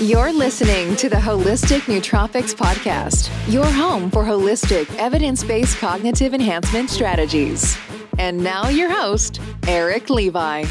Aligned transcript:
You're 0.00 0.30
listening 0.30 0.94
to 0.96 1.08
the 1.08 1.16
Holistic 1.16 1.80
Nootropics 1.86 2.54
Podcast, 2.54 3.30
your 3.50 3.64
home 3.64 4.10
for 4.10 4.24
holistic, 4.24 4.94
evidence 4.98 5.42
based 5.42 5.78
cognitive 5.78 6.34
enhancement 6.34 6.90
strategies. 6.90 7.78
And 8.18 8.36
now, 8.36 8.68
your 8.68 8.90
host, 8.90 9.40
Eric 9.66 10.10
Levi. 10.10 10.66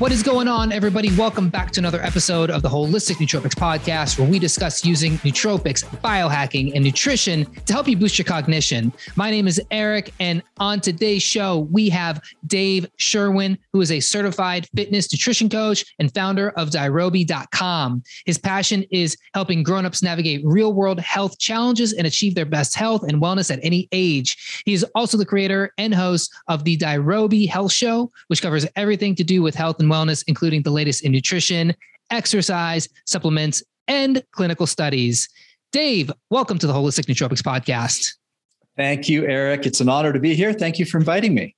What 0.00 0.12
is 0.12 0.22
going 0.22 0.48
on, 0.48 0.72
everybody? 0.72 1.14
Welcome 1.14 1.50
back 1.50 1.72
to 1.72 1.80
another 1.80 2.00
episode 2.00 2.48
of 2.48 2.62
the 2.62 2.70
Holistic 2.70 3.16
Nootropics 3.16 3.54
Podcast, 3.54 4.18
where 4.18 4.26
we 4.26 4.38
discuss 4.38 4.82
using 4.82 5.18
nootropics, 5.18 5.84
biohacking, 6.00 6.74
and 6.74 6.82
nutrition 6.82 7.44
to 7.66 7.74
help 7.74 7.86
you 7.86 7.98
boost 7.98 8.16
your 8.16 8.24
cognition. 8.24 8.94
My 9.14 9.30
name 9.30 9.46
is 9.46 9.60
Eric, 9.70 10.14
and 10.18 10.42
on 10.56 10.80
today's 10.80 11.22
show, 11.22 11.68
we 11.70 11.90
have 11.90 12.22
Dave 12.46 12.88
Sherwin, 12.96 13.58
who 13.74 13.82
is 13.82 13.92
a 13.92 14.00
certified 14.00 14.66
fitness 14.74 15.12
nutrition 15.12 15.50
coach 15.50 15.84
and 15.98 16.14
founder 16.14 16.48
of 16.52 16.70
Dirobi.com. 16.70 18.02
His 18.24 18.38
passion 18.38 18.86
is 18.90 19.18
helping 19.34 19.62
grown-ups 19.62 20.02
navigate 20.02 20.40
real-world 20.46 20.98
health 21.00 21.38
challenges 21.38 21.92
and 21.92 22.06
achieve 22.06 22.34
their 22.34 22.46
best 22.46 22.74
health 22.74 23.02
and 23.02 23.20
wellness 23.20 23.52
at 23.52 23.60
any 23.62 23.86
age. 23.92 24.62
He 24.64 24.72
is 24.72 24.82
also 24.94 25.18
the 25.18 25.26
creator 25.26 25.74
and 25.76 25.94
host 25.94 26.32
of 26.48 26.64
the 26.64 26.78
Dirobi 26.78 27.46
Health 27.46 27.72
Show, 27.72 28.10
which 28.28 28.40
covers 28.40 28.66
everything 28.76 29.14
to 29.16 29.24
do 29.24 29.42
with 29.42 29.54
health 29.54 29.78
and 29.78 29.89
wellness, 29.90 30.24
including 30.26 30.62
the 30.62 30.70
latest 30.70 31.04
in 31.04 31.12
nutrition, 31.12 31.74
exercise, 32.10 32.88
supplements, 33.06 33.62
and 33.88 34.22
clinical 34.32 34.66
studies. 34.66 35.28
Dave, 35.72 36.10
welcome 36.30 36.58
to 36.58 36.66
the 36.66 36.72
Holistic 36.72 37.06
Nootropics 37.06 37.42
Podcast. 37.42 38.14
Thank 38.76 39.08
you, 39.08 39.26
Eric. 39.26 39.66
It's 39.66 39.80
an 39.80 39.88
honor 39.88 40.12
to 40.12 40.20
be 40.20 40.34
here. 40.34 40.52
Thank 40.52 40.78
you 40.78 40.86
for 40.86 40.98
inviting 40.98 41.34
me. 41.34 41.54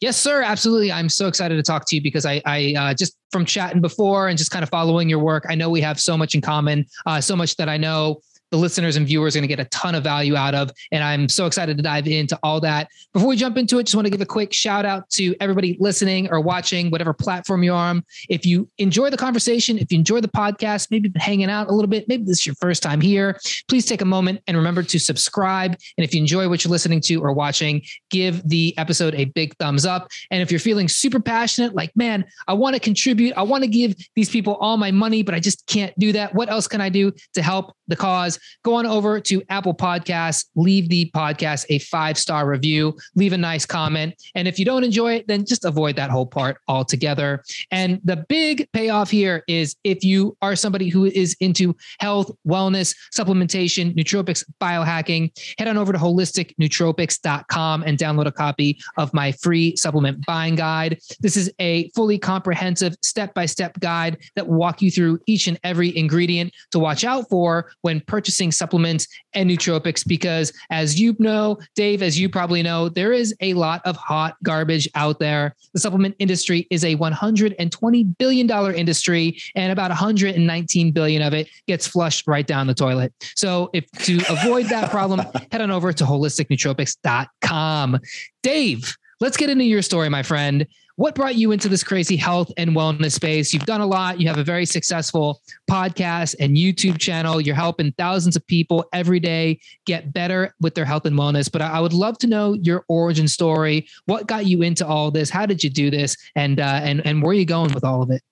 Yes, 0.00 0.16
sir. 0.16 0.42
Absolutely. 0.42 0.90
I'm 0.90 1.08
so 1.08 1.28
excited 1.28 1.56
to 1.56 1.62
talk 1.62 1.84
to 1.88 1.94
you 1.94 2.02
because 2.02 2.26
I, 2.26 2.42
I 2.44 2.74
uh, 2.76 2.94
just 2.94 3.16
from 3.30 3.44
chatting 3.44 3.80
before 3.80 4.28
and 4.28 4.36
just 4.36 4.50
kind 4.50 4.62
of 4.62 4.68
following 4.68 5.08
your 5.08 5.20
work, 5.20 5.44
I 5.48 5.54
know 5.54 5.70
we 5.70 5.80
have 5.80 6.00
so 6.00 6.16
much 6.16 6.34
in 6.34 6.40
common, 6.40 6.86
uh, 7.06 7.20
so 7.20 7.36
much 7.36 7.56
that 7.56 7.68
I 7.68 7.76
know 7.76 8.20
the 8.52 8.58
listeners 8.58 8.96
and 8.96 9.06
viewers 9.06 9.34
are 9.34 9.40
going 9.40 9.48
to 9.48 9.56
get 9.56 9.58
a 9.58 9.68
ton 9.70 9.94
of 9.94 10.04
value 10.04 10.36
out 10.36 10.54
of. 10.54 10.70
And 10.92 11.02
I'm 11.02 11.28
so 11.28 11.46
excited 11.46 11.76
to 11.78 11.82
dive 11.82 12.06
into 12.06 12.38
all 12.42 12.60
that. 12.60 12.88
Before 13.14 13.28
we 13.28 13.36
jump 13.36 13.56
into 13.56 13.78
it, 13.78 13.84
just 13.84 13.96
want 13.96 14.06
to 14.06 14.10
give 14.10 14.20
a 14.20 14.26
quick 14.26 14.52
shout 14.52 14.84
out 14.84 15.08
to 15.10 15.34
everybody 15.40 15.76
listening 15.80 16.30
or 16.30 16.38
watching, 16.40 16.90
whatever 16.90 17.14
platform 17.14 17.64
you're 17.64 17.74
on. 17.74 18.04
If 18.28 18.44
you 18.44 18.68
enjoy 18.76 19.08
the 19.08 19.16
conversation, 19.16 19.78
if 19.78 19.90
you 19.90 19.98
enjoy 19.98 20.20
the 20.20 20.28
podcast, 20.28 20.90
maybe 20.90 21.08
been 21.08 21.20
hanging 21.20 21.48
out 21.48 21.68
a 21.68 21.72
little 21.72 21.88
bit, 21.88 22.08
maybe 22.08 22.24
this 22.24 22.40
is 22.40 22.46
your 22.46 22.54
first 22.56 22.82
time 22.82 23.00
here, 23.00 23.40
please 23.68 23.86
take 23.86 24.02
a 24.02 24.04
moment 24.04 24.42
and 24.46 24.56
remember 24.56 24.82
to 24.82 24.98
subscribe. 24.98 25.72
And 25.96 26.04
if 26.04 26.14
you 26.14 26.20
enjoy 26.20 26.46
what 26.48 26.62
you're 26.62 26.70
listening 26.70 27.00
to 27.02 27.16
or 27.22 27.32
watching, 27.32 27.80
give 28.10 28.46
the 28.46 28.76
episode 28.76 29.14
a 29.14 29.24
big 29.24 29.56
thumbs 29.56 29.86
up. 29.86 30.08
And 30.30 30.42
if 30.42 30.50
you're 30.50 30.60
feeling 30.60 30.88
super 30.88 31.20
passionate, 31.20 31.74
like, 31.74 31.90
man, 31.96 32.26
I 32.46 32.52
want 32.52 32.74
to 32.74 32.80
contribute, 32.80 33.32
I 33.34 33.42
want 33.42 33.64
to 33.64 33.68
give 33.68 33.94
these 34.14 34.28
people 34.28 34.56
all 34.56 34.76
my 34.76 34.90
money, 34.90 35.22
but 35.22 35.34
I 35.34 35.40
just 35.40 35.66
can't 35.66 35.98
do 35.98 36.12
that. 36.12 36.34
What 36.34 36.50
else 36.50 36.68
can 36.68 36.82
I 36.82 36.90
do 36.90 37.12
to 37.32 37.42
help 37.42 37.74
the 37.88 37.96
cause? 37.96 38.38
Go 38.62 38.74
on 38.74 38.86
over 38.86 39.20
to 39.20 39.42
Apple 39.48 39.74
Podcasts, 39.74 40.46
leave 40.54 40.88
the 40.88 41.10
podcast 41.14 41.66
a 41.68 41.78
five 41.78 42.18
star 42.18 42.48
review, 42.48 42.96
leave 43.14 43.32
a 43.32 43.38
nice 43.38 43.66
comment. 43.66 44.14
And 44.34 44.48
if 44.48 44.58
you 44.58 44.64
don't 44.64 44.84
enjoy 44.84 45.14
it, 45.14 45.28
then 45.28 45.44
just 45.44 45.64
avoid 45.64 45.96
that 45.96 46.10
whole 46.10 46.26
part 46.26 46.58
altogether. 46.68 47.42
And 47.70 48.00
the 48.04 48.24
big 48.28 48.68
payoff 48.72 49.10
here 49.10 49.44
is 49.48 49.76
if 49.84 50.04
you 50.04 50.36
are 50.42 50.56
somebody 50.56 50.88
who 50.88 51.06
is 51.06 51.36
into 51.40 51.76
health, 52.00 52.30
wellness, 52.46 52.94
supplementation, 53.14 53.94
nootropics, 53.94 54.44
biohacking, 54.60 55.30
head 55.58 55.68
on 55.68 55.76
over 55.76 55.92
to 55.92 55.98
holisticnootropics.com 55.98 57.82
and 57.84 57.98
download 57.98 58.26
a 58.26 58.32
copy 58.32 58.78
of 58.96 59.12
my 59.14 59.32
free 59.32 59.76
supplement 59.76 60.24
buying 60.26 60.54
guide. 60.54 60.98
This 61.20 61.36
is 61.36 61.52
a 61.58 61.90
fully 61.90 62.18
comprehensive 62.18 62.94
step 63.02 63.34
by 63.34 63.46
step 63.46 63.78
guide 63.80 64.18
that 64.36 64.46
will 64.46 64.58
walk 64.58 64.82
you 64.82 64.90
through 64.90 65.20
each 65.26 65.46
and 65.46 65.58
every 65.64 65.96
ingredient 65.96 66.52
to 66.70 66.78
watch 66.78 67.04
out 67.04 67.28
for 67.28 67.70
when 67.82 68.00
purchasing 68.00 68.31
purchasing 68.32 68.50
supplements 68.50 69.06
and 69.34 69.50
nootropics 69.50 70.06
because, 70.06 70.54
as 70.70 70.98
you 70.98 71.14
know, 71.18 71.58
Dave, 71.76 72.02
as 72.02 72.18
you 72.18 72.30
probably 72.30 72.62
know, 72.62 72.88
there 72.88 73.12
is 73.12 73.34
a 73.42 73.52
lot 73.52 73.82
of 73.84 73.94
hot 73.96 74.36
garbage 74.42 74.88
out 74.94 75.18
there. 75.18 75.54
The 75.74 75.80
supplement 75.80 76.16
industry 76.18 76.66
is 76.70 76.82
a 76.82 76.96
$120 76.96 78.18
billion 78.18 78.74
industry, 78.74 79.38
and 79.54 79.70
about 79.70 79.90
119 79.90 80.92
billion 80.92 81.20
of 81.20 81.34
it 81.34 81.48
gets 81.66 81.86
flushed 81.86 82.26
right 82.26 82.46
down 82.46 82.66
the 82.66 82.74
toilet. 82.74 83.12
So, 83.36 83.68
if 83.74 83.90
to 84.04 84.22
avoid 84.30 84.66
that 84.66 84.90
problem, 84.90 85.20
head 85.52 85.60
on 85.60 85.70
over 85.70 85.92
to 85.92 86.04
holisticnootropics.com. 86.04 88.00
Dave, 88.42 88.96
let's 89.20 89.36
get 89.36 89.50
into 89.50 89.64
your 89.64 89.82
story, 89.82 90.08
my 90.08 90.22
friend 90.22 90.66
what 90.96 91.14
brought 91.14 91.36
you 91.36 91.52
into 91.52 91.68
this 91.68 91.82
crazy 91.82 92.16
health 92.16 92.52
and 92.56 92.70
wellness 92.70 93.12
space? 93.12 93.52
You've 93.52 93.66
done 93.66 93.80
a 93.80 93.86
lot. 93.86 94.20
You 94.20 94.28
have 94.28 94.38
a 94.38 94.44
very 94.44 94.66
successful 94.66 95.40
podcast 95.70 96.34
and 96.38 96.56
YouTube 96.56 96.98
channel. 96.98 97.40
You're 97.40 97.54
helping 97.54 97.92
thousands 97.92 98.36
of 98.36 98.46
people 98.46 98.84
every 98.92 99.20
day 99.20 99.60
get 99.86 100.12
better 100.12 100.54
with 100.60 100.74
their 100.74 100.84
health 100.84 101.06
and 101.06 101.18
wellness. 101.18 101.50
But 101.50 101.62
I 101.62 101.80
would 101.80 101.92
love 101.92 102.18
to 102.18 102.26
know 102.26 102.54
your 102.54 102.84
origin 102.88 103.28
story. 103.28 103.86
What 104.06 104.26
got 104.26 104.46
you 104.46 104.62
into 104.62 104.86
all 104.86 105.10
this? 105.10 105.30
How 105.30 105.46
did 105.46 105.64
you 105.64 105.70
do 105.70 105.90
this? 105.90 106.16
And 106.36 106.60
uh, 106.60 106.80
and 106.82 107.04
and 107.06 107.22
where 107.22 107.30
are 107.30 107.34
you 107.34 107.46
going 107.46 107.72
with 107.72 107.84
all 107.84 108.02
of 108.02 108.10
it? 108.10 108.22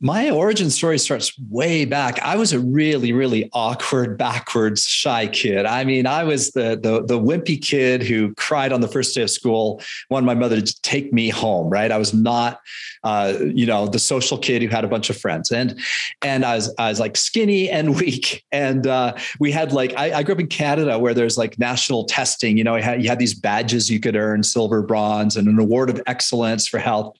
My 0.00 0.28
origin 0.28 0.68
story 0.68 0.98
starts 0.98 1.32
way 1.48 1.86
back. 1.86 2.20
I 2.20 2.36
was 2.36 2.52
a 2.52 2.60
really, 2.60 3.14
really 3.14 3.48
awkward, 3.54 4.18
backwards, 4.18 4.84
shy 4.86 5.26
kid. 5.26 5.64
I 5.64 5.84
mean, 5.84 6.06
I 6.06 6.22
was 6.22 6.50
the 6.50 6.78
the 6.80 7.02
the 7.02 7.18
wimpy 7.18 7.60
kid 7.60 8.02
who 8.02 8.34
cried 8.34 8.72
on 8.72 8.82
the 8.82 8.88
first 8.88 9.14
day 9.14 9.22
of 9.22 9.30
school, 9.30 9.80
wanted 10.10 10.26
my 10.26 10.34
mother 10.34 10.60
to 10.60 10.82
take 10.82 11.14
me 11.14 11.30
home. 11.30 11.70
Right? 11.70 11.90
I 11.90 11.96
was 11.96 12.12
not, 12.12 12.60
uh, 13.04 13.38
you 13.40 13.64
know, 13.64 13.86
the 13.86 13.98
social 13.98 14.36
kid 14.36 14.60
who 14.60 14.68
had 14.68 14.84
a 14.84 14.88
bunch 14.88 15.08
of 15.08 15.16
friends, 15.16 15.50
and 15.50 15.80
and 16.20 16.44
I 16.44 16.56
was 16.56 16.74
I 16.78 16.90
was 16.90 17.00
like 17.00 17.16
skinny 17.16 17.70
and 17.70 17.96
weak, 18.00 18.44
and 18.52 18.86
uh, 18.86 19.16
we 19.40 19.50
had 19.50 19.72
like 19.72 19.94
I, 19.96 20.18
I, 20.18 20.22
grew 20.22 20.34
up 20.34 20.40
in 20.40 20.48
Canada 20.48 20.98
where 20.98 21.14
there's 21.14 21.38
like 21.38 21.58
national 21.58 22.04
testing. 22.04 22.58
You 22.58 22.64
know, 22.64 22.76
you 22.76 22.82
had, 22.82 23.02
you 23.02 23.08
had 23.08 23.18
these 23.18 23.34
badges 23.34 23.90
you 23.90 24.00
could 24.00 24.14
earn, 24.14 24.42
silver, 24.42 24.82
bronze, 24.82 25.36
and 25.36 25.48
an 25.48 25.58
award 25.58 25.88
of 25.88 26.02
excellence 26.06 26.68
for 26.68 26.78
health. 26.78 27.16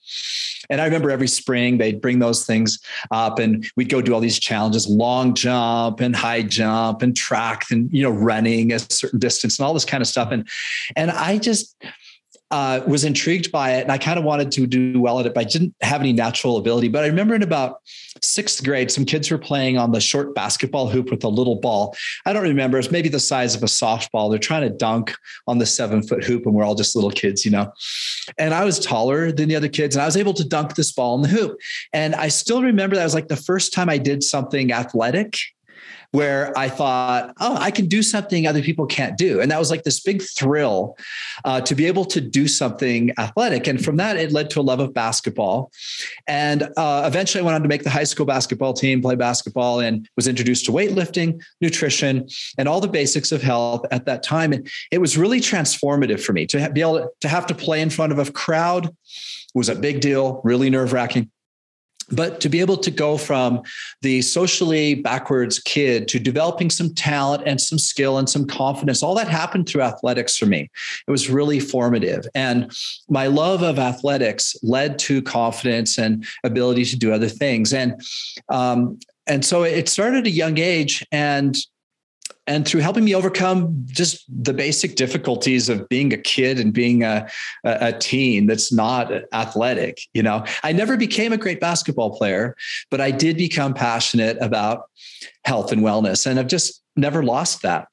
And 0.69 0.81
I 0.81 0.85
remember 0.85 1.11
every 1.11 1.27
spring 1.27 1.77
they'd 1.77 2.01
bring 2.01 2.19
those 2.19 2.45
things 2.45 2.79
up 3.11 3.39
and 3.39 3.65
we'd 3.75 3.89
go 3.89 4.01
do 4.01 4.13
all 4.13 4.19
these 4.19 4.39
challenges, 4.39 4.87
long 4.87 5.33
jump 5.33 5.99
and 5.99 6.15
high 6.15 6.41
jump 6.41 7.01
and 7.01 7.15
track 7.15 7.65
and, 7.71 7.91
you 7.91 8.03
know, 8.03 8.11
running 8.11 8.71
a 8.73 8.79
certain 8.79 9.19
distance 9.19 9.59
and 9.59 9.65
all 9.65 9.73
this 9.73 9.85
kind 9.85 10.01
of 10.01 10.07
stuff. 10.07 10.31
And, 10.31 10.47
and 10.95 11.11
I 11.11 11.37
just, 11.37 11.75
uh, 12.51 12.81
was 12.87 13.03
intrigued 13.03 13.51
by 13.51 13.73
it 13.73 13.81
and 13.81 13.91
I 13.91 13.97
kind 13.97 14.17
of 14.17 14.23
wanted 14.23 14.51
to 14.53 14.67
do 14.67 14.99
well 14.99 15.19
at 15.19 15.25
it, 15.25 15.33
but 15.33 15.41
I 15.41 15.43
didn't 15.43 15.75
have 15.81 16.01
any 16.01 16.13
natural 16.13 16.57
ability. 16.57 16.87
But 16.87 17.03
I 17.03 17.07
remember 17.07 17.35
in 17.35 17.43
about 17.43 17.81
sixth 18.21 18.63
grade, 18.63 18.89
some 18.89 19.05
kids 19.05 19.29
were 19.29 19.37
playing 19.37 19.77
on 19.77 19.91
the 19.91 19.99
short 19.99 20.33
basketball 20.33 20.87
hoop 20.87 21.11
with 21.11 21.23
a 21.23 21.27
little 21.27 21.55
ball. 21.55 21.95
I 22.25 22.33
don't 22.33 22.43
remember. 22.43 22.79
It's 22.79 22.91
maybe 22.91 23.09
the 23.09 23.19
size 23.19 23.55
of 23.55 23.63
a 23.63 23.67
softball. 23.67 24.29
They're 24.29 24.39
trying 24.39 24.63
to 24.63 24.69
dunk 24.69 25.13
on 25.47 25.57
the 25.57 25.65
seven 25.65 26.01
foot 26.01 26.23
hoop, 26.23 26.45
and 26.45 26.55
we're 26.55 26.63
all 26.63 26.75
just 26.75 26.95
little 26.95 27.11
kids, 27.11 27.43
you 27.43 27.51
know. 27.51 27.71
And 28.37 28.53
I 28.53 28.65
was 28.65 28.79
taller 28.79 29.31
than 29.31 29.49
the 29.49 29.55
other 29.55 29.69
kids, 29.69 29.95
and 29.95 30.03
I 30.03 30.05
was 30.05 30.17
able 30.17 30.33
to 30.33 30.47
dunk 30.47 30.75
this 30.75 30.91
ball 30.91 31.15
in 31.15 31.21
the 31.21 31.27
hoop. 31.27 31.59
And 31.93 32.15
I 32.15 32.29
still 32.29 32.61
remember 32.61 32.95
that 32.95 33.03
was 33.03 33.13
like 33.13 33.27
the 33.27 33.35
first 33.35 33.73
time 33.73 33.89
I 33.89 33.97
did 33.97 34.23
something 34.23 34.71
athletic 34.71 35.37
where 36.17 36.51
I 36.57 36.67
thought, 36.67 37.31
oh, 37.39 37.55
I 37.57 37.69
can 37.69 37.85
do 37.85 38.01
something 38.01 38.47
other 38.47 38.63
people 38.63 38.87
can't 38.87 39.15
do. 39.19 39.39
And 39.39 39.51
that 39.51 39.59
was 39.59 39.69
like 39.69 39.83
this 39.83 39.99
big 39.99 40.23
thrill 40.23 40.97
uh, 41.45 41.61
to 41.61 41.75
be 41.75 41.85
able 41.85 42.05
to 42.05 42.19
do 42.19 42.47
something 42.47 43.11
athletic. 43.19 43.67
And 43.67 43.85
from 43.85 43.97
that, 43.97 44.17
it 44.17 44.31
led 44.31 44.49
to 44.49 44.59
a 44.59 44.63
love 44.63 44.79
of 44.79 44.95
basketball. 44.95 45.71
And 46.25 46.63
uh, 46.75 47.03
eventually, 47.05 47.43
I 47.43 47.45
went 47.45 47.53
on 47.53 47.61
to 47.61 47.67
make 47.67 47.83
the 47.83 47.91
high 47.91 48.03
school 48.03 48.25
basketball 48.25 48.73
team, 48.73 48.99
play 48.99 49.13
basketball, 49.13 49.79
and 49.79 50.09
was 50.15 50.27
introduced 50.27 50.65
to 50.65 50.71
weightlifting, 50.71 51.39
nutrition, 51.61 52.27
and 52.57 52.67
all 52.67 52.81
the 52.81 52.87
basics 52.87 53.31
of 53.31 53.43
health 53.43 53.85
at 53.91 54.07
that 54.07 54.23
time. 54.23 54.53
And 54.53 54.67
it 54.89 54.97
was 54.97 55.19
really 55.19 55.39
transformative 55.39 56.19
for 56.19 56.33
me 56.33 56.47
to 56.47 56.67
be 56.71 56.81
able 56.81 57.11
to 57.21 57.27
have 57.27 57.45
to 57.45 57.53
play 57.53 57.79
in 57.79 57.91
front 57.91 58.11
of 58.11 58.17
a 58.17 58.31
crowd 58.31 58.89
was 59.53 59.69
a 59.69 59.75
big 59.75 60.01
deal, 60.01 60.41
really 60.43 60.71
nerve 60.71 60.93
wracking 60.93 61.29
but 62.11 62.39
to 62.41 62.49
be 62.49 62.59
able 62.59 62.77
to 62.77 62.91
go 62.91 63.17
from 63.17 63.61
the 64.01 64.21
socially 64.21 64.95
backwards 64.95 65.59
kid 65.59 66.07
to 66.07 66.19
developing 66.19 66.69
some 66.69 66.93
talent 66.93 67.43
and 67.45 67.59
some 67.59 67.77
skill 67.77 68.17
and 68.17 68.29
some 68.29 68.45
confidence 68.45 69.03
all 69.03 69.15
that 69.15 69.27
happened 69.27 69.67
through 69.67 69.81
athletics 69.81 70.37
for 70.37 70.45
me. 70.45 70.69
It 71.07 71.11
was 71.11 71.29
really 71.29 71.59
formative. 71.59 72.25
And 72.35 72.71
my 73.09 73.27
love 73.27 73.61
of 73.61 73.79
athletics 73.79 74.55
led 74.63 74.99
to 74.99 75.21
confidence 75.21 75.97
and 75.97 76.25
ability 76.43 76.85
to 76.85 76.97
do 76.97 77.13
other 77.13 77.29
things. 77.29 77.73
And 77.73 78.01
um, 78.49 78.99
and 79.27 79.43
so 79.43 79.63
it 79.63 79.89
started 79.89 80.19
at 80.19 80.27
a 80.27 80.31
young 80.31 80.57
age 80.57 81.05
and 81.11 81.57
and 82.47 82.67
through 82.67 82.81
helping 82.81 83.03
me 83.03 83.13
overcome 83.13 83.85
just 83.87 84.25
the 84.43 84.53
basic 84.53 84.95
difficulties 84.95 85.69
of 85.69 85.87
being 85.89 86.13
a 86.13 86.17
kid 86.17 86.59
and 86.59 86.73
being 86.73 87.03
a, 87.03 87.29
a, 87.63 87.93
teen 87.93 88.47
that's 88.47 88.71
not 88.71 89.11
athletic 89.33 89.99
you 90.13 90.23
know? 90.23 90.43
I 90.63 90.71
never 90.71 90.97
became 90.97 91.33
a 91.33 91.37
great 91.37 91.59
basketball 91.59 92.17
player 92.17 92.55
but 92.89 93.01
i 93.01 93.11
did 93.11 93.37
become 93.37 93.73
passionate 93.73 94.37
about 94.41 94.83
health 95.43 95.71
and 95.71 95.81
wellness 95.81 96.25
and 96.25 96.39
i've 96.39 96.47
just 96.47 96.83
never 96.97 97.23
lost 97.23 97.61
that. 97.61 97.87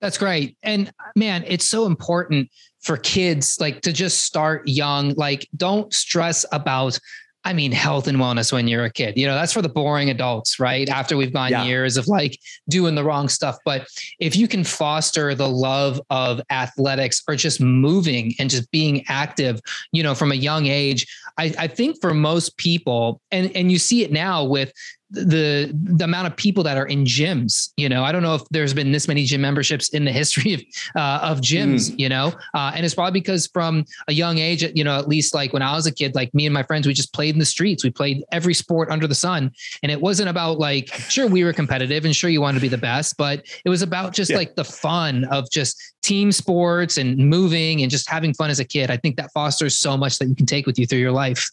That's 0.00 0.18
great. 0.18 0.56
And 0.62 0.92
man 1.14 1.44
it's 1.46 1.64
so 1.64 1.86
important 1.86 2.50
for 2.80 2.96
kids 2.96 3.58
like 3.60 3.80
to 3.82 3.92
just 3.92 4.24
start 4.24 4.66
young. 4.66 5.14
Like 5.14 5.48
don't 5.56 5.92
stress 5.92 6.44
about 6.52 6.98
I 7.46 7.52
mean, 7.52 7.70
health 7.70 8.08
and 8.08 8.18
wellness 8.18 8.52
when 8.52 8.66
you're 8.66 8.86
a 8.86 8.90
kid. 8.90 9.16
You 9.16 9.24
know, 9.28 9.36
that's 9.36 9.52
for 9.52 9.62
the 9.62 9.68
boring 9.68 10.10
adults, 10.10 10.58
right? 10.58 10.88
After 10.88 11.16
we've 11.16 11.32
gone 11.32 11.52
yeah. 11.52 11.62
years 11.62 11.96
of 11.96 12.08
like 12.08 12.40
doing 12.68 12.96
the 12.96 13.04
wrong 13.04 13.28
stuff. 13.28 13.56
But 13.64 13.86
if 14.18 14.34
you 14.34 14.48
can 14.48 14.64
foster 14.64 15.32
the 15.32 15.48
love 15.48 16.00
of 16.10 16.40
athletics 16.50 17.22
or 17.28 17.36
just 17.36 17.60
moving 17.60 18.34
and 18.40 18.50
just 18.50 18.68
being 18.72 19.04
active, 19.06 19.60
you 19.92 20.02
know, 20.02 20.12
from 20.12 20.32
a 20.32 20.34
young 20.34 20.66
age, 20.66 21.06
I, 21.38 21.54
I 21.56 21.68
think 21.68 22.00
for 22.00 22.12
most 22.12 22.56
people, 22.56 23.20
and 23.30 23.54
and 23.54 23.70
you 23.70 23.78
see 23.78 24.02
it 24.02 24.10
now 24.10 24.42
with 24.42 24.72
the 25.10 25.70
the 25.72 26.04
amount 26.04 26.26
of 26.26 26.36
people 26.36 26.64
that 26.64 26.76
are 26.76 26.86
in 26.86 27.04
gyms 27.04 27.70
you 27.76 27.88
know? 27.88 28.02
I 28.04 28.12
don't 28.12 28.22
know 28.22 28.34
if 28.34 28.42
there's 28.50 28.74
been 28.74 28.92
this 28.92 29.08
many 29.08 29.24
gym 29.24 29.40
memberships 29.40 29.88
in 29.90 30.04
the 30.04 30.12
history 30.12 30.54
of 30.54 30.62
uh, 30.96 31.20
of 31.22 31.40
gyms 31.40 31.90
mm. 31.90 31.98
you 31.98 32.08
know? 32.08 32.32
Uh, 32.54 32.72
and 32.74 32.84
it's 32.84 32.94
probably 32.94 33.20
because 33.20 33.46
from 33.46 33.84
a 34.08 34.12
young 34.12 34.38
age 34.38 34.62
you 34.74 34.84
know 34.84 34.98
at 34.98 35.08
least 35.08 35.34
like 35.34 35.52
when 35.52 35.62
i 35.62 35.74
was 35.74 35.86
a 35.86 35.92
kid 35.92 36.14
like 36.14 36.32
me 36.34 36.46
and 36.46 36.54
my 36.54 36.62
friends 36.62 36.86
we 36.86 36.92
just 36.92 37.12
played 37.12 37.34
in 37.34 37.38
the 37.38 37.46
streets. 37.46 37.84
We 37.84 37.90
played 37.90 38.24
every 38.32 38.54
sport 38.54 38.90
under 38.90 39.06
the 39.06 39.14
sun. 39.14 39.52
And 39.82 39.92
it 39.92 40.00
wasn't 40.00 40.28
about 40.28 40.58
like 40.58 40.92
sure 40.94 41.26
we 41.26 41.44
were 41.44 41.52
competitive 41.52 42.04
and 42.04 42.14
sure 42.14 42.30
you 42.30 42.40
wanted 42.40 42.58
to 42.58 42.62
be 42.62 42.68
the 42.68 42.78
best 42.78 43.16
but 43.16 43.44
it 43.64 43.68
was 43.68 43.82
about 43.82 44.12
just 44.12 44.30
yeah. 44.30 44.38
like 44.38 44.54
the 44.56 44.64
fun 44.64 45.24
of 45.24 45.50
just 45.50 45.80
team 46.02 46.30
sports 46.32 46.96
and 46.96 47.16
moving 47.18 47.82
and 47.82 47.90
just 47.90 48.08
having 48.08 48.32
fun 48.32 48.50
as 48.50 48.60
a 48.60 48.64
kid. 48.64 48.90
I 48.90 48.96
think 48.96 49.16
that 49.16 49.32
fosters 49.32 49.76
so 49.76 49.96
much 49.96 50.18
that 50.18 50.26
you 50.26 50.34
can 50.34 50.46
take 50.46 50.66
with 50.66 50.78
you 50.78 50.86
through 50.86 51.00
your 51.00 51.12
life. 51.12 51.50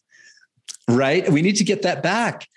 Right? 0.88 1.30
We 1.30 1.42
need 1.42 1.56
to 1.58 1.64
get 1.64 1.82
that 1.82 2.04
back 2.04 2.48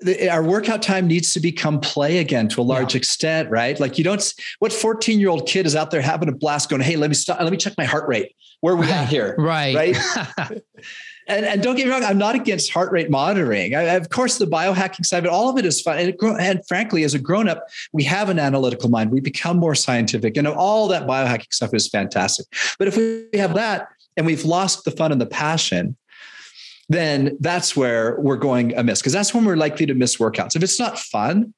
the, 0.00 0.28
our 0.28 0.42
workout 0.42 0.82
time 0.82 1.06
needs 1.06 1.32
to 1.32 1.40
become 1.40 1.80
play 1.80 2.18
again 2.18 2.48
to 2.48 2.60
a 2.60 2.62
large 2.62 2.94
yeah. 2.94 2.98
extent, 2.98 3.50
right? 3.50 3.78
Like 3.78 3.98
you 3.98 4.04
don't, 4.04 4.34
what 4.60 4.72
14 4.72 5.18
year 5.18 5.28
old 5.28 5.48
kid 5.48 5.66
is 5.66 5.74
out 5.74 5.90
there 5.90 6.00
having 6.00 6.28
a 6.28 6.32
blast 6.32 6.70
going, 6.70 6.82
Hey, 6.82 6.96
let 6.96 7.10
me 7.10 7.14
stop. 7.14 7.40
Let 7.40 7.50
me 7.50 7.56
check 7.56 7.74
my 7.76 7.84
heart 7.84 8.08
rate. 8.08 8.34
Where 8.60 8.74
are 8.74 8.76
we 8.76 8.90
at 8.90 9.08
here? 9.08 9.34
right. 9.38 9.74
Right. 9.74 9.96
and, 11.28 11.46
and 11.46 11.62
don't 11.62 11.76
get 11.76 11.86
me 11.86 11.92
wrong. 11.92 12.04
I'm 12.04 12.18
not 12.18 12.34
against 12.34 12.72
heart 12.72 12.90
rate 12.92 13.10
monitoring. 13.10 13.74
I, 13.74 13.82
of 13.94 14.10
course, 14.10 14.38
the 14.38 14.46
biohacking 14.46 15.04
side, 15.04 15.24
but 15.24 15.30
all 15.30 15.48
of 15.48 15.58
it 15.58 15.64
is 15.64 15.80
fun. 15.80 15.98
And, 15.98 16.14
and 16.40 16.66
frankly, 16.66 17.04
as 17.04 17.14
a 17.14 17.18
grown 17.18 17.48
up, 17.48 17.64
we 17.92 18.04
have 18.04 18.28
an 18.28 18.38
analytical 18.38 18.88
mind. 18.88 19.10
We 19.10 19.20
become 19.20 19.58
more 19.58 19.74
scientific 19.74 20.36
and 20.36 20.46
all 20.46 20.88
that 20.88 21.06
biohacking 21.06 21.52
stuff 21.52 21.74
is 21.74 21.88
fantastic. 21.88 22.46
But 22.78 22.88
if 22.88 22.96
we 22.96 23.26
have 23.34 23.54
that 23.54 23.88
and 24.16 24.26
we've 24.26 24.44
lost 24.44 24.84
the 24.84 24.90
fun 24.90 25.12
and 25.12 25.20
the 25.20 25.26
passion, 25.26 25.96
then 26.88 27.36
that's 27.40 27.76
where 27.76 28.18
we're 28.20 28.36
going 28.36 28.76
amiss 28.76 29.00
because 29.00 29.12
that's 29.12 29.34
when 29.34 29.44
we're 29.44 29.56
likely 29.56 29.86
to 29.86 29.94
miss 29.94 30.16
workouts. 30.16 30.56
If 30.56 30.62
it's 30.62 30.78
not 30.78 30.98
fun, 30.98 31.54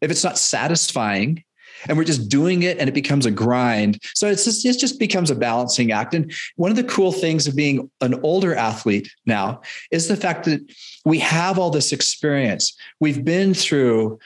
if 0.00 0.10
it's 0.10 0.24
not 0.24 0.38
satisfying, 0.38 1.44
and 1.88 1.98
we're 1.98 2.04
just 2.04 2.28
doing 2.28 2.62
it 2.62 2.78
and 2.78 2.88
it 2.88 2.92
becomes 2.92 3.26
a 3.26 3.30
grind. 3.30 3.98
So 4.14 4.28
it's 4.28 4.44
just, 4.44 4.64
it 4.64 4.78
just 4.78 4.98
becomes 4.98 5.30
a 5.30 5.34
balancing 5.34 5.92
act. 5.92 6.14
And 6.14 6.32
one 6.56 6.70
of 6.70 6.76
the 6.76 6.84
cool 6.84 7.12
things 7.12 7.46
of 7.46 7.56
being 7.56 7.90
an 8.00 8.14
older 8.22 8.54
athlete 8.54 9.12
now 9.26 9.62
is 9.90 10.08
the 10.08 10.16
fact 10.16 10.44
that 10.44 10.60
we 11.04 11.18
have 11.18 11.58
all 11.58 11.70
this 11.70 11.92
experience. 11.92 12.76
We've 13.00 13.24
been 13.24 13.54
through 13.54 14.18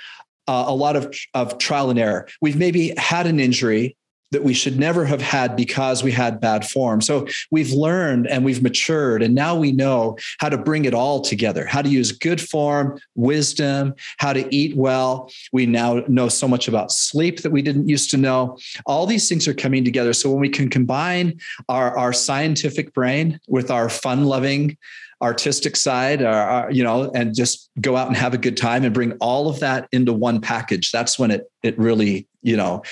uh, 0.48 0.64
a 0.66 0.74
lot 0.74 0.96
of, 0.96 1.14
of 1.34 1.58
trial 1.58 1.90
and 1.90 1.98
error. 1.98 2.28
We've 2.40 2.56
maybe 2.56 2.92
had 2.98 3.26
an 3.26 3.40
injury 3.40 3.96
that 4.32 4.42
we 4.42 4.54
should 4.54 4.78
never 4.78 5.04
have 5.04 5.22
had 5.22 5.56
because 5.56 6.02
we 6.02 6.12
had 6.12 6.40
bad 6.40 6.68
form. 6.68 7.00
So 7.00 7.26
we've 7.50 7.72
learned 7.72 8.26
and 8.26 8.44
we've 8.44 8.62
matured, 8.62 9.22
and 9.22 9.34
now 9.34 9.56
we 9.56 9.72
know 9.72 10.18
how 10.38 10.48
to 10.48 10.58
bring 10.58 10.84
it 10.84 10.94
all 10.94 11.20
together, 11.20 11.66
how 11.66 11.82
to 11.82 11.88
use 11.88 12.12
good 12.12 12.40
form, 12.40 12.98
wisdom, 13.14 13.94
how 14.18 14.32
to 14.32 14.54
eat 14.54 14.76
well. 14.76 15.30
We 15.52 15.66
now 15.66 16.02
know 16.08 16.28
so 16.28 16.48
much 16.48 16.68
about 16.68 16.92
sleep 16.92 17.42
that 17.42 17.52
we 17.52 17.62
didn't 17.62 17.88
used 17.88 18.10
to 18.10 18.16
know. 18.16 18.58
All 18.84 19.06
these 19.06 19.28
things 19.28 19.46
are 19.46 19.54
coming 19.54 19.84
together. 19.84 20.12
So 20.12 20.30
when 20.30 20.40
we 20.40 20.48
can 20.48 20.68
combine 20.68 21.38
our, 21.68 21.96
our 21.96 22.12
scientific 22.12 22.92
brain 22.92 23.40
with 23.48 23.70
our 23.70 23.88
fun 23.88 24.24
loving, 24.24 24.76
artistic 25.22 25.76
side 25.76 26.22
our, 26.22 26.34
our, 26.34 26.70
you 26.70 26.84
know 26.84 27.10
and 27.14 27.34
just 27.34 27.70
go 27.80 27.96
out 27.96 28.06
and 28.06 28.16
have 28.16 28.34
a 28.34 28.38
good 28.38 28.54
time 28.54 28.84
and 28.84 28.92
bring 28.92 29.12
all 29.12 29.48
of 29.48 29.60
that 29.60 29.88
into 29.90 30.12
one 30.12 30.42
package 30.42 30.92
that's 30.92 31.18
when 31.18 31.30
it 31.30 31.50
it 31.62 31.78
really 31.78 32.28
you 32.42 32.54
know 32.54 32.82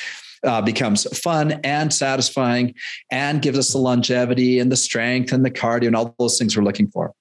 uh, 0.45 0.61
becomes 0.61 1.05
fun 1.19 1.61
and 1.65 1.93
satisfying 1.93 2.75
and 3.11 3.43
gives 3.43 3.59
us 3.59 3.73
the 3.73 3.79
longevity 3.79 4.59
and 4.59 4.71
the 4.71 4.77
strength 4.77 5.33
and 5.33 5.45
the 5.45 5.51
cardio 5.51 5.87
and 5.87 5.97
all 5.97 6.15
those 6.19 6.39
things 6.39 6.57
we're 6.57 6.65
looking 6.65 6.89
for. 6.89 7.13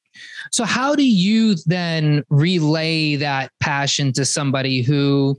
So, 0.52 0.64
how 0.66 0.96
do 0.96 1.04
you 1.04 1.56
then 1.66 2.24
relay 2.30 3.16
that 3.16 3.52
passion 3.60 4.14
to 4.14 4.26
somebody 4.26 4.82
who, 4.82 5.38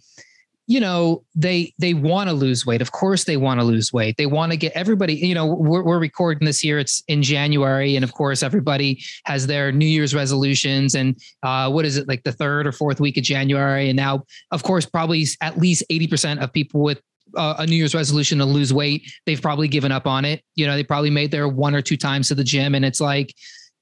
you 0.66 0.80
know, 0.80 1.22
they 1.34 1.72
they 1.78 1.94
want 1.94 2.28
to 2.28 2.34
lose 2.34 2.66
weight? 2.66 2.82
Of 2.82 2.90
course, 2.90 3.24
they 3.24 3.36
want 3.36 3.60
to 3.60 3.64
lose 3.64 3.92
weight. 3.92 4.16
They 4.16 4.26
want 4.26 4.52
to 4.52 4.56
get 4.56 4.72
everybody. 4.72 5.14
You 5.14 5.34
know, 5.34 5.46
we're, 5.46 5.82
we're 5.82 5.98
recording 6.00 6.46
this 6.46 6.64
year. 6.64 6.78
It's 6.78 7.02
in 7.06 7.22
January, 7.22 7.96
and 7.96 8.04
of 8.04 8.12
course, 8.12 8.42
everybody 8.42 9.02
has 9.26 9.46
their 9.46 9.70
New 9.70 9.86
Year's 9.86 10.14
resolutions. 10.14 10.94
And 10.94 11.16
uh, 11.42 11.70
what 11.70 11.84
is 11.84 11.96
it 11.96 12.08
like 12.08 12.24
the 12.24 12.32
third 12.32 12.66
or 12.66 12.72
fourth 12.72 12.98
week 12.98 13.16
of 13.16 13.24
January? 13.24 13.90
And 13.90 13.96
now, 13.96 14.24
of 14.50 14.62
course, 14.62 14.86
probably 14.86 15.26
at 15.40 15.58
least 15.58 15.84
eighty 15.90 16.08
percent 16.08 16.40
of 16.40 16.52
people 16.52 16.80
with 16.80 17.00
uh, 17.36 17.56
a 17.58 17.66
New 17.66 17.76
Year's 17.76 17.94
resolution 17.94 18.38
to 18.38 18.44
lose 18.44 18.72
weight, 18.72 19.10
they've 19.26 19.40
probably 19.40 19.68
given 19.68 19.92
up 19.92 20.06
on 20.06 20.24
it. 20.24 20.42
You 20.54 20.66
know, 20.66 20.74
they 20.74 20.84
probably 20.84 21.10
made 21.10 21.30
their 21.30 21.48
one 21.48 21.74
or 21.74 21.82
two 21.82 21.96
times 21.96 22.28
to 22.28 22.34
the 22.34 22.44
gym, 22.44 22.74
and 22.74 22.84
it's 22.84 23.00
like, 23.00 23.34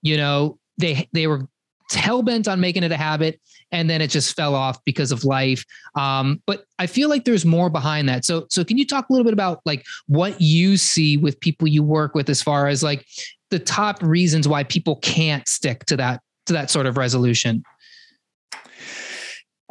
you 0.03 0.17
know, 0.17 0.59
they 0.79 1.09
they 1.13 1.27
were 1.27 1.49
hell 1.91 2.23
bent 2.23 2.49
on 2.49 2.61
making 2.61 2.83
it 2.83 2.93
a 2.93 2.97
habit, 2.97 3.41
and 3.71 3.89
then 3.89 4.01
it 4.01 4.09
just 4.09 4.35
fell 4.37 4.55
off 4.55 4.83
because 4.85 5.13
of 5.13 5.25
life. 5.25 5.65
Um, 5.95 6.43
but 6.47 6.65
I 6.79 6.87
feel 6.87 7.09
like 7.09 7.25
there's 7.25 7.45
more 7.45 7.71
behind 7.71 8.09
that. 8.09 8.25
So, 8.25 8.47
so 8.49 8.65
can 8.65 8.79
you 8.79 8.87
talk 8.87 9.09
a 9.09 9.13
little 9.13 9.25
bit 9.25 9.33
about 9.33 9.61
like 9.65 9.85
what 10.07 10.41
you 10.41 10.77
see 10.77 11.17
with 11.17 11.41
people 11.41 11.69
you 11.69 11.83
work 11.83 12.15
with, 12.15 12.29
as 12.29 12.43
far 12.43 12.69
as 12.69 12.83
like 12.83 13.07
the 13.51 13.59
top 13.59 14.03
reasons 14.03 14.49
why 14.49 14.65
people 14.65 14.97
can't 14.97 15.47
stick 15.49 15.85
to 15.87 15.97
that 15.97 16.21
to 16.47 16.53
that 16.53 16.71
sort 16.71 16.87
of 16.87 16.97
resolution? 16.97 17.63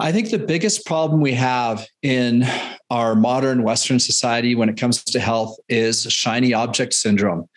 I 0.01 0.12
think 0.12 0.31
the 0.31 0.39
biggest 0.39 0.88
problem 0.88 1.21
we 1.21 1.33
have 1.33 1.86
in 2.01 2.44
our 2.89 3.13
modern 3.13 3.62
Western 3.62 4.00
society 4.00 4.56
when 4.56 4.68
it 4.68 4.75
comes 4.75 5.03
to 5.03 5.19
health 5.19 5.56
is 5.69 6.12
shiny 6.12 6.56
object 6.56 6.95
syndrome. 6.95 7.48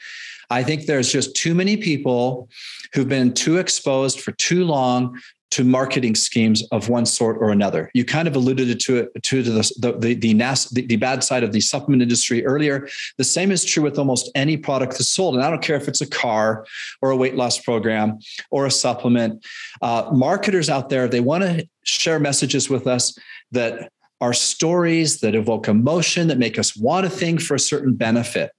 I 0.50 0.62
think 0.62 0.84
there's 0.84 1.10
just 1.10 1.34
too 1.34 1.54
many 1.54 1.78
people 1.78 2.50
who've 2.92 3.08
been 3.08 3.32
too 3.32 3.56
exposed 3.56 4.20
for 4.20 4.32
too 4.32 4.64
long 4.64 5.18
to 5.54 5.62
marketing 5.62 6.16
schemes 6.16 6.66
of 6.72 6.88
one 6.88 7.06
sort 7.06 7.36
or 7.38 7.50
another. 7.50 7.88
You 7.94 8.04
kind 8.04 8.26
of 8.26 8.34
alluded 8.34 8.80
to 8.80 8.96
it 8.96 9.22
to 9.22 9.40
the 9.40 9.52
the 9.78 9.92
the, 9.96 10.14
the, 10.14 10.34
nas, 10.34 10.68
the, 10.70 10.84
the 10.84 10.96
bad 10.96 11.22
side 11.22 11.44
of 11.44 11.52
the 11.52 11.60
supplement 11.60 12.02
industry 12.02 12.44
earlier. 12.44 12.88
The 13.18 13.24
same 13.24 13.52
is 13.52 13.64
true 13.64 13.84
with 13.84 13.96
almost 13.96 14.32
any 14.34 14.56
product 14.56 14.94
that's 14.94 15.08
sold, 15.08 15.36
and 15.36 15.44
I 15.44 15.50
don't 15.50 15.62
care 15.62 15.76
if 15.76 15.86
it's 15.86 16.00
a 16.00 16.08
car 16.08 16.66
or 17.02 17.10
a 17.12 17.16
weight 17.16 17.36
loss 17.36 17.56
program 17.56 18.18
or 18.50 18.66
a 18.66 18.70
supplement. 18.70 19.46
Uh, 19.80 20.10
marketers 20.12 20.68
out 20.68 20.88
there 20.88 21.06
they 21.06 21.20
want 21.20 21.44
to 21.44 21.68
share 21.84 22.18
messages 22.18 22.68
with 22.68 22.88
us 22.88 23.16
that 23.52 23.92
are 24.20 24.32
stories 24.32 25.20
that 25.20 25.36
evoke 25.36 25.68
emotion 25.68 26.26
that 26.28 26.38
make 26.38 26.58
us 26.58 26.76
want 26.76 27.06
a 27.06 27.10
thing 27.10 27.38
for 27.38 27.54
a 27.54 27.60
certain 27.60 27.94
benefit, 27.94 28.50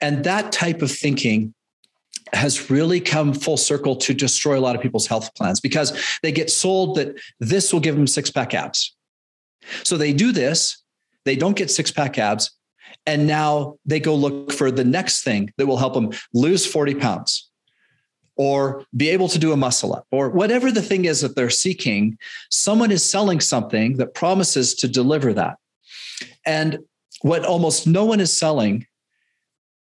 and 0.00 0.22
that 0.22 0.52
type 0.52 0.82
of 0.82 0.90
thinking 0.92 1.52
has 2.32 2.70
really 2.70 3.00
come 3.00 3.34
full 3.34 3.56
circle 3.56 3.96
to 3.96 4.14
destroy 4.14 4.58
a 4.58 4.60
lot 4.60 4.74
of 4.74 4.82
people's 4.82 5.06
health 5.06 5.34
plans 5.34 5.60
because 5.60 6.18
they 6.22 6.32
get 6.32 6.50
sold 6.50 6.96
that 6.96 7.18
this 7.40 7.72
will 7.72 7.80
give 7.80 7.94
them 7.94 8.06
six 8.06 8.30
pack 8.30 8.54
abs. 8.54 8.96
So 9.84 9.96
they 9.96 10.12
do 10.12 10.32
this, 10.32 10.82
they 11.24 11.36
don't 11.36 11.56
get 11.56 11.70
six 11.70 11.90
pack 11.90 12.18
abs, 12.18 12.50
and 13.06 13.26
now 13.26 13.76
they 13.84 14.00
go 14.00 14.14
look 14.14 14.52
for 14.52 14.70
the 14.70 14.84
next 14.84 15.22
thing 15.22 15.52
that 15.56 15.66
will 15.66 15.76
help 15.76 15.94
them 15.94 16.10
lose 16.32 16.66
40 16.66 16.94
pounds 16.96 17.50
or 18.36 18.84
be 18.96 19.10
able 19.10 19.28
to 19.28 19.38
do 19.38 19.52
a 19.52 19.56
muscle 19.56 19.94
up 19.94 20.06
or 20.10 20.30
whatever 20.30 20.70
the 20.70 20.82
thing 20.82 21.04
is 21.04 21.20
that 21.20 21.36
they're 21.36 21.50
seeking. 21.50 22.16
Someone 22.50 22.90
is 22.90 23.08
selling 23.08 23.40
something 23.40 23.98
that 23.98 24.14
promises 24.14 24.74
to 24.76 24.88
deliver 24.88 25.32
that. 25.34 25.58
And 26.46 26.78
what 27.20 27.44
almost 27.44 27.86
no 27.86 28.04
one 28.04 28.20
is 28.20 28.36
selling 28.36 28.86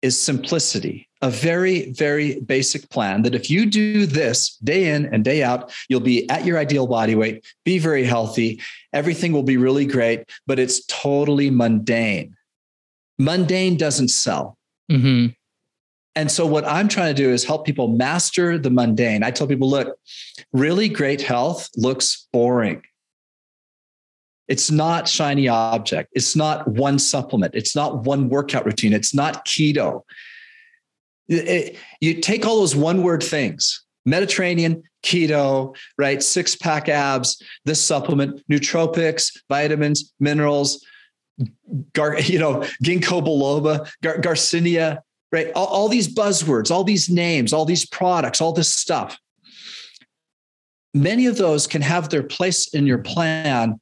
is 0.01 0.19
simplicity, 0.19 1.09
a 1.21 1.29
very, 1.29 1.91
very 1.91 2.39
basic 2.41 2.89
plan 2.89 3.23
that 3.23 3.35
if 3.35 3.49
you 3.49 3.65
do 3.65 4.05
this 4.05 4.57
day 4.57 4.89
in 4.91 5.05
and 5.07 5.23
day 5.23 5.43
out, 5.43 5.71
you'll 5.89 5.99
be 5.99 6.29
at 6.29 6.45
your 6.45 6.57
ideal 6.57 6.87
body 6.87 7.15
weight, 7.15 7.45
be 7.65 7.79
very 7.79 8.03
healthy, 8.03 8.61
everything 8.93 9.31
will 9.31 9.43
be 9.43 9.57
really 9.57 9.85
great, 9.85 10.29
but 10.45 10.59
it's 10.59 10.85
totally 10.85 11.49
mundane. 11.49 12.35
Mundane 13.17 13.77
doesn't 13.77 14.09
sell. 14.09 14.57
Mm-hmm. 14.91 15.27
And 16.15 16.31
so, 16.31 16.47
what 16.47 16.65
I'm 16.65 16.87
trying 16.87 17.15
to 17.15 17.21
do 17.21 17.29
is 17.29 17.43
help 17.43 17.65
people 17.65 17.89
master 17.89 18.57
the 18.57 18.71
mundane. 18.71 19.21
I 19.21 19.29
tell 19.29 19.45
people, 19.45 19.69
look, 19.69 19.99
really 20.51 20.89
great 20.89 21.21
health 21.21 21.69
looks 21.75 22.27
boring. 22.33 22.81
It's 24.47 24.71
not 24.71 25.07
shiny 25.07 25.47
object. 25.47 26.09
It's 26.13 26.35
not 26.35 26.67
one 26.67 26.99
supplement. 26.99 27.53
It's 27.55 27.75
not 27.75 28.03
one 28.03 28.29
workout 28.29 28.65
routine. 28.65 28.93
It's 28.93 29.13
not 29.13 29.45
keto. 29.45 30.03
It, 31.27 31.75
you 31.99 32.21
take 32.21 32.45
all 32.45 32.59
those 32.59 32.75
one 32.75 33.03
word 33.03 33.21
things 33.21 33.83
Mediterranean, 34.05 34.83
keto, 35.03 35.75
right? 35.97 36.23
Six 36.23 36.55
pack 36.55 36.87
abs, 36.87 37.41
this 37.65 37.85
supplement, 37.85 38.41
nootropics, 38.49 39.37
vitamins, 39.49 40.13
minerals, 40.19 40.83
gar, 41.93 42.19
you 42.21 42.39
know, 42.39 42.61
ginkgo 42.83 43.21
biloba, 43.21 43.91
gar, 44.01 44.17
garcinia, 44.19 44.99
right? 45.31 45.51
All, 45.55 45.67
all 45.67 45.89
these 45.89 46.13
buzzwords, 46.13 46.71
all 46.71 46.85
these 46.85 47.09
names, 47.09 47.51
all 47.51 47.65
these 47.65 47.85
products, 47.85 48.39
all 48.39 48.53
this 48.53 48.69
stuff. 48.73 49.17
many 50.93 51.25
of 51.27 51.37
those 51.37 51.67
can 51.67 51.81
have 51.81 52.09
their 52.09 52.23
place 52.23 52.73
in 52.73 52.87
your 52.87 52.97
plan, 52.97 53.79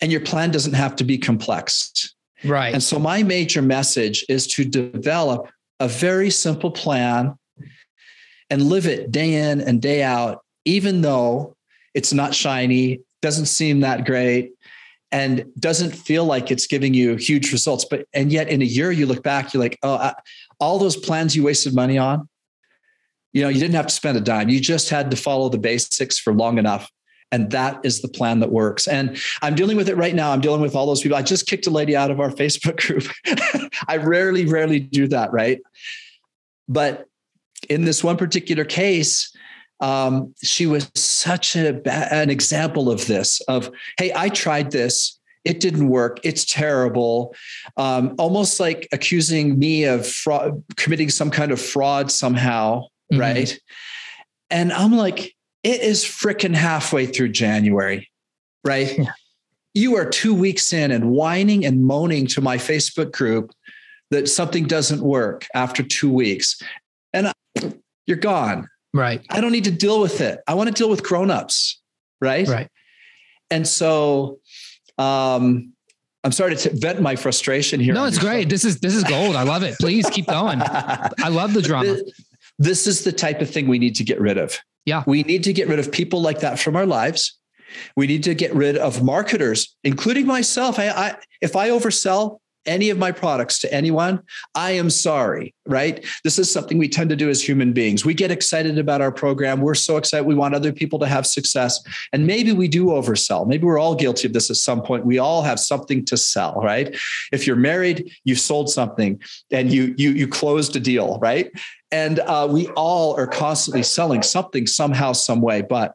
and 0.00 0.10
your 0.10 0.20
plan 0.20 0.50
doesn't 0.50 0.72
have 0.72 0.96
to 0.96 1.04
be 1.04 1.18
complex. 1.18 2.14
Right. 2.44 2.72
And 2.72 2.82
so, 2.82 2.98
my 2.98 3.22
major 3.22 3.62
message 3.62 4.24
is 4.28 4.46
to 4.48 4.64
develop 4.64 5.48
a 5.78 5.88
very 5.88 6.30
simple 6.30 6.70
plan 6.70 7.36
and 8.48 8.62
live 8.62 8.86
it 8.86 9.12
day 9.12 9.34
in 9.34 9.60
and 9.60 9.80
day 9.80 10.02
out, 10.02 10.42
even 10.64 11.02
though 11.02 11.54
it's 11.94 12.12
not 12.12 12.34
shiny, 12.34 13.00
doesn't 13.22 13.46
seem 13.46 13.80
that 13.80 14.04
great, 14.04 14.52
and 15.12 15.44
doesn't 15.58 15.90
feel 15.90 16.24
like 16.24 16.50
it's 16.50 16.66
giving 16.66 16.94
you 16.94 17.16
huge 17.16 17.52
results. 17.52 17.84
But, 17.84 18.06
and 18.12 18.32
yet 18.32 18.48
in 18.48 18.62
a 18.62 18.66
year, 18.66 18.90
you 18.90 19.06
look 19.06 19.22
back, 19.22 19.52
you're 19.52 19.62
like, 19.62 19.78
oh, 19.82 19.94
I, 19.94 20.14
all 20.58 20.78
those 20.78 20.96
plans 20.96 21.34
you 21.34 21.42
wasted 21.42 21.74
money 21.74 21.98
on, 21.98 22.28
you 23.32 23.42
know, 23.42 23.48
you 23.48 23.60
didn't 23.60 23.74
have 23.74 23.86
to 23.86 23.94
spend 23.94 24.18
a 24.18 24.20
dime. 24.20 24.48
You 24.48 24.60
just 24.60 24.90
had 24.90 25.10
to 25.10 25.16
follow 25.16 25.48
the 25.48 25.58
basics 25.58 26.18
for 26.18 26.32
long 26.32 26.58
enough. 26.58 26.90
And 27.32 27.50
that 27.52 27.80
is 27.84 28.02
the 28.02 28.08
plan 28.08 28.40
that 28.40 28.50
works. 28.50 28.88
And 28.88 29.18
I'm 29.40 29.54
dealing 29.54 29.76
with 29.76 29.88
it 29.88 29.96
right 29.96 30.14
now. 30.14 30.32
I'm 30.32 30.40
dealing 30.40 30.60
with 30.60 30.74
all 30.74 30.86
those 30.86 31.00
people. 31.00 31.16
I 31.16 31.22
just 31.22 31.46
kicked 31.46 31.66
a 31.66 31.70
lady 31.70 31.96
out 31.96 32.10
of 32.10 32.20
our 32.20 32.30
Facebook 32.30 32.76
group. 32.78 33.04
I 33.88 33.96
rarely, 33.96 34.46
rarely 34.46 34.80
do 34.80 35.06
that, 35.08 35.32
right? 35.32 35.60
But 36.68 37.06
in 37.68 37.84
this 37.84 38.02
one 38.02 38.16
particular 38.16 38.64
case, 38.64 39.32
um, 39.80 40.34
she 40.42 40.66
was 40.66 40.90
such 40.94 41.56
a 41.56 41.80
an 42.12 42.30
example 42.30 42.90
of 42.90 43.06
this 43.06 43.40
of 43.42 43.70
hey 43.98 44.12
i 44.14 44.28
tried 44.28 44.70
this 44.70 45.18
it 45.44 45.60
didn't 45.60 45.88
work 45.88 46.20
it's 46.22 46.44
terrible 46.44 47.34
um, 47.76 48.14
almost 48.18 48.60
like 48.60 48.86
accusing 48.92 49.58
me 49.58 49.84
of 49.84 50.06
fraud, 50.06 50.62
committing 50.76 51.08
some 51.08 51.30
kind 51.30 51.50
of 51.50 51.60
fraud 51.60 52.10
somehow 52.10 52.82
mm-hmm. 53.12 53.20
right 53.20 53.58
and 54.50 54.72
i'm 54.72 54.92
like 54.92 55.34
it 55.62 55.80
is 55.82 56.04
freaking 56.04 56.54
halfway 56.54 57.06
through 57.06 57.28
january 57.28 58.08
right 58.64 58.98
yeah. 58.98 59.12
you 59.74 59.96
are 59.96 60.08
two 60.08 60.34
weeks 60.34 60.72
in 60.72 60.90
and 60.90 61.10
whining 61.10 61.64
and 61.64 61.84
moaning 61.84 62.26
to 62.26 62.40
my 62.40 62.56
facebook 62.56 63.12
group 63.12 63.52
that 64.10 64.28
something 64.28 64.66
doesn't 64.66 65.02
work 65.02 65.46
after 65.54 65.82
two 65.82 66.10
weeks 66.10 66.60
and 67.12 67.32
you're 68.06 68.18
gone. 68.18 68.68
Right. 68.92 69.24
I 69.30 69.40
don't 69.40 69.52
need 69.52 69.64
to 69.64 69.70
deal 69.70 70.00
with 70.00 70.20
it. 70.20 70.40
I 70.46 70.54
want 70.54 70.68
to 70.68 70.74
deal 70.74 70.90
with 70.90 71.02
grown-ups. 71.02 71.80
Right. 72.20 72.46
Right. 72.46 72.68
And 73.50 73.66
so 73.66 74.38
um 74.98 75.72
I'm 76.22 76.32
sorry 76.32 76.54
to 76.54 76.76
vent 76.76 77.00
my 77.00 77.16
frustration 77.16 77.80
here. 77.80 77.94
No, 77.94 78.04
it's 78.04 78.18
great. 78.18 78.50
This 78.50 78.64
is 78.64 78.80
this 78.80 78.94
is 78.94 79.04
gold. 79.04 79.36
I 79.36 79.42
love 79.42 79.62
it. 79.62 79.76
Please 79.80 80.08
keep 80.10 80.26
going. 80.26 80.60
I 80.62 81.28
love 81.28 81.54
the 81.54 81.62
drama. 81.62 81.94
This, 81.94 82.12
this 82.58 82.86
is 82.86 83.04
the 83.04 83.12
type 83.12 83.40
of 83.40 83.48
thing 83.48 83.68
we 83.68 83.78
need 83.78 83.94
to 83.96 84.04
get 84.04 84.20
rid 84.20 84.36
of. 84.36 84.58
Yeah. 84.84 85.04
We 85.06 85.22
need 85.22 85.44
to 85.44 85.52
get 85.52 85.68
rid 85.68 85.78
of 85.78 85.92
people 85.92 86.20
like 86.20 86.40
that 86.40 86.58
from 86.58 86.76
our 86.76 86.86
lives. 86.86 87.38
We 87.96 88.06
need 88.06 88.24
to 88.24 88.34
get 88.34 88.52
rid 88.54 88.76
of 88.76 89.02
marketers, 89.02 89.76
including 89.84 90.26
myself. 90.26 90.78
I, 90.78 90.88
I 90.88 91.16
if 91.40 91.54
I 91.54 91.68
oversell, 91.68 92.39
any 92.66 92.90
of 92.90 92.98
my 92.98 93.12
products 93.12 93.58
to 93.60 93.72
anyone, 93.72 94.22
I 94.54 94.72
am 94.72 94.90
sorry, 94.90 95.54
right? 95.66 96.04
This 96.24 96.38
is 96.38 96.50
something 96.50 96.78
we 96.78 96.88
tend 96.88 97.10
to 97.10 97.16
do 97.16 97.30
as 97.30 97.42
human 97.42 97.72
beings. 97.72 98.04
We 98.04 98.14
get 98.14 98.30
excited 98.30 98.78
about 98.78 99.00
our 99.00 99.12
program. 99.12 99.60
We're 99.60 99.74
so 99.74 99.96
excited. 99.96 100.26
We 100.26 100.34
want 100.34 100.54
other 100.54 100.72
people 100.72 100.98
to 101.00 101.06
have 101.06 101.26
success. 101.26 101.80
And 102.12 102.26
maybe 102.26 102.52
we 102.52 102.68
do 102.68 102.86
oversell. 102.86 103.46
Maybe 103.46 103.64
we're 103.64 103.78
all 103.78 103.94
guilty 103.94 104.26
of 104.26 104.32
this 104.32 104.50
at 104.50 104.56
some 104.56 104.82
point. 104.82 105.06
We 105.06 105.18
all 105.18 105.42
have 105.42 105.58
something 105.58 106.04
to 106.06 106.16
sell, 106.16 106.60
right? 106.62 106.94
If 107.32 107.46
you're 107.46 107.56
married, 107.56 108.10
you 108.24 108.34
sold 108.34 108.70
something 108.70 109.20
and 109.50 109.72
you 109.72 109.94
you 109.96 110.10
you 110.10 110.28
closed 110.28 110.76
a 110.76 110.80
deal, 110.80 111.18
right? 111.20 111.50
And 111.92 112.20
uh, 112.20 112.46
we 112.48 112.68
all 112.68 113.16
are 113.18 113.26
constantly 113.26 113.82
selling 113.82 114.22
something 114.22 114.66
somehow, 114.66 115.12
some 115.12 115.40
way. 115.40 115.62
But 115.62 115.94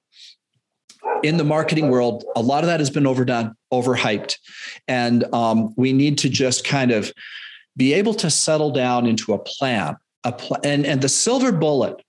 in 1.25 1.37
the 1.37 1.43
marketing 1.43 1.89
world, 1.89 2.23
a 2.35 2.41
lot 2.41 2.63
of 2.63 2.67
that 2.67 2.79
has 2.79 2.89
been 2.89 3.07
overdone, 3.07 3.55
overhyped. 3.71 4.37
And 4.87 5.23
um, 5.33 5.73
we 5.75 5.93
need 5.93 6.17
to 6.19 6.29
just 6.29 6.65
kind 6.65 6.91
of 6.91 7.11
be 7.77 7.93
able 7.93 8.13
to 8.15 8.29
settle 8.29 8.71
down 8.71 9.05
into 9.05 9.33
a 9.33 9.39
plan. 9.39 9.97
A 10.23 10.31
pl- 10.31 10.57
and, 10.63 10.85
and 10.85 11.01
the 11.01 11.09
silver 11.09 11.51
bullet 11.51 12.01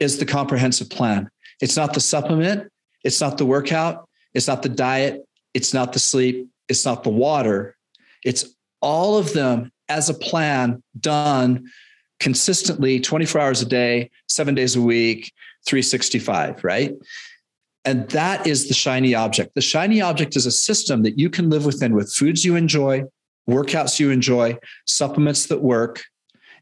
is 0.00 0.18
the 0.18 0.26
comprehensive 0.26 0.90
plan. 0.90 1.28
It's 1.60 1.76
not 1.76 1.94
the 1.94 2.00
supplement, 2.00 2.70
it's 3.02 3.20
not 3.20 3.38
the 3.38 3.46
workout, 3.46 4.08
it's 4.34 4.46
not 4.46 4.62
the 4.62 4.68
diet, 4.68 5.26
it's 5.54 5.74
not 5.74 5.92
the 5.92 5.98
sleep, 5.98 6.48
it's 6.68 6.84
not 6.84 7.02
the 7.02 7.10
water. 7.10 7.76
It's 8.24 8.44
all 8.80 9.18
of 9.18 9.32
them 9.32 9.72
as 9.88 10.08
a 10.08 10.14
plan 10.14 10.82
done 11.00 11.68
consistently 12.20 13.00
24 13.00 13.40
hours 13.40 13.62
a 13.62 13.66
day, 13.66 14.10
seven 14.28 14.54
days 14.54 14.76
a 14.76 14.82
week, 14.82 15.32
365, 15.66 16.62
right? 16.64 16.94
And 17.88 18.06
that 18.10 18.46
is 18.46 18.68
the 18.68 18.74
shiny 18.74 19.14
object. 19.14 19.54
The 19.54 19.62
shiny 19.62 20.02
object 20.02 20.36
is 20.36 20.44
a 20.44 20.50
system 20.50 21.04
that 21.04 21.18
you 21.18 21.30
can 21.30 21.48
live 21.48 21.64
within 21.64 21.94
with 21.94 22.12
foods 22.12 22.44
you 22.44 22.54
enjoy, 22.54 23.04
workouts 23.48 23.98
you 23.98 24.10
enjoy, 24.10 24.58
supplements 24.86 25.46
that 25.46 25.62
work. 25.62 26.02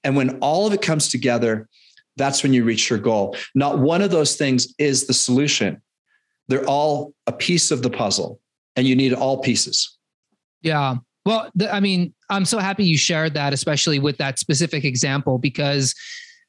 And 0.05 0.15
when 0.15 0.39
all 0.39 0.69
of 0.69 0.73
it 0.73 0.83
comes 0.83 1.09
together, 1.09 1.69
that's 2.17 2.45
when 2.45 2.55
you 2.55 2.63
reach 2.63 2.89
your 2.89 3.01
goal. 3.01 3.37
Not 3.57 3.81
one 3.81 4.03
of 4.03 4.13
those 4.13 4.37
things 4.37 4.73
is 4.79 5.09
the 5.09 5.15
solution. 5.15 5.83
They're 6.47 6.65
all 6.65 7.13
a 7.27 7.33
piece 7.33 7.73
of 7.73 7.83
the 7.83 7.91
puzzle, 7.91 8.39
and 8.77 8.87
you 8.87 8.95
need 8.95 9.13
all 9.13 9.39
pieces. 9.43 9.99
Yeah. 10.63 10.99
Well, 11.25 11.51
I 11.73 11.81
mean, 11.81 12.15
I'm 12.31 12.45
so 12.45 12.61
happy 12.61 12.85
you 12.85 12.97
shared 12.97 13.35
that, 13.35 13.53
especially 13.53 13.99
with 13.99 14.17
that 14.19 14.39
specific 14.39 14.85
example, 14.85 15.39
because 15.39 15.93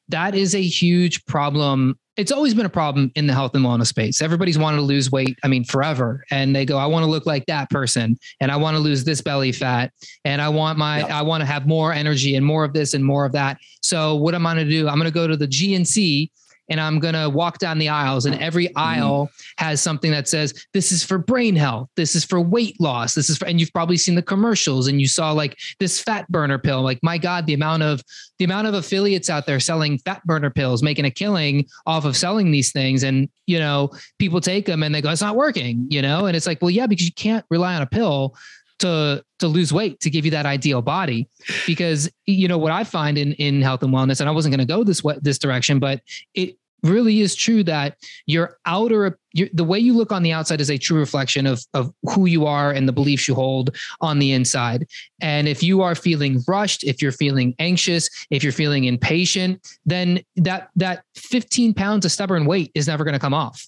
that 0.10 0.36
is 0.36 0.56
a 0.56 0.62
huge 0.62 1.26
problem 1.26 1.98
it's 2.18 2.32
always 2.32 2.56
been 2.56 2.66
a 2.66 2.70
problem 2.70 3.12
in 3.16 3.28
the 3.28 3.34
health 3.34 3.54
and 3.54 3.64
wellness 3.64 3.88
space. 3.88 4.24
Everybody's 4.24 4.58
wanted 4.58 4.78
to 4.78 4.82
lose 4.82 5.12
weight, 5.12 5.38
I 5.44 5.48
mean, 5.48 5.64
forever. 5.64 6.26
And 6.32 6.56
they 6.56 6.66
go, 6.66 6.78
I 6.78 6.88
want 6.88 7.04
to 7.04 7.10
look 7.10 7.28
like 7.28 7.46
that 7.46 7.70
person 7.70 8.18
and 8.42 8.52
I 8.52 8.56
want 8.56 8.76
to 8.76 8.80
lose 8.80 9.04
this 9.04 9.22
belly 9.22 9.52
fat 9.52 9.94
and 10.26 10.42
I 10.42 10.50
want 10.50 10.80
my, 10.80 11.00
yeah. 11.00 11.20
I 11.20 11.22
want 11.22 11.42
to 11.42 11.46
have 11.46 11.68
more 11.68 11.94
energy 11.94 12.36
and 12.36 12.44
more 12.44 12.64
of 12.64 12.74
this 12.74 12.96
and 12.96 13.06
more 13.06 13.24
of 13.24 13.34
that. 13.34 13.60
So 13.82 14.16
what 14.16 14.34
am 14.34 14.48
I 14.48 14.56
going 14.56 14.66
to 14.66 14.72
do? 14.72 14.88
I'm 14.88 14.96
going 14.96 15.06
to 15.06 15.14
go 15.14 15.28
to 15.28 15.38
the 15.38 15.48
GNC 15.48 16.32
and 16.69 16.79
I'm 16.79 17.00
going 17.00 17.13
to 17.13 17.29
walk 17.29 17.59
down 17.59 17.77
the 17.77 17.89
aisles 17.89 18.25
and 18.25 18.36
every 18.41 18.67
mm-hmm. 18.67 18.77
aisle 18.77 19.29
has 19.57 19.81
something 19.81 20.12
that 20.12 20.27
says 20.27 20.65
this 20.74 20.91
is 20.91 21.03
for 21.03 21.17
brain 21.17 21.55
health, 21.55 21.89
this 21.95 22.15
is 22.15 22.25
for 22.25 22.41
weight 22.41 22.79
loss, 22.79 23.13
this 23.13 23.29
is 23.29 23.38
for 23.38 23.45
and 23.45 23.59
you've 23.59 23.74
probably 23.74 23.97
seen 23.97 24.15
the 24.15 24.21
commercials 24.21 24.88
and 24.88 25.00
you 25.00 25.07
saw 25.07 25.31
like 25.31 25.57
this 25.79 26.00
fat 26.01 26.29
burner 26.29 26.57
pill. 26.57 26.81
Like 26.81 27.00
my 27.01 27.17
god, 27.17 27.45
the 27.45 27.53
amount 27.53 27.83
of 27.83 28.01
the 28.39 28.45
amount 28.45 28.67
of 28.67 28.74
affiliates 28.74 29.29
out 29.29 29.45
there 29.45 29.59
selling 29.59 29.97
fat 30.00 30.24
burner 30.25 30.50
pills, 30.50 30.83
making 30.83 31.05
a 31.05 31.12
killing 31.12 31.65
off 31.86 32.05
of 32.05 32.15
selling 32.15 32.51
these 32.51 32.71
things 32.71 33.03
and 33.03 33.29
you 33.45 33.59
know, 33.59 33.89
people 34.19 34.41
take 34.41 34.65
them 34.65 34.83
and 34.83 34.93
they 34.93 35.01
go 35.01 35.09
it's 35.09 35.21
not 35.21 35.38
working, 35.38 35.88
you 35.89 36.01
know? 36.01 36.25
And 36.25 36.36
it's 36.36 36.47
like, 36.47 36.62
well 36.62 36.71
yeah, 36.71 36.88
because 36.88 37.05
you 37.05 37.13
can't 37.13 37.45
rely 37.50 37.75
on 37.75 37.81
a 37.81 37.88
pill 37.88 38.36
to 38.79 39.24
to 39.39 39.48
lose 39.48 39.72
weight 39.72 40.00
to 40.00 40.10
give 40.10 40.25
you 40.25 40.31
that 40.31 40.46
ideal 40.46 40.81
body. 40.81 41.27
Because 41.65 42.10
you 42.25 42.48
know 42.48 42.57
what 42.57 42.72
i 42.72 42.84
find 42.84 43.17
in 43.17 43.34
in 43.34 43.62
health 43.62 43.84
and 43.84 43.93
wellness 43.93 44.19
and 44.19 44.29
i 44.29 44.31
wasn't 44.31 44.53
going 44.53 44.65
to 44.65 44.74
go 44.74 44.84
this 44.84 45.03
way 45.03 45.15
this 45.22 45.38
direction 45.38 45.79
but 45.79 46.01
it 46.34 46.57
really 46.84 47.22
is 47.22 47.36
true 47.36 47.63
that 47.63 47.98
your 48.25 48.57
outer 48.65 49.17
your, 49.34 49.48
the 49.53 49.63
way 49.63 49.79
you 49.79 49.93
look 49.93 50.12
on 50.12 50.24
the 50.24 50.31
outside 50.31 50.62
is 50.62 50.69
a 50.69 50.77
true 50.77 51.00
reflection 51.00 51.48
of 51.48 51.63
of 51.74 51.91
who 52.03 52.25
you 52.25 52.46
are 52.46 52.72
and 52.72 52.88
the 52.88 52.93
beliefs 52.93 53.27
you 53.27 53.36
hold 53.36 53.75
on 54.01 54.19
the 54.19 54.31
inside. 54.31 54.88
And 55.22 55.48
if 55.48 55.63
you 55.63 55.81
are 55.81 55.96
feeling 55.96 56.43
rushed 56.48 56.84
if 56.84 57.01
you're 57.01 57.12
feeling 57.12 57.55
anxious 57.60 58.10
if 58.29 58.43
you're 58.43 58.51
feeling 58.51 58.86
impatient 58.86 59.75
then 59.86 60.22
that 60.36 60.69
that 60.75 61.03
15 61.15 61.74
pounds 61.74 62.05
of 62.05 62.12
stubborn 62.12 62.46
weight 62.46 62.72
is 62.75 62.88
never 62.88 63.03
going 63.03 63.13
to 63.13 63.19
come 63.19 63.34
off. 63.34 63.65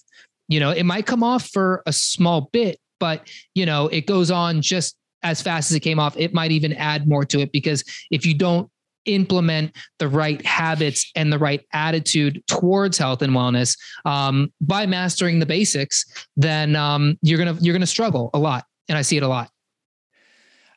You 0.48 0.60
know 0.60 0.70
it 0.70 0.84
might 0.84 1.06
come 1.06 1.22
off 1.22 1.48
for 1.48 1.82
a 1.86 1.92
small 1.92 2.48
bit 2.52 2.78
but 3.00 3.28
you 3.54 3.66
know 3.66 3.88
it 3.88 4.06
goes 4.06 4.30
on 4.30 4.62
just 4.62 4.96
as 5.22 5.42
fast 5.42 5.70
as 5.70 5.76
it 5.76 5.80
came 5.80 5.98
off, 5.98 6.16
it 6.16 6.34
might 6.34 6.52
even 6.52 6.72
add 6.74 7.08
more 7.08 7.24
to 7.26 7.40
it 7.40 7.52
because 7.52 7.84
if 8.10 8.24
you 8.24 8.34
don't 8.34 8.70
implement 9.06 9.74
the 9.98 10.08
right 10.08 10.44
habits 10.44 11.10
and 11.16 11.32
the 11.32 11.38
right 11.38 11.64
attitude 11.72 12.42
towards 12.46 12.98
health 12.98 13.22
and 13.22 13.32
wellness 13.32 13.76
um, 14.04 14.52
by 14.60 14.86
mastering 14.86 15.38
the 15.38 15.46
basics, 15.46 16.04
then 16.36 16.76
um, 16.76 17.18
you're 17.22 17.38
gonna 17.38 17.56
you're 17.60 17.74
gonna 17.74 17.86
struggle 17.86 18.30
a 18.34 18.38
lot, 18.38 18.64
and 18.88 18.98
I 18.98 19.02
see 19.02 19.16
it 19.16 19.22
a 19.22 19.28
lot. 19.28 19.50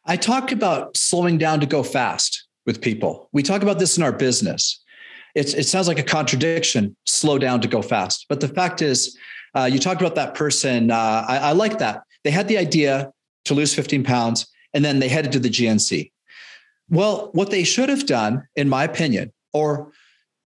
I 0.05 0.17
talk 0.17 0.51
about 0.51 0.97
slowing 0.97 1.37
down 1.37 1.59
to 1.61 1.65
go 1.65 1.83
fast 1.83 2.47
with 2.65 2.81
people. 2.81 3.29
We 3.31 3.43
talk 3.43 3.61
about 3.61 3.79
this 3.79 3.97
in 3.97 4.03
our 4.03 4.11
business. 4.11 4.81
It's, 5.35 5.53
it 5.53 5.63
sounds 5.63 5.87
like 5.87 5.97
a 5.97 6.03
contradiction, 6.03 6.95
slow 7.05 7.39
down 7.39 7.61
to 7.61 7.67
go 7.67 7.81
fast. 7.81 8.25
But 8.29 8.39
the 8.39 8.47
fact 8.47 8.81
is, 8.81 9.17
uh, 9.55 9.69
you 9.71 9.79
talked 9.79 10.01
about 10.01 10.15
that 10.15 10.35
person. 10.35 10.91
Uh, 10.91 11.25
I, 11.27 11.37
I 11.37 11.51
like 11.53 11.79
that. 11.79 12.01
They 12.23 12.31
had 12.31 12.47
the 12.47 12.57
idea, 12.57 13.11
to 13.45 13.53
lose 13.53 13.73
15 13.73 14.03
pounds, 14.03 14.47
and 14.73 14.83
then 14.83 14.99
they 14.99 15.09
headed 15.09 15.31
to 15.33 15.39
the 15.39 15.49
GNC. 15.49 16.11
Well, 16.89 17.29
what 17.33 17.51
they 17.51 17.63
should 17.63 17.89
have 17.89 18.05
done, 18.05 18.47
in 18.55 18.69
my 18.69 18.83
opinion, 18.83 19.31
or 19.53 19.91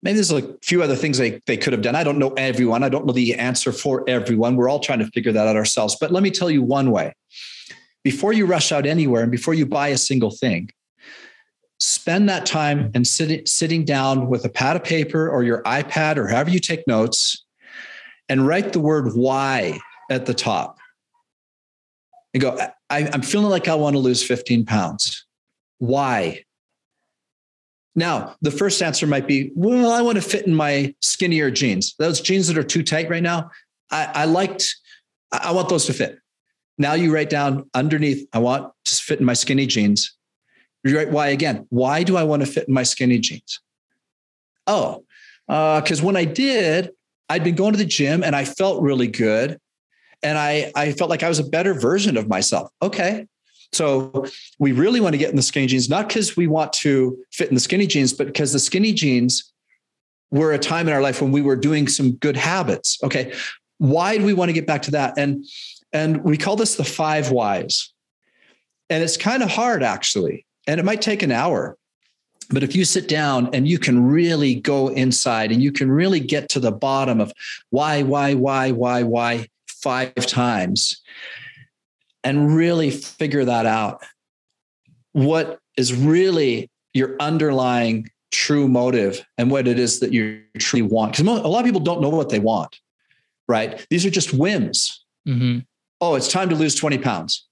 maybe 0.01 0.15
there's 0.15 0.31
a 0.31 0.55
few 0.62 0.83
other 0.83 0.95
things 0.95 1.17
they, 1.17 1.41
they 1.45 1.57
could 1.57 1.73
have 1.73 1.81
done. 1.81 1.95
I 1.95 2.03
don't 2.03 2.19
know 2.19 2.33
everyone. 2.33 2.83
I 2.83 2.89
don't 2.89 3.05
know 3.05 3.13
the 3.13 3.35
answer 3.35 3.71
for 3.71 4.03
everyone. 4.07 4.55
We're 4.55 4.69
all 4.69 4.79
trying 4.79 5.00
to 5.00 5.07
figure 5.07 5.31
that 5.31 5.47
out 5.47 5.55
ourselves. 5.55 5.95
But 6.00 6.12
let 6.12 6.23
me 6.23 6.31
tell 6.31 6.50
you 6.50 6.62
one 6.62 6.91
way 6.91 7.13
before 8.03 8.33
you 8.33 8.45
rush 8.45 8.71
out 8.71 8.85
anywhere 8.85 9.23
and 9.23 9.31
before 9.31 9.53
you 9.53 9.65
buy 9.65 9.88
a 9.89 9.97
single 9.97 10.31
thing, 10.31 10.69
spend 11.79 12.29
that 12.29 12.45
time 12.45 12.91
and 12.93 13.07
sit, 13.07 13.47
sitting 13.47 13.85
down 13.85 14.27
with 14.27 14.45
a 14.45 14.50
pad 14.50 14.75
of 14.75 14.83
paper 14.83 15.29
or 15.29 15.43
your 15.43 15.63
iPad 15.63 16.17
or 16.17 16.27
however 16.27 16.50
you 16.50 16.59
take 16.59 16.85
notes 16.88 17.45
and 18.29 18.47
write 18.47 18.73
the 18.73 18.79
word 18.79 19.13
why 19.13 19.79
at 20.09 20.25
the 20.25 20.33
top 20.33 20.77
and 22.33 22.41
go, 22.41 22.57
I, 22.89 23.01
am 23.01 23.21
feeling 23.21 23.49
like 23.49 23.67
I 23.67 23.75
want 23.75 23.95
to 23.95 23.99
lose 23.99 24.23
15 24.23 24.65
pounds. 24.65 25.25
Why? 25.77 26.43
Now, 27.95 28.35
the 28.41 28.51
first 28.51 28.81
answer 28.81 29.05
might 29.05 29.27
be, 29.27 29.51
well, 29.55 29.91
I 29.91 30.01
want 30.01 30.15
to 30.15 30.21
fit 30.21 30.47
in 30.47 30.55
my 30.55 30.95
skinnier 31.01 31.51
jeans. 31.51 31.95
Those 31.99 32.21
jeans 32.21 32.47
that 32.47 32.57
are 32.57 32.63
too 32.63 32.83
tight 32.83 33.09
right 33.09 33.21
now, 33.21 33.51
I, 33.91 34.09
I 34.13 34.25
liked, 34.25 34.75
I 35.31 35.51
want 35.51 35.69
those 35.69 35.85
to 35.85 35.93
fit. 35.93 36.17
Now 36.77 36.93
you 36.93 37.13
write 37.13 37.29
down 37.29 37.69
underneath, 37.75 38.27
I 38.33 38.39
want 38.39 38.71
to 38.85 38.95
fit 38.95 39.19
in 39.19 39.25
my 39.25 39.33
skinny 39.33 39.67
jeans. 39.67 40.17
You 40.83 40.97
write 40.97 41.11
why 41.11 41.27
again. 41.27 41.67
Why 41.69 42.03
do 42.03 42.17
I 42.17 42.23
want 42.23 42.41
to 42.41 42.51
fit 42.51 42.67
in 42.67 42.73
my 42.73 42.83
skinny 42.83 43.19
jeans? 43.19 43.61
Oh, 44.65 45.05
because 45.47 46.01
uh, 46.01 46.05
when 46.05 46.15
I 46.15 46.25
did, 46.25 46.91
I'd 47.29 47.43
been 47.43 47.55
going 47.55 47.73
to 47.73 47.77
the 47.77 47.85
gym 47.85 48.23
and 48.23 48.35
I 48.35 48.45
felt 48.45 48.81
really 48.81 49.07
good. 49.07 49.59
And 50.23 50.37
I, 50.37 50.71
I 50.75 50.93
felt 50.93 51.09
like 51.09 51.23
I 51.23 51.29
was 51.29 51.39
a 51.39 51.43
better 51.43 51.73
version 51.73 52.17
of 52.17 52.27
myself. 52.27 52.69
Okay. 52.81 53.27
So 53.73 54.25
we 54.59 54.71
really 54.71 55.01
want 55.01 55.13
to 55.13 55.17
get 55.17 55.31
in 55.31 55.35
the 55.35 55.41
skinny 55.41 55.67
jeans, 55.67 55.89
not 55.89 56.07
because 56.07 56.37
we 56.37 56.47
want 56.47 56.73
to 56.73 57.17
fit 57.31 57.49
in 57.49 57.55
the 57.55 57.59
skinny 57.59 57.87
jeans, 57.87 58.13
but 58.13 58.27
because 58.27 58.53
the 58.53 58.59
skinny 58.59 58.93
jeans 58.93 59.51
were 60.31 60.53
a 60.53 60.59
time 60.59 60.87
in 60.87 60.93
our 60.93 61.01
life 61.01 61.21
when 61.21 61.31
we 61.31 61.41
were 61.41 61.55
doing 61.55 61.87
some 61.87 62.13
good 62.13 62.37
habits. 62.37 62.97
Okay. 63.03 63.33
Why 63.79 64.17
do 64.17 64.25
we 64.25 64.33
want 64.33 64.49
to 64.49 64.53
get 64.53 64.67
back 64.67 64.83
to 64.83 64.91
that? 64.91 65.15
And 65.17 65.45
and 65.91 66.23
we 66.23 66.37
call 66.37 66.55
this 66.55 66.75
the 66.75 66.83
five 66.83 67.31
whys. 67.31 67.91
And 68.89 69.03
it's 69.03 69.17
kind 69.17 69.43
of 69.43 69.49
hard 69.49 69.83
actually. 69.83 70.45
And 70.67 70.79
it 70.79 70.83
might 70.83 71.01
take 71.01 71.23
an 71.23 71.31
hour. 71.31 71.77
But 72.49 72.63
if 72.63 72.75
you 72.75 72.85
sit 72.85 73.07
down 73.07 73.49
and 73.53 73.67
you 73.67 73.79
can 73.79 74.05
really 74.05 74.55
go 74.55 74.89
inside 74.89 75.51
and 75.51 75.61
you 75.61 75.71
can 75.71 75.89
really 75.89 76.19
get 76.19 76.49
to 76.49 76.59
the 76.59 76.71
bottom 76.71 77.19
of 77.19 77.31
why, 77.69 78.03
why, 78.03 78.33
why, 78.33 78.71
why, 78.71 79.03
why 79.03 79.47
five 79.83 80.15
times 80.15 81.01
and 82.23 82.55
really 82.55 82.89
figure 82.89 83.43
that 83.43 83.65
out, 83.65 84.01
what 85.11 85.59
is 85.77 85.93
really 85.93 86.71
your 86.93 87.15
underlying 87.19 88.09
true 88.31 88.67
motive 88.67 89.25
and 89.37 89.51
what 89.51 89.67
it 89.67 89.77
is 89.77 89.99
that 89.99 90.13
you 90.13 90.41
truly 90.57 90.81
want. 90.81 91.11
Because 91.11 91.27
a 91.27 91.47
lot 91.47 91.59
of 91.59 91.65
people 91.65 91.81
don't 91.81 92.01
know 92.01 92.09
what 92.09 92.29
they 92.29 92.39
want, 92.39 92.79
right? 93.47 93.85
These 93.89 94.05
are 94.05 94.09
just 94.09 94.33
whims. 94.33 95.03
Mm-hmm. 95.27 95.59
Oh, 96.01 96.15
it's 96.15 96.27
time 96.27 96.49
to 96.49 96.55
lose 96.55 96.75
20 96.75 96.97
pounds 96.97 97.47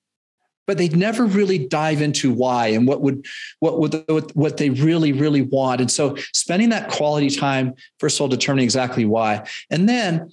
but 0.67 0.77
they 0.77 0.87
never 0.89 1.25
really 1.25 1.57
dive 1.67 2.01
into 2.01 2.31
why 2.31 2.67
and 2.67 2.87
what 2.87 3.01
would 3.01 3.25
what 3.59 3.79
would 3.79 4.05
what 4.35 4.57
they 4.57 4.69
really 4.69 5.11
really 5.11 5.41
want 5.41 5.81
and 5.81 5.91
so 5.91 6.15
spending 6.33 6.69
that 6.69 6.89
quality 6.89 7.29
time 7.29 7.73
first 7.99 8.17
of 8.17 8.21
all 8.21 8.27
determining 8.27 8.63
exactly 8.63 9.03
why 9.03 9.45
and 9.69 9.89
then 9.89 10.31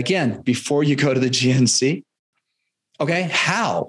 again 0.00 0.40
before 0.40 0.82
you 0.82 0.96
go 0.96 1.14
to 1.14 1.20
the 1.20 1.30
gnc 1.30 2.02
okay 3.00 3.22
how? 3.32 3.88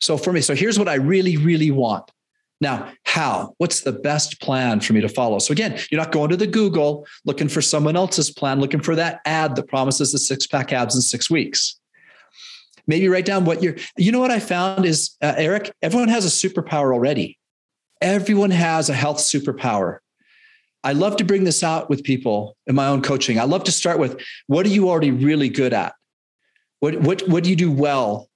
So 0.00 0.16
for 0.16 0.32
me 0.32 0.40
so 0.40 0.54
here's 0.54 0.78
what 0.78 0.88
i 0.88 0.94
really 0.94 1.36
really 1.36 1.70
want. 1.70 2.10
Now 2.60 2.92
how? 3.04 3.54
What's 3.58 3.80
the 3.80 3.92
best 3.92 4.40
plan 4.40 4.80
for 4.80 4.92
me 4.92 5.00
to 5.00 5.08
follow? 5.08 5.38
So 5.38 5.52
again 5.52 5.78
you're 5.90 6.00
not 6.00 6.12
going 6.12 6.30
to 6.30 6.36
the 6.36 6.46
google 6.46 7.06
looking 7.24 7.48
for 7.48 7.62
someone 7.62 7.96
else's 7.96 8.30
plan 8.30 8.60
looking 8.60 8.80
for 8.80 8.94
that 8.96 9.20
ad 9.24 9.56
that 9.56 9.68
promises 9.68 10.12
the 10.12 10.18
six 10.18 10.46
pack 10.46 10.72
abs 10.72 10.94
in 10.94 11.02
six 11.02 11.30
weeks. 11.30 11.78
Maybe 12.86 13.08
write 13.08 13.26
down 13.26 13.44
what 13.44 13.62
you're 13.62 13.76
you 13.96 14.12
know 14.12 14.20
what 14.20 14.30
i 14.30 14.40
found 14.40 14.84
is 14.84 15.16
uh, 15.22 15.34
eric 15.36 15.72
everyone 15.82 16.08
has 16.08 16.24
a 16.24 16.48
superpower 16.48 16.92
already. 16.92 17.38
Everyone 18.00 18.50
has 18.50 18.90
a 18.90 18.94
health 18.94 19.18
superpower 19.18 19.98
i 20.84 20.92
love 20.92 21.16
to 21.16 21.24
bring 21.24 21.44
this 21.44 21.64
out 21.64 21.90
with 21.90 22.04
people 22.04 22.56
in 22.66 22.74
my 22.74 22.86
own 22.86 23.02
coaching. 23.02 23.40
I 23.40 23.44
love 23.44 23.64
to 23.64 23.72
start 23.72 23.98
with 23.98 24.20
what 24.46 24.64
are 24.66 24.70
you 24.70 24.88
already 24.88 25.10
really 25.10 25.48
good 25.48 25.72
at? 25.72 25.94
What 26.80 27.00
what 27.00 27.22
what 27.28 27.42
do 27.44 27.50
you 27.50 27.56
do 27.56 27.72
well 27.72 28.28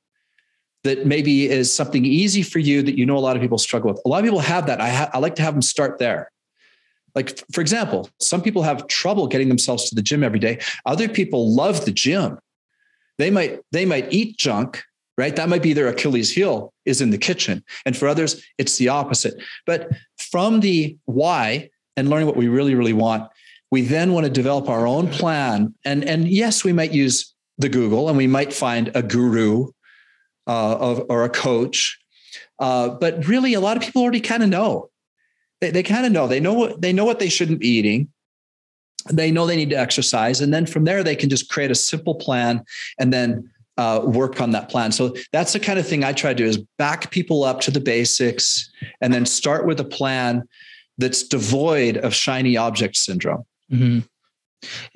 that 0.85 1.07
maybe 1.07 1.49
is 1.49 1.73
something 1.73 2.05
easy 2.05 2.43
for 2.43 2.59
you 2.59 2.83
that 2.83 2.97
you 2.97 3.05
know 3.05 3.17
a 3.17 3.21
lot 3.21 3.37
of 3.37 3.43
people 3.43 3.59
struggle 3.59 3.93
with? 3.93 4.01
A 4.05 4.09
lot 4.09 4.19
of 4.19 4.25
people 4.25 4.41
have 4.41 4.67
that. 4.67 4.81
I, 4.81 4.89
ha- 4.89 5.11
I 5.13 5.19
like 5.19 5.35
to 5.37 5.43
have 5.43 5.55
them 5.55 5.63
start 5.63 5.99
there. 5.99 6.31
Like 7.15 7.39
for 7.53 7.61
example 7.61 8.09
some 8.21 8.43
people 8.43 8.63
have 8.63 8.87
trouble 8.89 9.27
getting 9.27 9.49
themselves 9.49 9.89
to 9.91 9.95
the 9.95 10.03
gym 10.03 10.25
every 10.25 10.39
day. 10.39 10.59
Other 10.87 11.09
people 11.09 11.55
love 11.55 11.85
the 11.85 11.93
gym. 11.93 12.39
They 13.19 13.31
might 13.31 13.61
they 13.73 13.85
might 13.85 14.13
eat 14.13 14.37
junk 14.37 14.83
right? 15.19 15.35
That 15.35 15.49
might 15.49 15.65
be 15.65 15.73
their 15.73 15.89
achilles 15.89 16.31
heel 16.31 16.73
is 16.85 17.01
in 17.01 17.11
the 17.11 17.19
kitchen. 17.19 17.65
And 17.85 17.97
for 17.97 18.07
others 18.07 18.43
it's 18.57 18.79
the 18.79 18.89
opposite. 18.89 19.35
But 19.67 19.91
from 20.17 20.61
the 20.61 20.97
why 21.07 21.71
and 21.99 22.09
learning 22.09 22.27
what 22.27 22.37
we 22.37 22.49
really 22.49 22.75
really 22.75 22.93
want 22.93 23.29
we 23.71 23.83
then 23.83 24.13
want 24.13 24.25
to 24.25 24.31
develop 24.33 24.69
our 24.69 24.87
own 24.87 25.09
plan. 25.09 25.75
And 25.85 26.05
and 26.05 26.29
yes 26.29 26.65
we 26.65 26.73
might 26.73 26.93
use 26.93 27.35
the 27.59 27.69
google 27.69 28.09
and 28.09 28.17
we 28.17 28.27
might 28.27 28.53
find 28.53 28.91
a 28.95 29.03
guru 29.03 29.69
uh, 30.47 30.77
of, 30.77 31.05
or 31.11 31.25
a 31.25 31.29
coach 31.29 31.99
uh, 32.59 32.89
but 32.89 33.27
really 33.27 33.55
a 33.55 33.61
lot 33.61 33.77
of 33.77 33.83
people 33.83 34.03
already 34.03 34.21
kind 34.21 34.43
of 34.43 34.49
know. 34.49 34.91
They, 35.61 35.71
they 35.71 35.83
kind 35.83 36.07
of 36.07 36.13
know. 36.13 36.27
They 36.27 36.41
know 36.41 36.55
what 36.55 36.81
they 36.81 36.93
know 36.93 37.05
what 37.05 37.19
they 37.19 37.29
shouldn't 37.29 37.61
be 37.61 37.69
eating. 37.69 38.09
They 39.11 39.31
know 39.31 39.47
they 39.47 39.57
need 39.57 39.71
to 39.71 39.79
exercise. 39.79 40.41
And 40.41 40.53
then 40.53 40.67
from 40.67 40.85
there 40.85 41.03
they 41.03 41.17
can 41.17 41.31
just 41.31 41.51
create 41.51 41.71
a 41.71 41.77
simple 41.77 42.15
plan 42.15 42.65
and 42.99 43.13
then 43.13 43.51
uh, 43.77 44.03
work 44.05 44.41
on 44.41 44.51
that 44.53 44.69
plan. 44.69 44.91
So 44.91 45.15
that's 45.33 45.53
the 45.53 45.61
kind 45.61 45.79
of 45.79 45.87
thing 45.87 46.03
i 46.03 46.13
try 46.13 46.31
to 46.31 46.37
do 46.37 46.45
is 46.45 46.59
back 46.79 47.11
people 47.13 47.45
up 47.45 47.61
to 47.61 47.71
the 47.71 47.81
basics 47.81 48.71
and 49.01 49.15
then 49.15 49.25
start 49.25 49.67
with 49.67 49.79
a 49.79 49.85
plan 49.85 50.49
that's 50.99 51.23
devoid 51.23 51.97
of 51.99 52.15
shiny 52.15 52.57
object 52.57 52.97
syndrome 52.97 53.45
mm-hmm. 53.71 54.01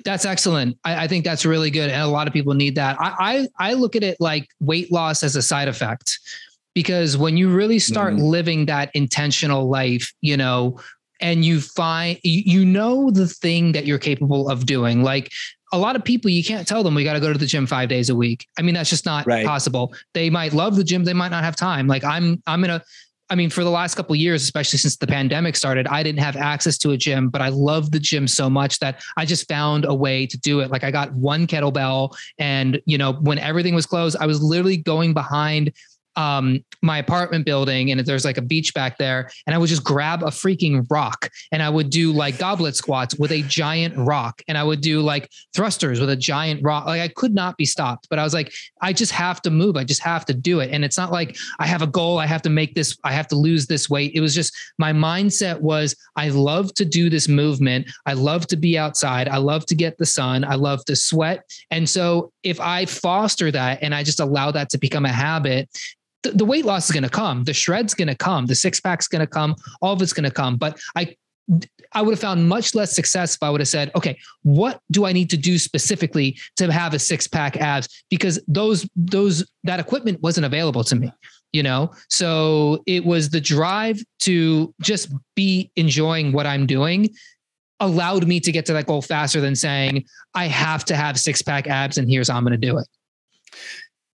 That's 0.03 0.25
excellent. 0.25 0.77
I, 0.83 1.05
I, 1.05 1.07
think 1.07 1.23
that's 1.23 1.45
really 1.45 1.71
good, 1.71 1.89
and 1.89 2.01
a 2.01 2.07
lot 2.07 2.27
of 2.27 2.33
people 2.33 2.53
need 2.53 2.75
that. 2.75 2.97
I, 2.99 3.47
I, 3.57 3.69
I 3.69 3.73
look 3.75 3.95
at 3.95 4.03
it 4.03 4.17
like 4.19 4.49
weight 4.59 4.91
loss 4.91 5.23
as 5.23 5.37
a 5.37 5.41
side 5.41 5.69
effect, 5.69 6.19
because 6.73 7.15
when 7.15 7.37
you 7.37 7.49
really 7.49 7.79
start 7.79 8.13
mm-hmm. 8.13 8.25
living 8.25 8.65
that 8.65 8.91
intentional 8.93 9.69
life, 9.69 10.11
you 10.19 10.35
know, 10.35 10.81
and 11.23 11.45
you 11.45 11.61
find 11.61 12.19
you 12.23 12.65
know 12.65 13.09
the 13.09 13.27
thing 13.27 13.71
that 13.71 13.85
you're 13.85 13.97
capable 13.97 14.49
of 14.49 14.65
doing 14.65 15.03
like 15.03 15.31
a 15.71 15.77
lot 15.77 15.95
of 15.95 16.03
people 16.03 16.29
you 16.29 16.43
can't 16.43 16.67
tell 16.67 16.83
them 16.83 16.93
we 16.93 17.03
got 17.03 17.13
to 17.13 17.19
go 17.19 17.31
to 17.31 17.39
the 17.39 17.45
gym 17.45 17.65
five 17.65 17.89
days 17.89 18.09
a 18.09 18.15
week 18.15 18.47
i 18.59 18.61
mean 18.61 18.75
that's 18.75 18.89
just 18.89 19.05
not 19.05 19.25
right. 19.25 19.45
possible 19.45 19.93
they 20.13 20.29
might 20.29 20.53
love 20.53 20.75
the 20.75 20.83
gym 20.83 21.03
they 21.03 21.13
might 21.13 21.31
not 21.31 21.43
have 21.43 21.55
time 21.55 21.87
like 21.87 22.03
i'm 22.03 22.41
i'm 22.45 22.63
in 22.63 22.69
a 22.69 22.81
I 23.33 23.35
mean, 23.35 23.49
for 23.49 23.63
the 23.63 23.71
last 23.71 23.95
couple 23.95 24.15
years, 24.15 24.43
especially 24.43 24.77
since 24.77 24.95
the 24.95 25.07
pandemic 25.07 25.55
started, 25.55 25.87
I 25.87 26.03
didn't 26.03 26.19
have 26.19 26.35
access 26.35 26.77
to 26.77 26.91
a 26.91 26.97
gym, 26.97 27.29
but 27.29 27.41
I 27.41 27.49
love 27.49 27.89
the 27.89 27.99
gym 27.99 28.27
so 28.27 28.47
much 28.47 28.77
that 28.77 29.01
I 29.17 29.25
just 29.25 29.47
found 29.47 29.85
a 29.85 29.93
way 29.93 30.27
to 30.27 30.37
do 30.37 30.59
it. 30.59 30.69
Like 30.69 30.83
I 30.83 30.91
got 30.91 31.11
one 31.13 31.47
kettlebell, 31.47 32.15
and 32.37 32.79
you 32.85 32.99
know, 32.99 33.13
when 33.13 33.39
everything 33.39 33.73
was 33.73 33.87
closed, 33.87 34.17
I 34.19 34.27
was 34.27 34.39
literally 34.43 34.77
going 34.77 35.15
behind 35.15 35.73
um, 36.15 36.63
my 36.81 36.97
apartment 36.97 37.45
building 37.45 37.91
and 37.91 37.99
there's 38.01 38.25
like 38.25 38.37
a 38.37 38.41
beach 38.41 38.73
back 38.73 38.97
there 38.97 39.29
and 39.47 39.55
I 39.55 39.57
would 39.57 39.69
just 39.69 39.83
grab 39.83 40.21
a 40.23 40.27
freaking 40.27 40.85
rock 40.89 41.29
and 41.51 41.63
I 41.63 41.69
would 41.69 41.89
do 41.89 42.11
like 42.11 42.37
goblet 42.37 42.75
squats 42.75 43.15
with 43.17 43.31
a 43.31 43.41
giant 43.43 43.95
rock 43.97 44.41
and 44.47 44.57
I 44.57 44.63
would 44.63 44.81
do 44.81 45.01
like 45.01 45.29
thrusters 45.55 45.99
with 45.99 46.09
a 46.09 46.15
giant 46.15 46.61
rock. 46.63 46.85
Like 46.85 47.01
I 47.01 47.07
could 47.07 47.33
not 47.33 47.57
be 47.57 47.65
stopped, 47.65 48.07
but 48.09 48.19
I 48.19 48.23
was 48.23 48.33
like, 48.33 48.53
I 48.81 48.93
just 48.93 49.11
have 49.13 49.41
to 49.43 49.49
move. 49.49 49.77
I 49.77 49.83
just 49.83 50.01
have 50.01 50.25
to 50.25 50.33
do 50.33 50.59
it. 50.59 50.71
And 50.71 50.83
it's 50.83 50.97
not 50.97 51.11
like 51.11 51.37
I 51.59 51.65
have 51.65 51.81
a 51.81 51.87
goal. 51.87 52.19
I 52.19 52.25
have 52.25 52.41
to 52.43 52.49
make 52.49 52.75
this, 52.75 52.97
I 53.03 53.13
have 53.13 53.27
to 53.29 53.35
lose 53.35 53.65
this 53.65 53.89
weight. 53.89 54.11
It 54.13 54.21
was 54.21 54.35
just 54.35 54.55
my 54.77 54.91
mindset 54.91 55.61
was 55.61 55.95
I 56.15 56.29
love 56.29 56.73
to 56.75 56.85
do 56.85 57.09
this 57.09 57.27
movement. 57.27 57.87
I 58.05 58.13
love 58.13 58.47
to 58.47 58.57
be 58.57 58.77
outside. 58.77 59.27
I 59.27 59.37
love 59.37 59.65
to 59.67 59.75
get 59.75 59.97
the 59.97 60.05
sun. 60.05 60.43
I 60.43 60.55
love 60.55 60.83
to 60.85 60.95
sweat. 60.95 61.43
And 61.71 61.89
so 61.89 62.31
if 62.43 62.59
I 62.59 62.85
foster 62.85 63.51
that 63.51 63.81
and 63.81 63.95
I 63.95 64.03
just 64.03 64.19
allow 64.19 64.51
that 64.51 64.69
to 64.71 64.77
become 64.77 65.05
a 65.05 65.11
habit, 65.11 65.69
the, 66.23 66.31
the 66.31 66.45
weight 66.45 66.65
loss 66.65 66.85
is 66.85 66.91
going 66.91 67.03
to 67.03 67.09
come, 67.09 67.43
the 67.43 67.53
shred's 67.53 67.93
going 67.93 68.07
to 68.07 68.15
come, 68.15 68.45
the 68.45 68.55
six 68.55 68.79
pack's 68.79 69.07
going 69.07 69.21
to 69.21 69.27
come, 69.27 69.55
all 69.81 69.93
of 69.93 70.01
it's 70.01 70.13
going 70.13 70.23
to 70.23 70.31
come. 70.31 70.57
But 70.57 70.79
I 70.95 71.15
I 71.91 72.01
would 72.01 72.11
have 72.11 72.19
found 72.19 72.47
much 72.47 72.73
less 72.73 72.95
success 72.95 73.35
if 73.35 73.43
I 73.43 73.49
would 73.49 73.61
have 73.61 73.67
said, 73.67 73.91
okay, 73.95 74.17
what 74.43 74.79
do 74.91 75.05
I 75.05 75.11
need 75.11 75.29
to 75.31 75.37
do 75.37 75.59
specifically 75.59 76.37
to 76.55 76.71
have 76.71 76.93
a 76.93 76.99
six 76.99 77.27
pack 77.27 77.57
abs? 77.57 78.03
Because 78.09 78.39
those, 78.47 78.87
those, 78.95 79.45
that 79.63 79.79
equipment 79.79 80.21
wasn't 80.21 80.45
available 80.45 80.83
to 80.85 80.95
me, 80.95 81.11
you 81.51 81.61
know? 81.61 81.91
So 82.09 82.81
it 82.87 83.05
was 83.05 83.29
the 83.29 83.41
drive 83.41 84.01
to 84.21 84.73
just 84.81 85.13
be 85.35 85.69
enjoying 85.75 86.31
what 86.31 86.47
I'm 86.47 86.65
doing 86.65 87.09
allowed 87.79 88.25
me 88.25 88.39
to 88.39 88.51
get 88.51 88.65
to 88.67 88.73
that 88.73 88.85
goal 88.85 89.01
faster 89.01 89.41
than 89.41 89.55
saying, 89.55 90.05
I 90.33 90.45
have 90.47 90.85
to 90.85 90.95
have 90.95 91.19
six 91.19 91.41
pack 91.41 91.67
abs 91.67 91.97
and 91.97 92.09
here's 92.09 92.29
how 92.29 92.37
I'm 92.37 92.43
going 92.43 92.51
to 92.51 92.57
do 92.57 92.77
it. 92.77 92.87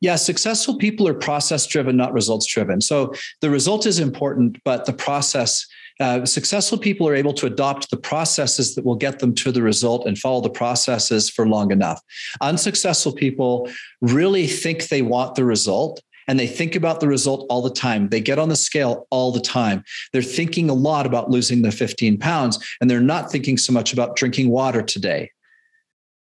Yeah, 0.01 0.15
successful 0.17 0.77
people 0.77 1.07
are 1.07 1.13
process 1.13 1.65
driven, 1.65 1.95
not 1.95 2.13
results 2.13 2.45
driven. 2.45 2.81
So 2.81 3.13
the 3.41 3.49
result 3.49 3.85
is 3.85 3.99
important, 3.99 4.57
but 4.65 4.85
the 4.85 4.93
process, 4.93 5.65
uh, 5.99 6.25
successful 6.25 6.77
people 6.77 7.07
are 7.07 7.15
able 7.15 7.33
to 7.33 7.45
adopt 7.45 7.89
the 7.89 7.97
processes 7.97 8.75
that 8.75 8.85
will 8.85 8.95
get 8.95 9.19
them 9.19 9.33
to 9.35 9.51
the 9.51 9.61
result 9.61 10.05
and 10.05 10.17
follow 10.17 10.41
the 10.41 10.49
processes 10.49 11.29
for 11.29 11.47
long 11.47 11.71
enough. 11.71 12.01
Unsuccessful 12.41 13.13
people 13.13 13.69
really 14.01 14.47
think 14.47 14.89
they 14.89 15.01
want 15.01 15.35
the 15.35 15.45
result 15.45 16.01
and 16.27 16.39
they 16.39 16.47
think 16.47 16.75
about 16.75 16.99
the 16.99 17.07
result 17.07 17.45
all 17.49 17.61
the 17.61 17.69
time. 17.69 18.09
They 18.09 18.21
get 18.21 18.39
on 18.39 18.49
the 18.49 18.55
scale 18.55 19.07
all 19.11 19.31
the 19.31 19.39
time. 19.39 19.83
They're 20.11 20.21
thinking 20.21 20.69
a 20.69 20.73
lot 20.73 21.05
about 21.05 21.29
losing 21.29 21.61
the 21.61 21.71
15 21.71 22.17
pounds 22.17 22.63
and 22.81 22.89
they're 22.89 22.99
not 22.99 23.31
thinking 23.31 23.57
so 23.57 23.71
much 23.71 23.93
about 23.93 24.15
drinking 24.15 24.49
water 24.49 24.81
today 24.81 25.31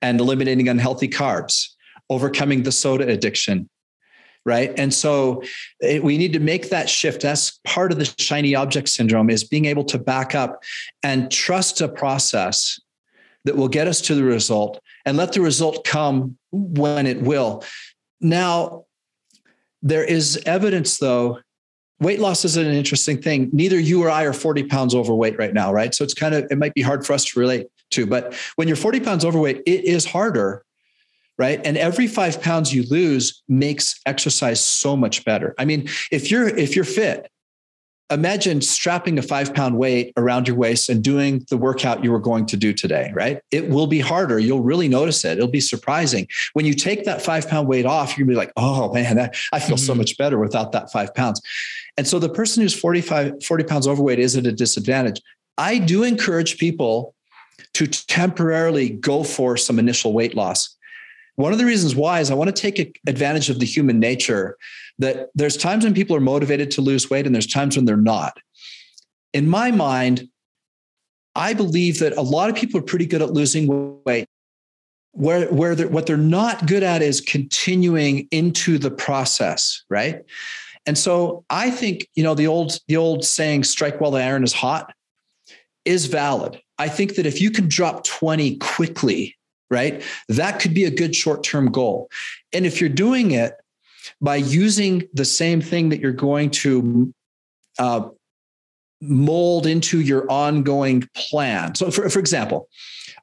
and 0.02 0.20
eliminating 0.20 0.68
unhealthy 0.68 1.08
carbs, 1.08 1.70
overcoming 2.13 2.63
the 2.63 2.71
soda 2.71 3.08
addiction, 3.08 3.69
right? 4.45 4.73
And 4.78 4.93
so 4.93 5.43
it, 5.80 6.04
we 6.04 6.17
need 6.17 6.34
to 6.34 6.39
make 6.39 6.69
that 6.69 6.89
shift. 6.89 7.21
That's 7.21 7.60
part 7.65 7.91
of 7.91 7.99
the 7.99 8.13
shiny 8.17 8.56
object 8.56 8.89
syndrome 8.89 9.30
is 9.30 9.43
being 9.43 9.65
able 9.65 9.84
to 9.86 9.97
back 9.97 10.36
up 10.36 10.63
and 11.02 11.32
trust 11.32 11.82
a 11.82 11.88
process 11.88 12.80
that 13.45 13.56
will 13.56 13.67
get 13.67 13.88
us 13.88 14.02
to 14.02 14.15
the 14.15 14.23
result 14.23 14.80
and 15.06 15.17
let 15.17 15.34
the 15.34 15.41
result 15.41 15.84
come 15.86 16.38
when 16.52 17.06
it 17.08 17.21
will. 17.21 17.63
Now 18.21 18.86
there 19.82 20.04
is 20.04 20.41
evidence 20.45 20.97
though. 20.97 21.39
Weight 21.99 22.19
loss 22.19 22.43
is 22.43 22.58
an 22.58 22.67
interesting 22.67 23.21
thing. 23.21 23.49
Neither 23.54 23.80
you 23.80 24.04
or 24.04 24.10
i 24.10 24.23
are 24.23 24.34
40 24.34 24.63
pounds 24.63 24.95
overweight 24.95 25.38
right 25.38 25.54
now 25.54 25.73
right? 25.73 25.93
So 25.93 26.04
it's 26.04 26.13
kind 26.13 26.34
of 26.36 26.45
it 26.49 26.58
might 26.58 26.73
be 26.73 26.82
hard 26.82 27.06
for 27.06 27.13
us 27.13 27.26
to 27.26 27.39
relate 27.39 27.67
to 27.91 28.06
but 28.06 28.34
when 28.56 28.67
you're 28.67 28.78
40 28.78 28.99
pounds 29.02 29.26
overweight 29.26 29.62
it 29.65 29.86
is 29.86 30.06
harder 30.06 30.63
right? 31.38 31.60
And 31.65 31.78
every 31.78 32.08
five 32.08 32.41
pounds 32.41 32.74
you 32.74 32.84
lose 32.84 33.41
makes 33.48 34.00
exercise 34.06 34.63
so 34.63 34.96
much 34.96 35.26
better. 35.26 35.56
I 35.58 35.65
mean 35.65 35.89
if 36.12 36.32
you're 36.32 36.48
if 36.48 36.76
you're 36.76 36.86
fit 36.86 37.30
imagine 38.10 38.62
strapping 38.62 39.17
a 39.17 39.22
five 39.22 39.54
pound 39.56 39.78
weight 39.78 40.13
around 40.17 40.48
your 40.48 40.58
waist 40.58 40.89
and 40.89 41.04
doing 41.04 41.43
the 41.50 41.58
workout 41.58 42.04
you 42.04 42.12
were 42.12 42.19
going 42.19 42.46
to 42.46 42.58
do 42.58 42.74
today 42.74 43.12
right? 43.15 43.39
It 43.52 43.69
will 43.69 43.88
be 43.88 44.00
harder. 44.00 44.39
You'll 44.39 44.62
really 44.62 44.88
notice 44.88 45.26
it. 45.26 45.38
It'll 45.38 45.48
be 45.48 45.62
surprising. 45.62 46.28
When 46.54 46.65
you 46.65 46.74
take 46.74 47.06
that 47.06 47.22
five 47.22 47.48
pound 47.48 47.67
weight 47.67 47.86
off 47.86 48.17
you'll 48.17 48.28
be 48.28 48.36
like 48.36 48.52
oh 48.58 48.93
man 48.93 49.15
that, 49.15 49.36
i 49.52 49.60
feel 49.60 49.78
mm-hmm. 49.78 49.86
so 49.86 49.96
much 49.96 50.17
better 50.17 50.38
without 50.38 50.72
that 50.74 50.91
five 50.91 51.13
pounds. 51.15 51.41
And 51.98 52.08
so 52.08 52.19
the 52.19 52.30
person 52.30 52.62
who's 52.62 52.74
45 52.74 53.43
40 53.43 53.63
pounds 53.63 53.88
overweight 53.88 54.19
is 54.19 54.36
at 54.36 54.46
a 54.46 54.52
disadvantage. 54.52 55.22
I 55.58 55.78
do 55.78 56.04
encourage 56.04 56.58
people 56.58 57.13
to 57.74 57.88
temporarily 57.88 58.89
go 58.89 59.24
for 59.24 59.58
some 59.58 59.80
initial 59.80 60.13
weight 60.13 60.36
loss 60.36 60.73
one 61.36 61.52
of 61.52 61.58
the 61.58 61.65
reasons 61.65 61.96
why 61.96 62.19
is 62.19 62.30
I 62.30 62.36
want 62.36 62.56
to 62.56 62.62
take 62.62 63.00
advantage 63.08 63.50
of 63.50 63.60
the 63.60 63.65
human 63.65 64.00
nature 64.00 64.58
that 65.00 65.30
there's 65.34 65.58
times 65.58 65.84
when 65.84 65.93
people 65.93 66.15
are 66.15 66.22
motivated 66.22 66.69
to 66.72 66.82
lose 66.82 67.10
weight 67.10 67.26
and 67.26 67.34
there's 67.34 67.48
times 67.48 67.76
when 67.76 67.86
they're 67.86 67.98
not. 67.98 68.38
In 69.34 69.50
my 69.50 69.72
mind, 69.72 70.30
I 71.36 71.54
believe 71.54 72.00
that 72.00 72.15
a 72.15 72.22
lot 72.22 72.50
of 72.50 72.56
people 72.56 72.80
are 72.80 72.84
pretty 72.84 73.08
good 73.08 73.22
at 73.22 73.32
losing 73.32 74.02
weight. 74.06 74.28
Where, 75.15 75.48
where 75.54 75.76
they're, 75.76 75.88
what 75.88 76.08
they're 76.08 76.17
not 76.17 76.65
good 76.65 76.82
at 76.82 77.04
is 77.04 77.22
continuing 77.22 78.28
into 78.32 78.80
the 78.80 78.89
process, 78.89 79.84
right? 79.88 80.24
And 80.88 80.98
so 80.98 81.46
I 81.52 81.69
think, 81.69 82.08
you 82.15 82.24
know, 82.24 82.34
the 82.34 82.48
old, 82.48 82.80
the 82.88 82.98
old 82.98 83.24
saying, 83.24 83.63
strike 83.63 84.02
while 84.02 84.10
the 84.10 84.22
iron 84.22 84.43
is 84.43 84.54
hot 84.54 84.91
is 85.86 86.08
valid. 86.08 86.60
I 86.80 86.89
think 86.89 87.15
that 87.15 87.28
if 87.28 87.41
you 87.41 87.52
can 87.52 87.67
drop 87.67 88.04
20 88.06 88.58
quickly 88.58 89.36
right? 89.69 90.04
That 90.30 90.60
could 90.60 90.73
be 90.73 90.86
a 90.86 90.91
good 90.91 91.15
short 91.15 91.43
term 91.43 91.71
goal. 91.71 92.10
And 92.52 92.65
if 92.65 92.80
you're 92.80 92.89
doing 92.89 93.32
it 93.32 93.54
by 94.21 94.36
using 94.38 95.08
the 95.13 95.26
same 95.26 95.62
thing 95.62 95.89
that 95.89 95.99
you're 95.99 96.12
going 96.12 96.49
to 96.49 97.13
uh, 97.80 98.10
mold 99.02 99.65
into 99.65 99.99
your 99.99 100.30
ongoing 100.32 101.08
plan. 101.15 101.76
So, 101.76 101.91
for, 101.91 102.10
for 102.10 102.19
example, 102.19 102.69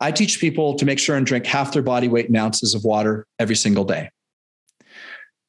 I 0.01 0.13
teach 0.13 0.41
people 0.41 0.75
to 0.75 0.85
make 0.85 0.99
sure 0.99 1.17
and 1.17 1.27
drink 1.27 1.47
half 1.47 1.73
their 1.73 1.83
body 1.83 2.09
weight 2.09 2.27
in 2.27 2.37
ounces 2.37 2.75
of 2.75 2.85
water 2.85 3.27
every 3.39 3.57
single 3.57 3.85
day. 3.85 4.11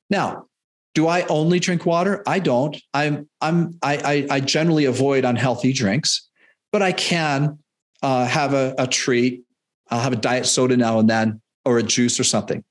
Now, 0.09 0.45
do 0.93 1.07
I 1.07 1.25
only 1.27 1.59
drink 1.59 1.85
water? 1.85 2.21
I 2.27 2.39
don't. 2.39 2.75
I'm 2.93 3.29
I'm 3.39 3.77
I 3.81 4.27
I, 4.29 4.35
I 4.35 4.39
generally 4.41 4.85
avoid 4.85 5.23
unhealthy 5.23 5.71
drinks, 5.71 6.29
but 6.71 6.81
I 6.81 6.91
can 6.91 7.59
uh, 8.01 8.25
have 8.25 8.53
a, 8.53 8.75
a 8.77 8.87
treat 8.87 9.43
I'll 9.91 9.99
have 9.99 10.13
a 10.13 10.17
diet 10.17 10.45
soda 10.45 10.77
now 10.77 10.99
and 10.99 11.09
then 11.09 11.41
or 11.65 11.77
a 11.77 11.83
juice 11.83 12.19
or 12.19 12.23
something. 12.23 12.63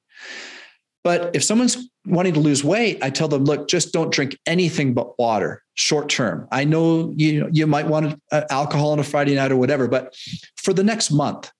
But 1.03 1.35
if 1.35 1.43
someone's 1.43 1.89
wanting 2.07 2.35
to 2.35 2.41
lose 2.41 2.63
weight, 2.63 2.99
I 3.03 3.11
tell 3.11 3.29
them, 3.29 3.45
look, 3.45 3.69
just 3.69 3.93
don't 3.93 4.13
drink 4.13 4.37
anything 4.47 4.93
but 4.93 5.19
water 5.19 5.63
short 5.75 6.11
term. 6.11 6.47
I 6.53 6.65
know 6.65 7.15
you 7.17 7.49
you 7.51 7.67
might 7.67 7.87
want 7.87 8.21
uh, 8.33 8.43
alcohol 8.51 8.93
on 8.93 8.99
a 8.99 9.05
Friday 9.05 9.35
night 9.35 9.51
or 9.51 9.57
whatever, 9.57 9.89
but 9.89 10.15
for 10.57 10.75
the 10.75 10.85
next 10.85 11.11
month, 11.11 11.51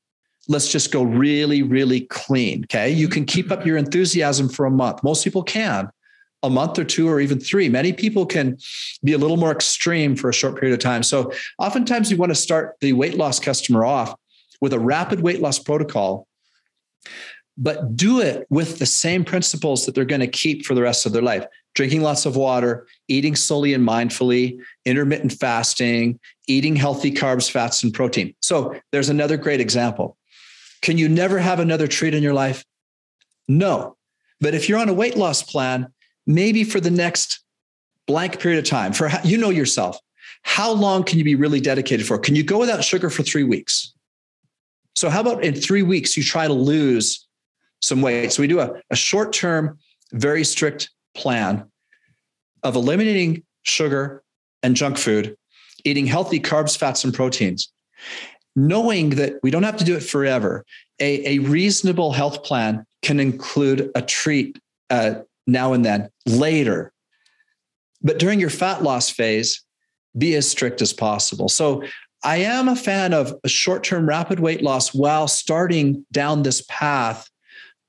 let's 0.49 0.71
just 0.71 0.93
go 0.93 1.03
really 1.03 1.63
really 1.63 2.03
clean, 2.03 2.65
okay? 2.65 2.91
You 2.91 3.09
can 3.09 3.25
keep 3.25 3.51
up 3.51 3.65
your 3.65 3.79
enthusiasm 3.79 4.49
for 4.49 4.67
a 4.67 4.71
month. 4.71 5.03
Most 5.03 5.25
people 5.25 5.43
can. 5.43 5.89
A 6.43 6.49
month 6.49 6.79
or 6.79 6.85
two 6.85 7.07
or 7.07 7.21
even 7.21 7.39
3. 7.39 7.69
Many 7.69 7.93
people 7.93 8.25
can 8.25 8.57
be 9.05 9.13
a 9.13 9.19
little 9.19 9.37
more 9.37 9.53
extreme 9.53 10.17
for 10.17 10.31
a 10.31 10.33
short 10.33 10.59
period 10.59 10.73
of 10.73 10.81
time. 10.81 11.03
So, 11.03 11.33
oftentimes 11.59 12.11
you 12.11 12.17
want 12.17 12.31
to 12.31 12.35
start 12.35 12.77
the 12.81 12.95
weight 12.95 13.19
loss 13.19 13.39
customer 13.39 13.85
off 13.85 14.15
with 14.61 14.73
a 14.73 14.79
rapid 14.79 15.21
weight 15.21 15.41
loss 15.41 15.59
protocol, 15.59 16.27
but 17.57 17.97
do 17.97 18.21
it 18.21 18.47
with 18.51 18.79
the 18.79 18.87
same 18.87 19.25
principles 19.25 19.87
that 19.87 19.95
they're 19.95 20.05
going 20.05 20.21
to 20.21 20.27
keep 20.27 20.65
for 20.65 20.75
the 20.75 20.83
rest 20.83 21.07
of 21.07 21.13
their 21.13 21.23
life 21.23 21.47
drinking 21.75 22.03
lots 22.03 22.27
of 22.27 22.37
water, 22.37 22.87
eating 23.09 23.37
slowly 23.37 23.75
and 23.75 23.87
mindfully, 23.87 24.59
intermittent 24.85 25.33
fasting, 25.33 26.19
eating 26.49 26.77
healthy 26.77 27.13
carbs, 27.13 27.51
fats, 27.51 27.83
and 27.83 27.95
protein. 27.95 28.35
So 28.41 28.75
there's 28.93 29.09
another 29.09 29.37
great 29.37 29.61
example. 29.61 30.17
Can 30.83 30.99
you 30.99 31.09
never 31.09 31.39
have 31.39 31.61
another 31.61 31.87
treat 31.87 32.15
in 32.15 32.23
your 32.23 32.35
life? 32.35 32.65
No. 33.47 33.97
But 34.41 34.55
if 34.55 34.69
you're 34.69 34.79
on 34.79 34.89
a 34.89 34.95
weight 34.95 35.17
loss 35.17 35.43
plan, 35.43 35.93
maybe 36.27 36.65
for 36.65 36.81
the 36.81 36.91
next 36.91 37.41
blank 38.07 38.41
period 38.41 38.59
of 38.59 38.65
time, 38.65 38.93
for 38.93 39.11
you 39.23 39.37
know 39.37 39.51
yourself, 39.51 39.99
how 40.43 40.73
long 40.73 41.05
can 41.05 41.19
you 41.19 41.25
be 41.25 41.35
really 41.35 41.61
dedicated 41.61 42.07
for? 42.07 42.19
Can 42.19 42.35
you 42.35 42.43
go 42.43 42.59
without 42.59 42.83
sugar 42.83 43.11
for 43.11 43.23
three 43.23 43.45
weeks? 43.45 43.93
So, 44.95 45.09
how 45.09 45.21
about 45.21 45.45
in 45.45 45.55
three 45.55 45.83
weeks, 45.83 46.17
you 46.17 46.23
try 46.23 46.47
to 46.47 46.53
lose 46.53 47.27
some 47.81 48.03
weight? 48.03 48.33
So, 48.33 48.43
we 48.43 48.49
do 48.49 48.61
a, 48.61 48.73
a 48.91 48.97
short 48.97 49.33
term, 49.33 49.79
very 50.13 50.45
strict 50.45 50.91
plan 51.15 51.65
of 52.63 52.77
eliminating 52.77 53.43
sugar 53.63 54.23
and 54.63 54.77
junk 54.77 54.99
food, 54.99 55.37
eating 55.85 56.07
healthy 56.07 56.41
carbs, 56.41 56.77
fats, 56.77 57.05
and 57.05 57.15
proteins, 57.15 57.73
knowing 58.57 59.11
that 59.11 59.35
we 59.43 59.51
don't 59.51 59.63
have 59.63 59.77
to 59.79 59.85
do 59.85 59.97
it 59.97 60.03
forever. 60.03 60.65
A, 60.99 61.37
a 61.37 61.39
reasonable 61.41 62.13
health 62.13 62.43
plan 62.45 62.85
can 63.03 63.21
include 63.21 63.91
a 63.95 64.03
treat 64.03 64.59
uh, 64.91 65.15
now 65.47 65.73
and 65.73 65.85
then 65.85 66.11
later. 66.27 66.93
But 68.03 68.19
during 68.19 68.41
your 68.41 68.51
fat 68.51 68.83
loss 68.83 69.11
phase, 69.11 69.63
be 70.17 70.35
as 70.35 70.49
strict 70.49 70.83
as 70.83 70.93
possible. 70.93 71.49
So 71.49 71.85
I 72.23 72.39
am 72.39 72.69
a 72.69 72.77
fan 72.77 73.15
of 73.15 73.35
a 73.45 73.49
short 73.49 73.83
term 73.83 74.07
rapid 74.07 74.41
weight 74.41 74.63
loss 74.63 74.95
while 74.95 75.29
starting 75.29 76.05
down 76.13 76.43
this 76.43 76.63
path 76.69 77.29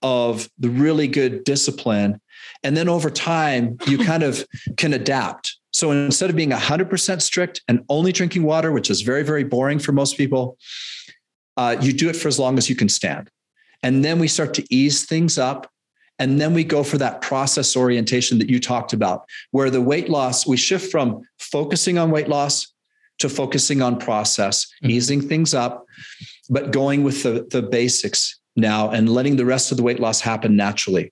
of 0.02 0.50
the 0.58 0.70
really 0.70 1.08
good 1.08 1.44
discipline. 1.44 2.20
And 2.64 2.76
then 2.76 2.90
over 2.90 3.10
time, 3.10 3.78
you 3.88 3.98
kind 4.06 4.24
of 4.24 4.46
can 4.78 4.94
adapt. 4.94 5.58
So 5.74 5.92
instead 5.92 6.30
of 6.30 6.36
being 6.36 6.52
100% 6.52 7.22
strict 7.22 7.62
and 7.68 7.84
only 7.90 8.12
drinking 8.12 8.44
water, 8.44 8.72
which 8.72 8.90
is 8.90 9.02
very, 9.02 9.24
very 9.24 9.44
boring 9.44 9.80
for 9.80 9.92
most 9.92 10.18
people, 10.18 10.58
uh, 11.58 11.78
you 11.82 11.94
do 11.94 12.10
it 12.10 12.16
for 12.16 12.28
as 12.28 12.40
long 12.40 12.58
as 12.58 12.70
you 12.70 12.76
can 12.76 12.90
stand. 12.90 13.30
And 13.84 14.04
then 14.04 14.20
we 14.20 14.28
start 14.28 14.54
to 14.56 14.74
ease 14.74 15.06
things 15.06 15.38
up. 15.38 15.70
And 16.20 16.40
then 16.40 16.54
we 16.54 16.64
go 16.64 16.84
for 16.84 17.00
that 17.00 17.22
process 17.22 17.76
orientation 17.76 18.38
that 18.40 18.50
you 18.50 18.60
talked 18.60 18.94
about, 18.94 19.26
where 19.52 19.72
the 19.72 19.82
weight 19.82 20.08
loss, 20.08 20.46
we 20.46 20.56
shift 20.56 20.92
from 20.92 21.22
focusing 21.40 21.98
on 21.98 22.12
weight 22.12 22.28
loss 22.28 22.71
to 23.22 23.30
focusing 23.30 23.82
on 23.82 23.98
process, 23.98 24.66
mm-hmm. 24.66 24.92
easing 24.92 25.22
things 25.22 25.54
up, 25.54 25.86
but 26.50 26.72
going 26.72 27.04
with 27.04 27.24
the, 27.24 27.48
the 27.50 27.62
basics 27.62 28.40
now 28.56 28.90
and 28.90 29.10
letting 29.10 29.38
the 29.38 29.46
rest 29.46 29.72
of 29.72 29.78
the 29.78 29.84
weight 29.84 30.00
loss 30.00 30.22
happen 30.22 30.56
naturally. 30.56 31.12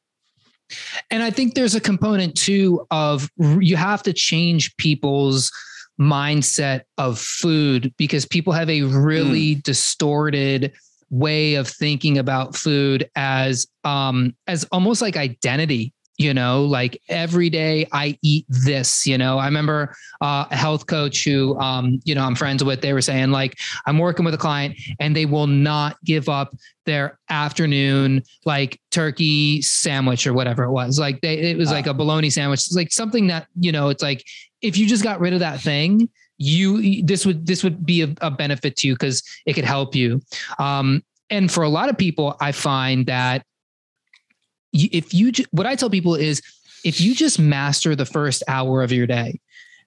And 1.09 1.23
I 1.23 1.31
think 1.31 1.55
there's 1.55 1.75
a 1.75 1.81
component 1.81 2.35
too 2.35 2.85
of 2.91 3.29
you 3.39 3.75
have 3.75 4.03
to 4.03 4.13
change 4.13 4.75
people's 4.77 5.51
mindset 5.99 6.81
of 6.97 7.19
food 7.19 7.93
because 7.97 8.25
people 8.25 8.53
have 8.53 8.69
a 8.69 8.83
really 8.83 9.55
mm. 9.55 9.63
distorted 9.63 10.71
way 11.09 11.55
of 11.55 11.67
thinking 11.67 12.19
about 12.19 12.55
food 12.55 13.09
as 13.15 13.67
um 13.83 14.35
as 14.45 14.63
almost 14.71 15.01
like 15.01 15.17
identity 15.17 15.91
you 16.19 16.33
know 16.33 16.65
like 16.65 17.01
every 17.09 17.49
day 17.49 17.87
i 17.91 18.15
eat 18.21 18.45
this 18.47 19.07
you 19.07 19.17
know? 19.17 19.39
I 19.39 19.45
remember 19.45 19.95
uh, 20.21 20.45
a 20.51 20.55
health 20.55 20.85
coach 20.85 21.23
who 21.23 21.57
um, 21.59 21.99
you 22.03 22.13
know 22.13 22.23
i'm 22.23 22.35
friends 22.35 22.63
with 22.63 22.81
they 22.81 22.93
were 22.93 23.01
saying 23.01 23.31
like 23.31 23.57
i'm 23.87 23.97
working 23.97 24.25
with 24.25 24.33
a 24.33 24.37
client 24.37 24.77
and 24.99 25.15
they 25.15 25.25
will 25.25 25.47
not 25.47 25.97
give 26.03 26.29
up 26.29 26.53
their 26.85 27.19
afternoon 27.29 28.23
like 28.45 28.79
turkey 28.89 29.61
sandwich 29.61 30.25
or 30.25 30.33
whatever 30.33 30.63
it 30.63 30.71
was. 30.71 30.97
Like 30.97 31.21
they 31.21 31.37
it 31.37 31.57
was 31.57 31.71
like 31.71 31.85
a 31.87 31.93
bologna 31.93 32.29
sandwich 32.29 32.61
it's 32.61 32.75
like 32.75 32.91
something 32.91 33.27
that 33.27 33.47
you 33.59 33.71
know 33.71 33.89
it's 33.89 34.03
like 34.03 34.25
if 34.61 34.77
you 34.77 34.87
just 34.87 35.03
got 35.03 35.19
rid 35.19 35.33
of 35.33 35.39
that 35.39 35.61
thing 35.61 36.09
you 36.37 37.03
this 37.03 37.25
would 37.25 37.45
this 37.45 37.63
would 37.63 37.85
be 37.85 38.01
a, 38.01 38.09
a 38.21 38.31
benefit 38.31 38.75
to 38.77 38.87
you 38.87 38.95
because 38.95 39.23
it 39.45 39.53
could 39.53 39.65
help 39.65 39.93
you. 39.93 40.21
Um, 40.57 41.03
and 41.29 41.51
for 41.51 41.63
a 41.63 41.69
lot 41.69 41.89
of 41.89 41.97
people 41.97 42.35
i 42.41 42.51
find 42.51 43.05
that 43.05 43.45
if 44.73 45.13
you 45.13 45.31
what 45.51 45.67
I 45.67 45.75
tell 45.75 45.89
people 45.89 46.15
is 46.15 46.41
if 46.83 47.01
you 47.01 47.13
just 47.15 47.39
master 47.39 47.95
the 47.95 48.05
first 48.05 48.43
hour 48.47 48.83
of 48.83 48.91
your 48.91 49.07
day, 49.07 49.39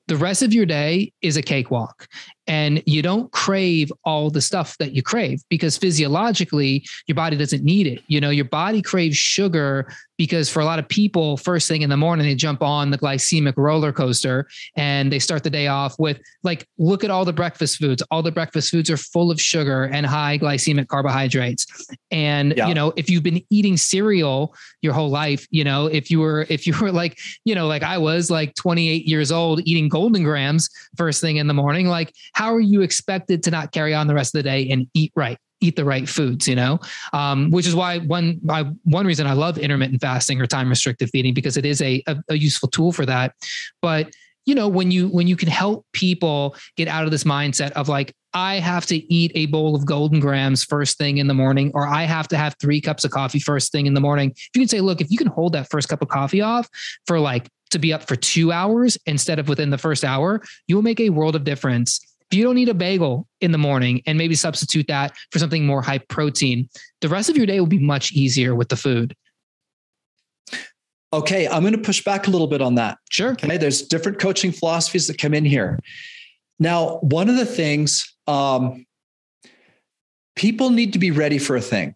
the 0.09 0.17
rest 0.17 0.43
of 0.43 0.53
your 0.53 0.67
day 0.67 1.13
is 1.23 1.37
a 1.37 1.43
cakewalk. 1.43 2.09
And 2.47 2.83
you 2.87 3.03
don't 3.03 3.31
crave 3.31 3.93
all 4.05 4.31
the 4.31 4.41
stuff 4.41 4.77
that 4.79 4.93
you 4.93 5.03
crave 5.03 5.43
because 5.49 5.79
physiologically 5.79 6.85
your 7.07 7.15
body 7.15 7.37
doesn't 7.37 7.63
need 7.65 7.87
it. 7.87 8.03
You 8.09 8.21
know 8.21 8.31
your 8.31 8.45
body 8.47 8.83
craves 8.83 9.17
sugar 9.17 9.93
because 10.23 10.49
for 10.49 10.61
a 10.61 10.65
lot 10.65 10.79
of 10.79 10.87
people 10.87 11.37
first 11.37 11.67
thing 11.67 11.83
in 11.83 11.91
the 11.91 11.97
morning 11.97 12.25
they 12.25 12.35
jump 12.37 12.63
on 12.63 12.91
the 12.91 12.99
glycemic 12.99 13.55
roller 13.57 13.93
coaster 13.93 14.47
and 14.77 15.13
they 15.13 15.19
start 15.19 15.43
the 15.43 15.51
day 15.51 15.67
off 15.67 15.99
with 15.99 16.21
like 16.45 16.65
look 16.79 17.03
at 17.03 17.11
all 17.11 17.25
the 17.25 17.33
breakfast 17.33 17.77
foods 17.79 18.05
all 18.13 18.23
the 18.23 18.31
breakfast 18.31 18.71
foods 18.71 18.89
are 18.89 18.97
full 18.97 19.33
of 19.33 19.41
sugar 19.41 19.83
and 19.93 20.07
high 20.07 20.39
glycemic 20.39 20.87
carbohydrates 20.87 21.67
and 22.13 22.55
yeah. 22.57 22.69
you 22.69 22.75
know 22.75 22.93
if 22.97 23.11
you've 23.11 23.25
been 23.25 23.43
eating 23.51 23.77
cereal 23.77 24.55
your 24.81 24.93
whole 24.93 25.11
life 25.11 25.45
you 25.51 25.65
know 25.65 25.87
if 25.87 26.09
you 26.09 26.21
were 26.21 26.47
if 26.49 26.69
you 26.69 26.75
were 26.81 26.93
like 26.93 27.19
you 27.45 27.53
know 27.53 27.67
like 27.67 27.83
I 27.83 27.99
was 27.99 28.31
like 28.31 28.55
28 28.55 29.05
years 29.05 29.33
old 29.33 29.61
eating 29.65 29.89
Golden 29.89 30.23
Grahams 30.23 30.71
first 30.97 31.21
thing 31.21 31.39
in 31.39 31.49
the 31.49 31.55
morning 31.55 31.89
like 31.89 32.15
how 32.33 32.55
are 32.55 32.61
you 32.61 32.83
expected 32.83 33.43
to 33.43 33.51
not 33.51 33.73
carry 33.73 33.93
on 33.93 34.07
the 34.07 34.15
rest 34.15 34.37
of 34.37 34.39
the 34.39 34.45
day 34.45 34.71
and 34.71 34.87
eat 34.95 35.11
right? 35.17 35.39
Eat 35.63 35.77
the 35.77 35.85
right 35.85 36.09
foods, 36.09 36.49
you 36.49 36.57
know, 36.57 36.81
um, 37.13 37.51
which 37.51 37.67
is 37.67 37.75
why 37.75 37.99
one 37.99 38.41
one 38.85 39.07
reason 39.07 39.27
I 39.27 39.33
love 39.33 39.59
intermittent 39.59 40.01
fasting 40.01 40.41
or 40.41 40.47
time 40.47 40.69
restricted 40.69 41.11
feeding 41.11 41.35
because 41.35 41.57
it 41.57 41.65
is 41.65 41.81
a, 41.81 42.03
a, 42.07 42.17
a 42.31 42.35
useful 42.35 42.69
tool 42.69 42.93
for 42.93 43.07
that. 43.07 43.35
But 43.81 44.13
you 44.45 44.55
know, 44.55 44.69
when 44.69 44.91
you 44.91 45.09
when 45.09 45.27
you 45.27 45.37
can 45.37 45.49
help 45.49 45.87
people 45.93 46.57
get 46.77 46.89
out 46.89 47.05
of 47.05 47.11
this 47.11 47.25
mindset 47.25 47.71
of 47.73 47.89
like 47.89 48.15
I 48.35 48.57
have 48.57 48.87
to 48.87 48.97
eat 49.13 49.31
a 49.35 49.47
bowl 49.47 49.77
of 49.77 49.87
Golden 49.87 50.19
Grahams 50.19 50.65
first 50.65 50.99
thing 50.99 51.19
in 51.19 51.27
the 51.27 51.35
morning, 51.35 51.71
or 51.75 51.87
I 51.87 52.05
have 52.05 52.29
to 52.29 52.37
have 52.37 52.57
three 52.61 52.81
cups 52.81 53.05
of 53.05 53.11
coffee 53.11 53.39
first 53.39 53.73
thing 53.73 53.87
in 53.87 53.95
the 53.95 54.01
morning. 54.01 54.31
If 54.31 54.51
you 54.55 54.61
can 54.61 54.69
say, 54.69 54.81
look, 54.81 55.01
if 55.01 55.11
you 55.11 55.19
can 55.19 55.27
hold 55.27 55.53
that 55.53 55.71
first 55.71 55.89
cup 55.89 56.03
of 56.03 56.09
coffee 56.09 56.41
off 56.41 56.69
for 57.07 57.21
like 57.21 57.49
to 57.71 57.79
be 57.79 57.93
up 57.93 58.03
for 58.03 58.17
two 58.17 58.53
hours 58.53 58.99
instead 59.07 59.39
of 59.39 59.49
within 59.49 59.71
the 59.71 59.79
first 59.79 60.05
hour, 60.05 60.43
you 60.67 60.75
will 60.75 60.83
make 60.83 61.01
a 61.01 61.11
world 61.11 61.37
of 61.37 61.45
difference 61.45 62.01
if 62.03 62.12
you 62.35 62.45
don't 62.45 62.55
need 62.55 62.69
a 62.69 62.75
bagel 62.75 63.27
in 63.41 63.53
the 63.53 63.59
morning 63.59 64.03
and 64.07 64.17
maybe 64.17 64.35
substitute 64.35 64.87
that 64.89 65.17
for 65.31 65.39
something 65.39 65.67
more 65.67 65.83
high 65.83 65.99
protein, 65.99 66.69
the 67.01 67.09
rest 67.09 67.29
of 67.29 67.37
your 67.37 67.47
day 67.47 67.61
will 67.61 67.67
be 67.67 67.79
much 67.79 68.13
easier 68.13 68.55
with 68.55 68.69
the 68.69 68.77
food. 68.77 69.15
Okay, 71.13 71.47
I'm 71.47 71.63
going 71.63 71.75
to 71.75 71.79
push 71.79 72.03
back 72.03 72.27
a 72.27 72.31
little 72.31 72.47
bit 72.47 72.63
on 72.63 72.77
that. 72.77 72.99
Sure. 73.11 73.33
Okay, 73.33 73.59
there's 73.59 73.83
different 73.83 74.19
coaching 74.19 74.51
philosophies 74.51 75.07
that 75.09 75.19
come 75.19 75.35
in 75.35 75.45
here. 75.45 75.79
Now, 76.59 76.99
one 76.99 77.29
of 77.29 77.37
the 77.37 77.45
things 77.45 78.15
um, 78.27 78.87
people 80.37 80.71
need 80.71 80.95
to 80.95 80.99
be 80.99 81.11
ready 81.11 81.39
for 81.39 81.57
a 81.57 81.61
thing. 81.61 81.95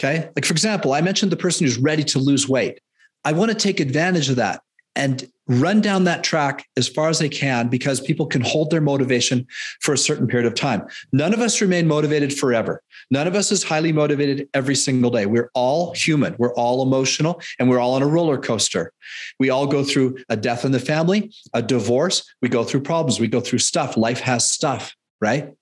Okay, 0.00 0.28
like 0.34 0.44
for 0.44 0.52
example, 0.52 0.92
I 0.92 1.00
mentioned 1.02 1.30
the 1.30 1.36
person 1.36 1.66
who's 1.66 1.78
ready 1.78 2.02
to 2.04 2.18
lose 2.18 2.48
weight. 2.48 2.80
I 3.24 3.32
want 3.32 3.52
to 3.52 3.56
take 3.56 3.78
advantage 3.78 4.28
of 4.28 4.36
that 4.36 4.62
and 4.96 5.30
run 5.46 5.80
down 5.80 6.04
that 6.04 6.24
track 6.24 6.66
as 6.76 6.88
far 6.88 7.08
as 7.08 7.18
they 7.18 7.28
can 7.28 7.68
because 7.68 8.00
people 8.00 8.26
can 8.26 8.40
hold 8.40 8.70
their 8.70 8.80
motivation 8.80 9.46
for 9.80 9.92
a 9.92 9.98
certain 9.98 10.26
period 10.26 10.46
of 10.46 10.54
time. 10.54 10.82
None 11.12 11.34
of 11.34 11.40
us 11.40 11.60
remain 11.60 11.86
motivated 11.86 12.32
forever. 12.32 12.82
None 13.10 13.26
of 13.26 13.34
us 13.34 13.52
is 13.52 13.62
highly 13.62 13.92
motivated 13.92 14.48
every 14.54 14.74
single 14.74 15.10
day. 15.10 15.26
We're 15.26 15.50
all 15.54 15.92
human, 15.94 16.34
we're 16.38 16.54
all 16.54 16.82
emotional, 16.82 17.40
and 17.58 17.68
we're 17.68 17.78
all 17.78 17.94
on 17.94 18.02
a 18.02 18.06
roller 18.06 18.38
coaster. 18.38 18.92
We 19.38 19.50
all 19.50 19.66
go 19.66 19.84
through 19.84 20.18
a 20.28 20.36
death 20.36 20.64
in 20.64 20.72
the 20.72 20.80
family, 20.80 21.32
a 21.52 21.60
divorce, 21.60 22.24
we 22.40 22.48
go 22.48 22.64
through 22.64 22.80
problems, 22.80 23.20
we 23.20 23.28
go 23.28 23.40
through 23.40 23.58
stuff. 23.58 23.96
Life 23.96 24.20
has 24.20 24.50
stuff, 24.50 24.94
right? 25.20 25.52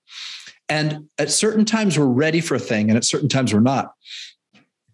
And 0.69 1.09
at 1.17 1.29
certain 1.29 1.65
times, 1.65 1.99
we're 1.99 2.05
ready 2.05 2.39
for 2.39 2.55
a 2.55 2.59
thing, 2.59 2.89
and 2.89 2.97
at 2.97 3.03
certain 3.03 3.27
times, 3.27 3.53
we're 3.53 3.59
not. 3.59 3.93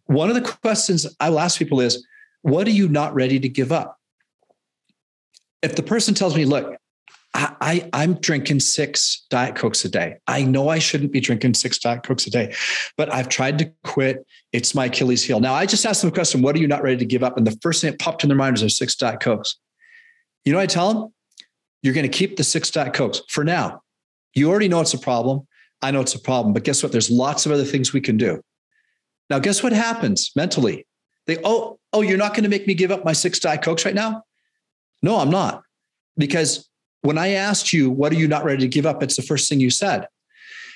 One 0.06 0.30
of 0.30 0.36
the 0.36 0.42
questions 0.42 1.06
I 1.20 1.30
will 1.30 1.40
ask 1.40 1.60
people 1.60 1.80
is, 1.80 2.06
what 2.42 2.66
are 2.68 2.72
you 2.72 2.88
not 2.88 3.14
ready 3.14 3.40
to 3.40 3.48
give 3.48 3.72
up? 3.72 3.99
If 5.62 5.76
the 5.76 5.84
person 5.84 6.14
tells 6.14 6.36
me, 6.36 6.46
look, 6.46 6.76
I, 7.36 7.88
I 7.94 8.04
am 8.04 8.16
drinking 8.16 8.60
six 8.62 9.26
diet 9.30 9.56
cokes 9.56 9.86
a 9.86 9.90
day. 9.90 10.16
I 10.26 10.44
know 10.44 10.70
I 10.70 10.80
shouldn't 10.80 11.12
be 11.12 11.20
drinking 11.20 11.54
six 11.54 11.78
diet 11.78 12.02
cokes 12.04 12.26
a 12.26 12.32
day, 12.32 12.56
but 12.98 13.14
I've 13.14 13.30
tried 13.30 13.60
to 13.60 13.72
quit. 13.84 14.26
It's 14.52 14.74
my 14.74 14.86
Achilles 14.86 15.24
heel. 15.24 15.40
Now 15.40 15.54
I 15.54 15.68
just 15.68 15.86
asked 15.86 16.02
them 16.02 16.10
a 16.10 16.14
question: 16.14 16.42
What 16.42 16.56
are 16.56 16.60
you 16.60 16.68
not 16.68 16.82
ready 16.82 16.98
to 16.98 17.06
give 17.06 17.24
up? 17.24 17.38
And 17.38 17.46
the 17.46 17.58
first 17.62 17.82
thing 17.82 17.92
that 17.92 18.00
popped 18.00 18.24
in 18.24 18.30
their 18.30 18.38
mind 18.38 18.54
was 18.54 18.62
there's 18.62 18.78
six 18.78 18.96
diet 18.96 19.20
cokes. 19.20 19.58
You 20.44 20.54
know, 20.54 20.58
what 20.58 20.64
I 20.64 20.68
tell 20.68 20.94
them, 20.94 21.14
you're 21.84 21.94
going 21.94 22.10
to 22.10 22.18
keep 22.18 22.38
the 22.38 22.44
six 22.44 22.72
diet 22.72 22.94
cokes 22.94 23.22
for 23.30 23.44
now. 23.44 23.82
You 24.34 24.50
already 24.50 24.68
know 24.68 24.82
it's 24.82 24.96
a 24.96 25.00
problem. 25.00 25.48
I 25.82 25.92
know 25.92 26.02
it's 26.02 26.16
a 26.16 26.20
problem, 26.20 26.54
but 26.54 26.64
guess 26.64 26.82
what? 26.82 26.92
There's 26.92 27.12
lots 27.12 27.46
of 27.46 27.52
other 27.52 27.64
things 27.64 27.94
we 27.94 28.02
can 28.02 28.18
do. 28.18 28.42
Now, 29.30 29.40
guess 29.40 29.62
what 29.62 29.72
happens 29.72 30.32
mentally? 30.36 30.88
They, 31.28 31.38
oh, 31.44 31.80
oh, 31.94 32.02
you're 32.02 32.18
not 32.18 32.34
going 32.34 32.44
to 32.44 32.50
make 32.50 32.66
me 32.66 32.74
give 32.74 32.92
up 32.92 33.06
my 33.06 33.14
six 33.14 33.40
diet 33.40 33.62
cokes 33.62 33.86
right 33.86 33.94
now. 33.94 34.24
No, 35.02 35.18
I'm 35.18 35.30
not. 35.30 35.64
Because 36.18 36.68
when 37.02 37.18
I 37.18 37.30
asked 37.30 37.72
you, 37.72 37.90
what 37.90 38.12
are 38.12 38.18
you 38.18 38.28
not 38.28 38.44
ready 38.44 38.62
to 38.62 38.68
give 38.68 38.86
up? 38.86 39.02
It's 39.02 39.16
the 39.16 39.22
first 39.22 39.48
thing 39.48 39.60
you 39.60 39.70
said. 39.70 40.08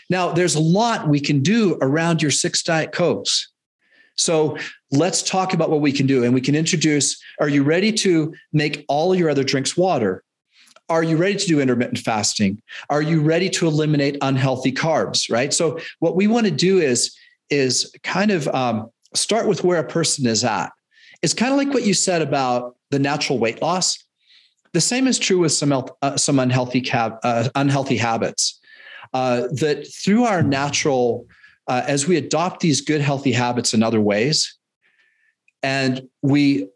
Now, 0.09 0.31
there's 0.31 0.55
a 0.55 0.62
lot 0.62 1.07
we 1.07 1.19
can 1.19 1.41
do 1.41 1.77
around 1.81 2.21
your 2.21 2.31
six 2.31 2.63
Diet 2.63 2.91
Cokes. 2.91 3.51
So 4.15 4.57
let's 4.91 5.23
talk 5.23 5.53
about 5.53 5.69
what 5.69 5.81
we 5.81 5.91
can 5.91 6.05
do. 6.05 6.23
And 6.23 6.33
we 6.33 6.41
can 6.41 6.55
introduce 6.55 7.21
are 7.39 7.49
you 7.49 7.63
ready 7.63 7.91
to 7.93 8.33
make 8.51 8.86
all 8.88 9.15
your 9.15 9.29
other 9.29 9.43
drinks 9.43 9.75
water? 9.75 10.23
Are 10.89 11.03
you 11.03 11.17
ready 11.17 11.36
to 11.36 11.47
do 11.47 11.59
intermittent 11.62 11.99
fasting? 11.99 12.62
Are 12.89 13.01
you 13.01 13.21
ready 13.21 13.49
to 13.51 13.67
eliminate 13.67 14.17
unhealthy 14.21 14.71
carbs? 14.71 15.31
Right. 15.31 15.53
So, 15.53 15.79
what 15.99 16.15
we 16.15 16.27
want 16.27 16.45
to 16.45 16.51
do 16.51 16.79
is, 16.79 17.15
is 17.49 17.91
kind 18.03 18.31
of 18.31 18.47
um, 18.49 18.89
start 19.15 19.47
with 19.47 19.63
where 19.63 19.79
a 19.79 19.88
person 19.88 20.27
is 20.27 20.43
at. 20.43 20.71
It's 21.21 21.33
kind 21.33 21.51
of 21.51 21.57
like 21.57 21.73
what 21.73 21.86
you 21.86 21.93
said 21.93 22.21
about 22.21 22.75
the 22.91 22.99
natural 22.99 23.39
weight 23.39 23.62
loss. 23.62 24.02
The 24.73 24.81
same 24.81 25.07
is 25.07 25.19
true 25.19 25.39
with 25.39 25.51
some 25.51 25.71
uh, 26.01 26.17
some 26.17 26.39
unhealthy 26.39 26.81
cab, 26.81 27.17
uh, 27.23 27.49
unhealthy 27.55 27.97
habits. 27.97 28.59
Uh, 29.13 29.47
that 29.51 29.88
through 29.93 30.23
our 30.23 30.41
natural, 30.41 31.27
uh, 31.67 31.83
as 31.86 32.07
we 32.07 32.17
adopt 32.17 32.62
these 32.62 32.81
good 32.81 33.01
healthy 33.01 33.31
habits 33.31 33.73
in 33.75 33.83
other 33.83 34.01
ways, 34.01 34.57
and 35.62 36.07
we 36.23 36.67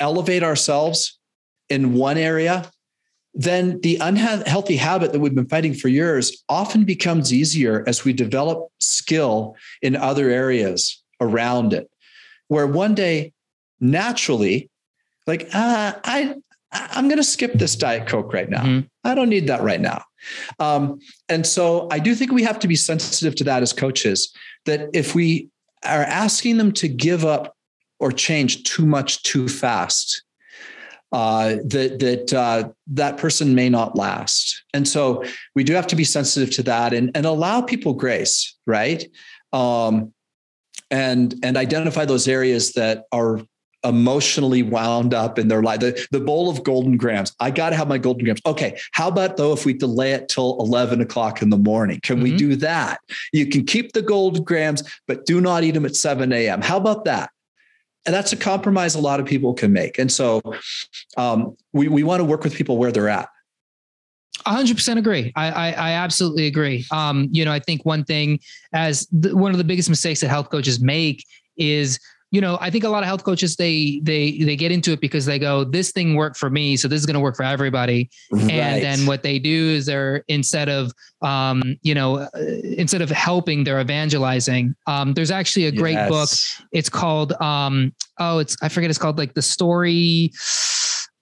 elevate 0.00 0.42
ourselves 0.42 1.20
in 1.68 1.94
one 1.94 2.18
area, 2.18 2.68
then 3.32 3.80
the 3.82 3.96
unhealthy 4.00 4.76
habit 4.76 5.12
that 5.12 5.20
we've 5.20 5.34
been 5.34 5.48
fighting 5.48 5.74
for 5.74 5.88
years 5.88 6.44
often 6.48 6.84
becomes 6.84 7.32
easier 7.32 7.84
as 7.86 8.04
we 8.04 8.12
develop 8.12 8.68
skill 8.80 9.54
in 9.80 9.94
other 9.94 10.28
areas 10.30 11.02
around 11.20 11.72
it. 11.72 11.88
Where 12.48 12.66
one 12.66 12.96
day, 12.96 13.32
naturally, 13.80 14.68
like 15.26 15.48
ah, 15.54 15.98
I 16.04 16.34
I'm 16.74 17.08
going 17.08 17.18
to 17.18 17.24
skip 17.24 17.52
this 17.54 17.76
Diet 17.76 18.08
Coke 18.08 18.32
right 18.32 18.50
now. 18.50 18.64
Mm-hmm. 18.64 18.86
I 19.04 19.14
don't 19.14 19.28
need 19.28 19.46
that 19.46 19.62
right 19.62 19.80
now. 19.80 20.02
Um, 20.58 20.98
and 21.28 21.46
so 21.46 21.88
I 21.90 21.98
do 21.98 22.14
think 22.14 22.32
we 22.32 22.42
have 22.42 22.58
to 22.60 22.68
be 22.68 22.76
sensitive 22.76 23.34
to 23.36 23.44
that 23.44 23.62
as 23.62 23.72
coaches, 23.72 24.32
that 24.64 24.88
if 24.92 25.14
we 25.14 25.48
are 25.84 26.02
asking 26.02 26.56
them 26.56 26.72
to 26.72 26.88
give 26.88 27.24
up 27.24 27.54
or 28.00 28.10
change 28.10 28.64
too 28.64 28.86
much 28.86 29.22
too 29.22 29.48
fast, 29.48 30.22
uh, 31.12 31.56
that 31.64 32.00
that 32.00 32.32
uh, 32.32 32.68
that 32.88 33.18
person 33.18 33.54
may 33.54 33.68
not 33.68 33.96
last. 33.96 34.64
And 34.74 34.88
so 34.88 35.22
we 35.54 35.62
do 35.62 35.72
have 35.74 35.86
to 35.88 35.96
be 35.96 36.02
sensitive 36.02 36.50
to 36.56 36.62
that 36.64 36.92
and, 36.92 37.12
and 37.14 37.24
allow 37.24 37.60
people 37.60 37.94
grace, 37.94 38.56
right? 38.66 39.06
Um, 39.52 40.12
and 40.90 41.34
and 41.44 41.56
identify 41.56 42.04
those 42.04 42.26
areas 42.26 42.72
that 42.72 43.04
are 43.12 43.40
emotionally 43.84 44.62
wound 44.62 45.14
up 45.14 45.38
in 45.38 45.48
their 45.48 45.62
life. 45.62 45.80
The, 45.80 46.06
the 46.10 46.20
bowl 46.20 46.50
of 46.50 46.64
Golden 46.64 46.96
Grahams. 46.96 47.34
I 47.40 47.50
got 47.50 47.70
to 47.70 47.76
have 47.76 47.88
my 47.88 47.98
Golden 47.98 48.24
Grahams. 48.24 48.40
Okay. 48.46 48.78
How 48.92 49.08
about 49.08 49.36
though 49.36 49.52
if 49.52 49.64
we 49.64 49.74
delay 49.74 50.12
it 50.12 50.28
till 50.28 50.58
11 50.60 51.00
o'clock 51.00 51.42
in 51.42 51.50
the 51.50 51.58
morning? 51.58 52.00
Can 52.02 52.16
mm-hmm. 52.16 52.24
we 52.24 52.36
do 52.36 52.56
that? 52.56 53.00
You 53.32 53.46
can 53.46 53.64
keep 53.64 53.92
the 53.92 54.02
Golden 54.02 54.42
Grahams, 54.42 54.82
but 55.06 55.26
do 55.26 55.40
not 55.40 55.64
eat 55.64 55.72
them 55.72 55.84
at 55.84 55.96
7 55.96 56.32
a.m. 56.32 56.62
How 56.62 56.76
about 56.76 57.04
that? 57.04 57.30
And 58.06 58.14
that's 58.14 58.32
a 58.32 58.36
compromise 58.36 58.94
a 58.94 59.00
lot 59.00 59.20
of 59.20 59.26
people 59.26 59.54
can 59.54 59.72
make. 59.72 59.98
And 59.98 60.12
so 60.12 60.42
um, 61.16 61.56
we, 61.72 61.88
we 61.88 62.02
want 62.02 62.20
to 62.20 62.24
work 62.24 62.44
with 62.44 62.54
people 62.54 62.76
where 62.76 62.92
they're 62.92 63.08
at. 63.08 63.28
100% 64.46 64.98
agree. 64.98 65.32
I, 65.36 65.50
I, 65.50 65.70
I 65.70 65.90
absolutely 65.92 66.46
agree. 66.46 66.84
Um, 66.90 67.28
you 67.30 67.44
know, 67.44 67.52
I 67.52 67.60
think 67.60 67.84
one 67.86 68.04
thing 68.04 68.40
as 68.74 69.06
the, 69.10 69.34
one 69.34 69.52
of 69.52 69.58
the 69.58 69.64
biggest 69.64 69.88
mistakes 69.88 70.20
that 70.20 70.28
health 70.28 70.50
coaches 70.50 70.80
make 70.80 71.24
is 71.56 71.98
you 72.34 72.40
know, 72.40 72.58
I 72.60 72.68
think 72.68 72.82
a 72.82 72.88
lot 72.88 73.04
of 73.04 73.06
health 73.06 73.22
coaches 73.22 73.54
they 73.54 74.00
they 74.02 74.38
they 74.38 74.56
get 74.56 74.72
into 74.72 74.90
it 74.90 75.00
because 75.00 75.24
they 75.24 75.38
go, 75.38 75.62
this 75.62 75.92
thing 75.92 76.16
worked 76.16 76.36
for 76.36 76.50
me, 76.50 76.76
so 76.76 76.88
this 76.88 76.98
is 76.98 77.06
going 77.06 77.14
to 77.14 77.20
work 77.20 77.36
for 77.36 77.44
everybody. 77.44 78.10
Right. 78.32 78.50
And 78.50 78.82
then 78.82 79.06
what 79.06 79.22
they 79.22 79.38
do 79.38 79.68
is 79.70 79.86
they're 79.86 80.24
instead 80.26 80.68
of 80.68 80.90
um, 81.22 81.76
you 81.82 81.94
know, 81.94 82.16
uh, 82.16 82.28
instead 82.76 83.02
of 83.02 83.10
helping, 83.10 83.62
they're 83.62 83.80
evangelizing. 83.80 84.74
Um, 84.88 85.14
there's 85.14 85.30
actually 85.30 85.66
a 85.66 85.72
great 85.72 85.92
yes. 85.92 86.08
book. 86.10 86.66
It's 86.72 86.88
called 86.88 87.40
um, 87.40 87.94
oh, 88.18 88.40
it's 88.40 88.56
I 88.60 88.68
forget 88.68 88.90
it's 88.90 88.98
called 88.98 89.16
like 89.16 89.34
the 89.34 89.42
story. 89.42 90.32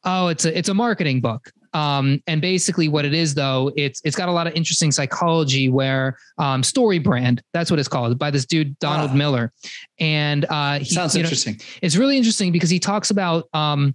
Oh, 0.04 0.28
it's 0.28 0.46
a 0.46 0.56
it's 0.56 0.70
a 0.70 0.74
marketing 0.74 1.20
book. 1.20 1.52
Um, 1.74 2.22
and 2.26 2.40
basically, 2.40 2.88
what 2.88 3.04
it 3.04 3.14
is 3.14 3.34
though, 3.34 3.72
it's 3.76 4.00
it's 4.04 4.16
got 4.16 4.28
a 4.28 4.32
lot 4.32 4.46
of 4.46 4.54
interesting 4.54 4.92
psychology. 4.92 5.68
Where 5.68 6.16
um, 6.38 6.62
Story 6.62 6.98
Brand, 6.98 7.42
that's 7.52 7.70
what 7.70 7.80
it's 7.80 7.88
called, 7.88 8.18
by 8.18 8.30
this 8.30 8.44
dude 8.44 8.78
Donald 8.78 9.10
ah. 9.12 9.14
Miller, 9.14 9.52
and 9.98 10.44
uh, 10.46 10.78
he, 10.78 10.86
sounds 10.86 11.16
interesting. 11.16 11.54
Know, 11.54 11.64
it's 11.82 11.96
really 11.96 12.16
interesting 12.16 12.52
because 12.52 12.70
he 12.70 12.78
talks 12.78 13.10
about 13.10 13.48
um, 13.54 13.94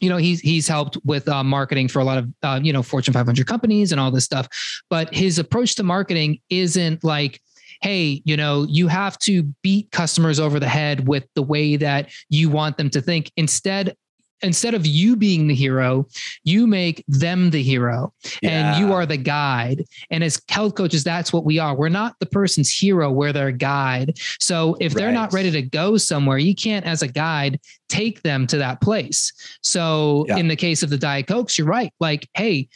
you 0.00 0.08
know 0.08 0.16
he's 0.16 0.40
he's 0.40 0.68
helped 0.68 0.98
with 1.04 1.28
uh, 1.28 1.42
marketing 1.42 1.88
for 1.88 2.00
a 2.00 2.04
lot 2.04 2.18
of 2.18 2.28
uh, 2.42 2.60
you 2.62 2.72
know 2.72 2.82
Fortune 2.82 3.14
500 3.14 3.46
companies 3.46 3.92
and 3.92 4.00
all 4.00 4.10
this 4.10 4.24
stuff, 4.24 4.48
but 4.88 5.12
his 5.14 5.38
approach 5.38 5.74
to 5.76 5.82
marketing 5.82 6.40
isn't 6.48 7.02
like 7.04 7.40
hey, 7.82 8.20
you 8.26 8.36
know, 8.36 8.66
you 8.68 8.88
have 8.88 9.18
to 9.18 9.42
beat 9.62 9.90
customers 9.90 10.38
over 10.38 10.60
the 10.60 10.68
head 10.68 11.08
with 11.08 11.26
the 11.34 11.42
way 11.42 11.76
that 11.76 12.10
you 12.28 12.50
want 12.50 12.76
them 12.76 12.90
to 12.90 13.00
think. 13.00 13.32
Instead, 13.36 13.96
instead 14.42 14.74
of 14.74 14.86
you 14.86 15.16
being 15.16 15.46
the 15.46 15.54
hero, 15.54 16.06
you 16.44 16.66
make 16.66 17.04
them 17.08 17.50
the 17.50 17.62
hero 17.62 18.12
yeah. 18.42 18.50
and 18.50 18.80
you 18.80 18.92
are 18.92 19.06
the 19.06 19.16
guide. 19.16 19.84
And 20.10 20.24
as 20.24 20.40
health 20.48 20.74
coaches, 20.74 21.04
that's 21.04 21.32
what 21.32 21.44
we 21.44 21.58
are. 21.58 21.74
We're 21.74 21.88
not 21.88 22.18
the 22.20 22.26
person's 22.26 22.70
hero, 22.70 23.10
we're 23.10 23.32
their 23.32 23.52
guide. 23.52 24.18
So 24.38 24.76
if 24.80 24.94
right. 24.94 25.00
they're 25.00 25.12
not 25.12 25.32
ready 25.32 25.50
to 25.50 25.62
go 25.62 25.96
somewhere, 25.96 26.38
you 26.38 26.54
can't, 26.54 26.86
as 26.86 27.02
a 27.02 27.08
guide, 27.08 27.60
take 27.88 28.22
them 28.22 28.46
to 28.48 28.58
that 28.58 28.80
place. 28.80 29.32
So 29.62 30.24
yeah. 30.28 30.36
in 30.36 30.48
the 30.48 30.56
case 30.56 30.82
of 30.82 30.90
the 30.90 30.98
Diet 30.98 31.26
Cokes, 31.26 31.58
you're 31.58 31.66
right. 31.66 31.92
Like, 32.00 32.28
hey, 32.34 32.68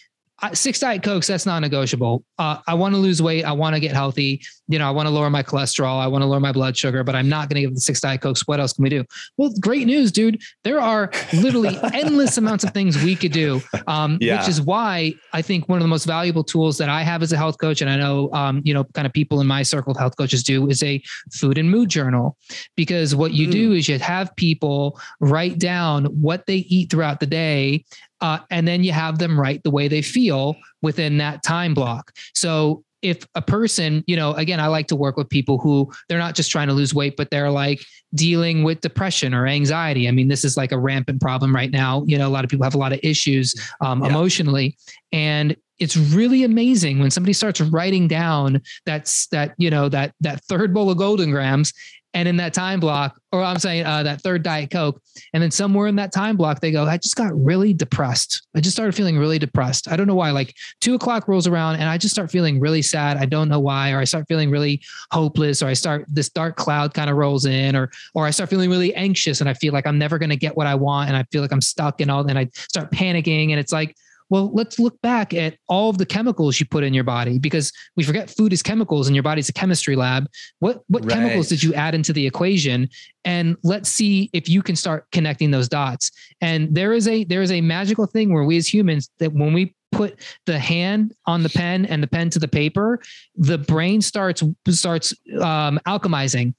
six 0.53 0.79
diet 0.79 1.03
cokes 1.03 1.27
that's 1.27 1.47
non-negotiable 1.47 2.23
uh, 2.39 2.59
i 2.67 2.75
want 2.75 2.95
to 2.95 2.99
lose 2.99 3.23
weight 3.23 3.45
i 3.45 3.53
want 3.53 3.75
to 3.75 3.81
get 3.81 3.93
healthy 3.93 4.43
you 4.69 4.79
know 4.79 4.87
i 4.87 4.91
want 4.91 5.07
to 5.07 5.11
lower 5.11 5.31
my 5.31 5.43
cholesterol 5.43 6.01
i 6.01 6.07
want 6.07 6.23
to 6.23 6.27
lower 6.27 6.41
my 6.41 6.53
blood 6.53 6.77
sugar 6.77 7.05
but 7.05 7.15
i'm 7.15 7.29
not 7.29 7.49
going 7.49 7.57
to 7.57 7.61
give 7.63 7.75
the 7.75 7.81
six 7.81 8.01
diet 8.01 8.21
cokes 8.21 8.47
what 8.47 8.61
else 8.61 8.73
can 8.73 8.83
we 8.83 8.89
do 8.89 9.05
well 9.37 9.53
great 9.61 9.87
news 9.87 10.11
dude 10.11 10.41
there 10.63 10.81
are 10.81 11.11
literally 11.33 11.77
endless 11.95 12.37
amounts 12.39 12.65
of 12.65 12.71
things 12.71 13.03
we 13.03 13.15
could 13.15 13.33
do 13.33 13.61
um, 13.87 14.19
yeah. 14.21 14.39
which 14.39 14.49
is 14.49 14.61
why 14.61 15.13
i 15.33 15.43
think 15.43 15.69
one 15.69 15.79
of 15.79 15.83
the 15.83 15.89
most 15.89 16.05
valuable 16.05 16.45
tools 16.45 16.79
that 16.79 16.89
i 16.89 17.03
have 17.03 17.23
as 17.23 17.33
a 17.33 17.37
health 17.37 17.59
coach 17.59 17.81
and 17.81 17.91
i 17.91 17.97
know 17.97 18.31
um, 18.33 18.61
you 18.65 18.75
know 18.75 18.85
kind 18.95 19.07
of 19.07 19.13
people 19.13 19.41
in 19.41 19.47
my 19.47 19.63
circle 19.63 19.93
of 19.93 19.99
health 19.99 20.17
coaches 20.17 20.43
do 20.43 20.69
is 20.69 20.83
a 20.83 21.03
food 21.33 21.59
and 21.59 21.71
mood 21.71 21.89
journal 21.89 22.37
because 22.77 23.15
what 23.15 23.33
you 23.33 23.49
mm. 23.49 23.53
do 23.53 23.73
is 23.73 23.89
you 23.89 23.99
have 23.99 24.35
people 24.37 24.99
write 25.21 25.59
down 25.59 26.07
what 26.07 26.47
they 26.47 26.57
eat 26.57 26.91
throughout 26.91 27.21
the 27.21 27.27
day 27.27 27.85
uh, 28.21 28.39
and 28.51 28.67
then 28.67 28.83
you 28.83 28.91
have 28.91 29.19
them 29.19 29.39
write 29.39 29.63
the 29.65 29.71
way 29.71 29.87
they 29.87 30.01
feel 30.01 30.57
within 30.81 31.19
that 31.19 31.43
time 31.43 31.75
block. 31.75 32.11
So 32.35 32.83
if 33.05 33.29
a 33.35 33.43
person, 33.43 34.03
you 34.07 34.17
know, 34.17 34.33
again, 34.33 34.59
I 34.59 34.67
like 34.69 34.87
to 34.89 34.97
work 34.97 35.19
with 35.19 35.29
people 35.29 35.59
who 35.59 35.93
they're 36.09 36.19
not 36.19 36.35
just 36.35 36.51
trying 36.51 36.69
to 36.69 36.73
lose 36.73 36.95
weight, 36.95 37.17
but 37.17 37.31
they're 37.31 37.51
like 37.51 37.85
dealing 38.15 38.65
with 38.65 38.81
depression 38.81 39.35
or 39.35 39.47
anxiety. 39.47 40.09
I 40.09 40.11
mean, 40.11 40.29
this 40.29 40.43
is 40.43 40.57
like 40.57 40.73
a 40.73 40.79
rampant 40.79 41.21
problem 41.21 41.55
right 41.55 41.71
now. 41.71 42.03
You 42.07 42.17
know, 42.17 42.27
a 42.27 42.31
lot 42.31 42.45
of 42.45 42.51
people 42.51 42.65
have 42.65 42.75
a 42.75 42.79
lot 42.79 42.95
of 42.95 43.01
issues 43.03 43.55
um, 43.83 44.03
yeah. 44.03 44.09
emotionally, 44.09 44.79
and 45.13 45.55
it's 45.79 45.97
really 45.97 46.45
amazing 46.45 46.99
when 46.99 47.11
somebody 47.11 47.35
starts 47.35 47.61
writing 47.61 48.09
down 48.09 48.63
that's 48.87 49.27
that 49.27 49.55
you 49.59 49.69
know 49.69 49.89
that 49.89 50.15
that 50.21 50.43
third 50.45 50.73
bowl 50.73 50.91
of 50.91 50.97
Golden 50.97 51.31
Grahams 51.31 51.75
and 52.15 52.29
in 52.29 52.37
that 52.37 52.55
time 52.55 52.79
block, 52.79 53.21
or 53.33 53.43
I'm 53.43 53.59
saying 53.59 53.85
uh, 53.85 54.05
that 54.05 54.21
third 54.21 54.45
Diet 54.45 54.71
Coke, 54.71 55.03
and 55.33 55.43
then 55.43 55.51
somewhere 55.51 55.89
in 55.89 55.97
that 55.97 56.13
time 56.13 56.37
block, 56.37 56.61
they 56.61 56.71
go, 56.71 56.85
I 56.85 56.97
just 56.97 57.17
got 57.17 57.33
really 57.35 57.75
depressed. 57.75 58.47
I 58.55 58.61
just 58.61 58.77
started 58.77 58.95
feeling 58.95 59.19
really 59.19 59.39
depressed. 59.39 59.89
I 59.91 59.97
don't 59.97 60.07
know 60.07 60.15
why. 60.15 60.31
Like 60.31 60.55
two 60.81 60.95
o'clock 60.95 61.27
rolls 61.27 61.49
around 61.49 61.77
and 61.77 61.89
I 61.89 61.99
just 61.99 62.15
start 62.15 62.31
feeling 62.31 62.61
really 62.61 62.83
sad. 62.83 63.17
I 63.17 63.27
don't 63.27 63.49
know 63.49 63.59
why, 63.59 63.91
or 63.91 63.99
I 63.99 64.05
start 64.05 64.27
feeling 64.29 64.51
really 64.51 64.81
hopeless, 65.11 65.61
or 65.61 65.67
I 65.67 65.75
start 65.75 66.07
this 66.09 66.31
dark 66.31 66.57
cloud 66.57 66.95
kind 66.95 67.11
of 67.11 67.17
rolls 67.17 67.47
in, 67.47 67.75
or 67.75 67.91
or 68.15 68.27
I 68.27 68.31
start 68.31 68.49
feeling 68.49 68.71
really 68.71 68.95
anxious 68.95 69.41
and 69.41 69.51
I 69.51 69.55
feel 69.55 69.73
like 69.73 69.87
I'm 69.87 69.99
never 69.99 70.19
going 70.19 70.31
to 70.31 70.37
get 70.37 70.57
what 70.57 70.69
I 70.69 70.77
want, 70.77 71.09
and 71.09 71.17
I 71.17 71.25
feel 71.33 71.43
like 71.43 71.53
I'm 71.53 71.61
stuck 71.61 72.01
and 72.01 72.11
all, 72.11 72.25
and 72.27 72.39
I 72.39 72.49
start 72.55 72.93
panicking, 72.93 73.51
and 73.51 73.59
it's 73.59 73.73
like 73.73 73.97
well, 74.31 74.51
let's 74.53 74.79
look 74.79 75.01
back 75.03 75.35
at 75.35 75.57
all 75.69 75.91
of 75.91 75.99
the 75.99 76.07
chemicals 76.07 76.59
you 76.59 76.67
put 76.67 76.83
in 76.83 76.95
your 76.95 77.05
body 77.05 77.39
because 77.39 77.73
we 77.97 78.05
forget 78.05 78.31
food 78.31 78.53
is 78.53 78.63
chemicals 78.63 79.07
and 79.07 79.15
your 79.15 79.23
body's 79.23 79.49
a 79.49 79.53
chemistry 79.53 79.97
lab. 79.97 80.27
What 80.61 80.83
what 80.89 81.05
right. 81.05 81.15
chemicals 81.15 81.49
did 81.49 81.63
you 81.63 81.75
add 81.75 81.95
into 81.95 82.13
the 82.13 82.27
equation? 82.27 82.89
And 83.25 83.57
let's 83.63 83.89
see 83.89 84.31
if 84.33 84.49
you 84.49 84.63
can 84.63 84.77
start 84.77 85.07
connecting 85.13 85.51
those 85.51 85.69
dots. 85.69 86.11
And 86.41 86.75
there 86.75 86.93
is 86.93 87.07
a 87.07 87.25
there 87.25 87.43
is 87.43 87.53
a 87.53 87.61
magical 87.61 88.07
thing 88.07 88.33
where 88.33 88.45
we 88.45 88.57
as 88.57 88.73
humans 88.73 89.11
that 89.19 89.33
when 89.33 89.53
we 89.53 89.75
put 89.93 90.19
the 90.47 90.59
hand 90.59 91.15
on 91.27 91.43
the 91.43 91.49
pen 91.49 91.87
and 91.87 92.03
the 92.03 92.07
pen 92.07 92.31
to 92.31 92.39
the 92.39 92.49
paper, 92.49 93.01
the 93.37 93.59
brain 93.59 94.01
starts 94.01 94.43
starts 94.69 95.15
um, 95.41 95.79
alchemizing 95.87 96.55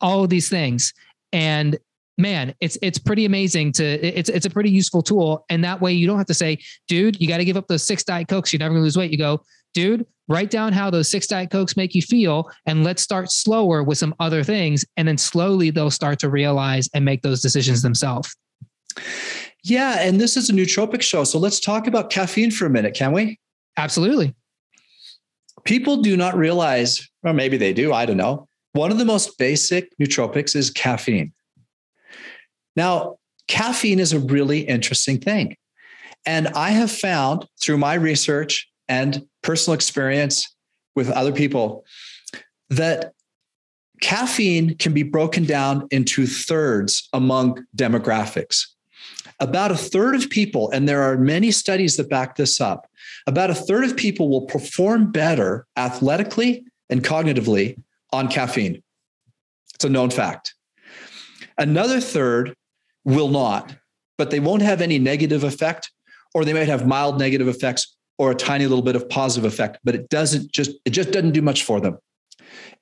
all 0.00 0.24
of 0.24 0.30
these 0.30 0.48
things. 0.48 0.92
And 1.32 1.78
man, 2.18 2.54
it's 2.60 2.78
it's 2.82 2.98
pretty 2.98 3.24
amazing 3.24 3.72
to 3.72 3.84
it's 3.84 4.28
it's 4.28 4.46
a 4.46 4.50
pretty 4.50 4.70
useful 4.70 5.02
tool. 5.02 5.44
And 5.50 5.62
that 5.64 5.80
way 5.80 5.92
you 5.92 6.06
don't 6.06 6.18
have 6.18 6.26
to 6.26 6.34
say, 6.34 6.58
dude, 6.88 7.20
you 7.20 7.28
got 7.28 7.38
to 7.38 7.44
give 7.44 7.56
up 7.56 7.68
those 7.68 7.82
six 7.82 8.04
diet 8.04 8.28
cokes. 8.28 8.52
You're 8.52 8.58
never 8.58 8.74
gonna 8.74 8.84
lose 8.84 8.96
weight. 8.96 9.10
You 9.10 9.18
go, 9.18 9.42
dude, 9.74 10.06
write 10.28 10.50
down 10.50 10.72
how 10.72 10.90
those 10.90 11.10
six 11.10 11.26
diet 11.26 11.50
cokes 11.50 11.76
make 11.76 11.94
you 11.94 12.02
feel, 12.02 12.50
and 12.66 12.84
let's 12.84 13.02
start 13.02 13.30
slower 13.30 13.82
with 13.82 13.98
some 13.98 14.14
other 14.20 14.42
things, 14.42 14.84
and 14.96 15.06
then 15.06 15.18
slowly 15.18 15.70
they'll 15.70 15.90
start 15.90 16.18
to 16.20 16.30
realize 16.30 16.88
and 16.94 17.04
make 17.04 17.22
those 17.22 17.42
decisions 17.42 17.82
themselves. 17.82 18.34
Yeah, 19.62 20.00
and 20.00 20.20
this 20.20 20.36
is 20.36 20.48
a 20.48 20.52
nootropic 20.52 21.02
show, 21.02 21.24
so 21.24 21.38
let's 21.38 21.60
talk 21.60 21.86
about 21.86 22.08
caffeine 22.08 22.50
for 22.50 22.66
a 22.66 22.70
minute, 22.70 22.94
can 22.94 23.12
we? 23.12 23.38
Absolutely. 23.76 24.34
People 25.64 25.98
do 25.98 26.16
not 26.16 26.36
realize, 26.36 27.06
or 27.24 27.32
maybe 27.32 27.56
they 27.56 27.72
do, 27.72 27.92
I 27.92 28.06
don't 28.06 28.16
know. 28.16 28.48
One 28.72 28.92
of 28.92 28.98
the 28.98 29.04
most 29.04 29.38
basic 29.38 29.90
nootropics 29.98 30.54
is 30.54 30.70
caffeine. 30.70 31.32
Now, 32.76 33.16
caffeine 33.48 33.98
is 34.00 34.12
a 34.12 34.20
really 34.20 34.60
interesting 34.60 35.18
thing. 35.18 35.56
And 36.24 36.48
I 36.48 36.70
have 36.70 36.90
found 36.90 37.46
through 37.60 37.78
my 37.78 37.94
research 37.94 38.68
and 38.88 39.26
personal 39.42 39.74
experience 39.74 40.54
with 40.94 41.10
other 41.10 41.32
people 41.32 41.84
that 42.70 43.12
caffeine 44.00 44.76
can 44.76 44.92
be 44.92 45.02
broken 45.02 45.44
down 45.44 45.86
into 45.90 46.26
thirds 46.26 47.08
among 47.12 47.64
demographics. 47.76 48.66
About 49.38 49.70
a 49.70 49.76
third 49.76 50.14
of 50.14 50.30
people, 50.30 50.70
and 50.70 50.88
there 50.88 51.02
are 51.02 51.16
many 51.16 51.50
studies 51.50 51.96
that 51.96 52.08
back 52.08 52.36
this 52.36 52.60
up, 52.60 52.88
about 53.26 53.50
a 53.50 53.54
third 53.54 53.84
of 53.84 53.96
people 53.96 54.28
will 54.28 54.46
perform 54.46 55.12
better 55.12 55.66
athletically 55.76 56.64
and 56.88 57.04
cognitively 57.04 57.80
on 58.12 58.28
caffeine. 58.28 58.82
It's 59.74 59.84
a 59.84 59.90
known 59.90 60.10
fact. 60.10 60.54
Another 61.58 62.00
third 62.00 62.54
will 63.06 63.28
not, 63.28 63.74
but 64.18 64.30
they 64.30 64.40
won't 64.40 64.62
have 64.62 64.82
any 64.82 64.98
negative 64.98 65.44
effect, 65.44 65.90
or 66.34 66.44
they 66.44 66.52
might 66.52 66.68
have 66.68 66.86
mild 66.86 67.18
negative 67.18 67.48
effects 67.48 67.96
or 68.18 68.30
a 68.30 68.34
tiny 68.34 68.66
little 68.66 68.84
bit 68.84 68.96
of 68.96 69.08
positive 69.08 69.50
effect, 69.50 69.78
but 69.84 69.94
it 69.94 70.08
doesn't 70.08 70.50
just, 70.50 70.72
it 70.84 70.90
just 70.90 71.12
doesn't 71.12 71.32
do 71.32 71.42
much 71.42 71.62
for 71.62 71.80
them. 71.80 71.98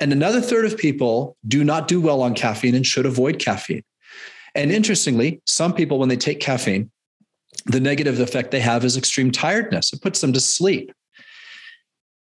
And 0.00 0.12
another 0.12 0.40
third 0.40 0.64
of 0.64 0.76
people 0.76 1.36
do 1.46 1.62
not 1.62 1.86
do 1.86 2.00
well 2.00 2.22
on 2.22 2.34
caffeine 2.34 2.74
and 2.74 2.86
should 2.86 3.06
avoid 3.06 3.38
caffeine. 3.38 3.82
And 4.54 4.70
interestingly, 4.70 5.40
some 5.46 5.72
people, 5.72 5.98
when 5.98 6.08
they 6.08 6.16
take 6.16 6.40
caffeine, 6.40 6.90
the 7.66 7.80
negative 7.80 8.20
effect 8.20 8.50
they 8.50 8.60
have 8.60 8.84
is 8.84 8.96
extreme 8.96 9.30
tiredness. 9.30 9.92
It 9.92 10.02
puts 10.02 10.20
them 10.20 10.32
to 10.32 10.40
sleep 10.40 10.92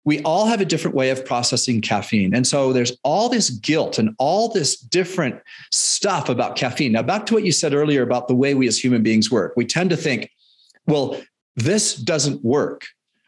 we 0.09 0.23
all 0.23 0.47
have 0.47 0.63
a 0.63 0.65
different 0.65 0.97
way 0.97 1.11
of 1.11 1.23
processing 1.23 1.83
caffeine. 1.83 2.35
And 2.35 2.47
so 2.47 2.73
there's 2.73 2.97
all 3.03 3.29
this 3.29 3.51
guilt 3.51 3.99
and 3.99 4.15
all 4.19 4.49
this 4.49 4.75
different 4.79 5.39
stuff 5.71 6.31
about 6.31 6.57
caffeine. 6.57 6.93
Now, 6.93 7.03
back 7.03 7.27
to 7.27 7.35
what 7.35 7.45
you 7.45 7.53
said 7.53 7.75
earlier 7.75 8.01
about 8.01 8.27
the 8.27 8.35
way 8.35 8.55
we 8.55 8.67
as 8.67 8.83
human 8.83 9.03
beings 9.03 9.31
work. 9.31 9.53
We 9.55 9.67
tend 9.67 9.91
to 9.91 9.99
think, 9.99 10.31
well, 10.87 11.21
this 11.57 11.95
doesn't 11.95 12.43
work, 12.43 12.87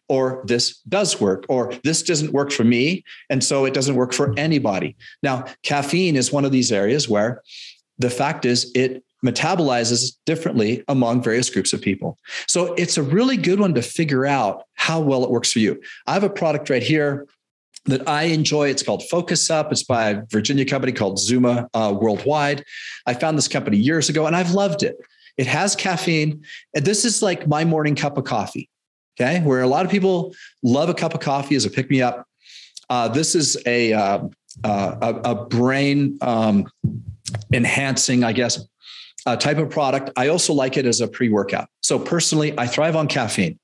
or 0.09 0.43
this 0.47 0.79
does 0.89 1.21
work, 1.21 1.45
or 1.51 1.75
this 1.85 2.03
doesn't 2.03 2.33
work 2.33 2.51
for 2.51 2.65
me. 2.65 3.05
And 3.29 3.45
so 3.45 3.67
it 3.67 3.75
doesn't 3.75 3.97
work 3.97 4.15
for 4.15 4.33
anybody. 4.39 4.97
Now, 5.23 5.45
caffeine 5.63 6.17
is 6.17 6.33
one 6.33 6.47
of 6.47 6.51
these 6.51 6.73
areas 6.73 7.11
where 7.11 7.43
the 7.99 8.09
fact 8.09 8.47
is 8.47 8.73
it 8.75 9.05
metabolizes 9.25 10.17
differently 10.25 10.83
among 10.89 11.23
various 11.23 11.51
groups 11.51 11.73
of 11.73 11.81
people. 11.81 12.19
So 12.47 12.75
it's 12.75 12.97
a 12.97 13.03
really 13.03 13.37
good 13.37 13.61
one 13.61 13.75
to 13.75 13.83
figure 13.83 14.27
out 14.27 14.65
how 14.75 15.01
well 15.01 15.25
it 15.25 15.31
works 15.31 15.53
for 15.53 15.59
you. 15.59 15.81
I 16.07 16.15
have 16.15 16.25
a 16.25 16.31
product 16.31 16.71
right 16.71 16.83
here 16.83 17.27
that 17.87 18.07
I 18.09 18.25
enjoy. 18.25 18.69
It's 18.69 18.83
called 18.83 19.03
Focus 19.09 19.51
Up. 19.51 19.73
It's 19.73 19.83
by 19.83 20.11
a 20.11 20.23
Virginia 20.27 20.65
company 20.65 20.93
called 20.93 21.19
Zuma 21.19 21.69
uh, 21.75 21.95
Worldwide. 21.99 22.65
I 23.07 23.15
found 23.15 23.37
this 23.37 23.49
company 23.49 23.77
years 23.77 24.09
ago 24.09 24.27
and 24.27 24.37
I've 24.37 24.53
loved 24.53 24.83
it. 24.83 24.97
It 25.37 25.47
has 25.47 25.77
caffeine. 25.77 26.45
And 26.75 26.85
this 26.85 27.05
is 27.05 27.23
like 27.23 27.47
my 27.47 27.65
morning 27.65 27.95
cup 27.95 28.19
of 28.19 28.25
coffee. 28.25 28.69
Okay. 29.19 29.41
Where 29.41 29.61
a 29.61 29.67
lot 29.67 29.85
of 29.85 29.91
people 29.91 30.35
love 30.63 30.89
a 30.89 30.95
cup 30.95 31.15
of 31.15 31.21
coffee 31.21 31.55
as 31.55 31.65
a 31.65 31.71
pick 31.71 31.91
me 31.91 32.01
up. 32.01 32.27
Uh, 32.89 33.09
this 33.09 33.35
is 33.35 33.57
a, 33.67 33.93
uh, 33.93 34.21
uh, 34.65 34.97
a, 35.01 35.31
a, 35.31 35.45
brain 35.47 36.19
um, 36.23 36.67
enhancing, 37.53 38.25
I 38.25 38.33
guess, 38.33 38.59
uh, 39.27 39.37
type 39.37 39.59
of 39.59 39.71
product. 39.71 40.11
I 40.17 40.29
also 40.29 40.53
like 40.53 40.77
it 40.77 40.87
as 40.87 41.01
a 41.01 41.09
pre 41.09 41.29
workout. 41.29 41.69
So 41.81 41.99
personally, 41.99 42.59
I 42.59 42.67
thrive 42.67 42.97
on 42.97 43.09
caffeine. 43.09 43.59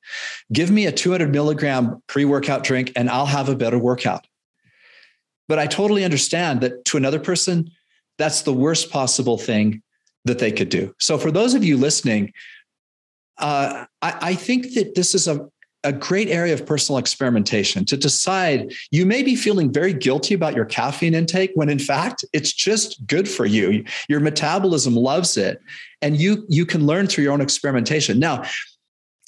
Give 0.52 0.70
me 0.70 0.86
a 0.86 0.92
200 0.92 1.30
milligram 1.30 2.02
pre 2.06 2.24
workout 2.24 2.64
drink 2.64 2.92
and 2.96 3.08
I'll 3.08 3.26
have 3.26 3.48
a 3.48 3.56
better 3.56 3.78
workout. 3.78 4.26
But 5.48 5.58
I 5.58 5.66
totally 5.66 6.04
understand 6.04 6.60
that 6.62 6.84
to 6.86 6.96
another 6.96 7.20
person, 7.20 7.70
that's 8.18 8.42
the 8.42 8.52
worst 8.52 8.90
possible 8.90 9.38
thing 9.38 9.82
that 10.24 10.38
they 10.38 10.50
could 10.50 10.68
do. 10.68 10.94
So 10.98 11.18
for 11.18 11.30
those 11.30 11.54
of 11.54 11.62
you 11.62 11.76
listening, 11.76 12.32
uh, 13.38 13.84
I, 14.02 14.16
I 14.20 14.34
think 14.34 14.74
that 14.74 14.94
this 14.94 15.14
is 15.14 15.28
a, 15.28 15.46
a 15.86 15.92
great 15.92 16.28
area 16.28 16.52
of 16.52 16.66
personal 16.66 16.98
experimentation 16.98 17.84
to 17.84 17.96
decide 17.96 18.72
you 18.90 19.06
may 19.06 19.22
be 19.22 19.36
feeling 19.36 19.72
very 19.72 19.92
guilty 19.92 20.34
about 20.34 20.54
your 20.54 20.64
caffeine 20.64 21.14
intake 21.14 21.52
when 21.54 21.68
in 21.68 21.78
fact 21.78 22.24
it's 22.32 22.52
just 22.52 23.06
good 23.06 23.28
for 23.28 23.46
you. 23.46 23.84
Your 24.08 24.18
metabolism 24.18 24.96
loves 24.96 25.36
it 25.36 25.60
and 26.02 26.16
you 26.16 26.44
you 26.48 26.66
can 26.66 26.86
learn 26.86 27.06
through 27.06 27.22
your 27.24 27.32
own 27.32 27.40
experimentation. 27.40 28.18
Now, 28.18 28.42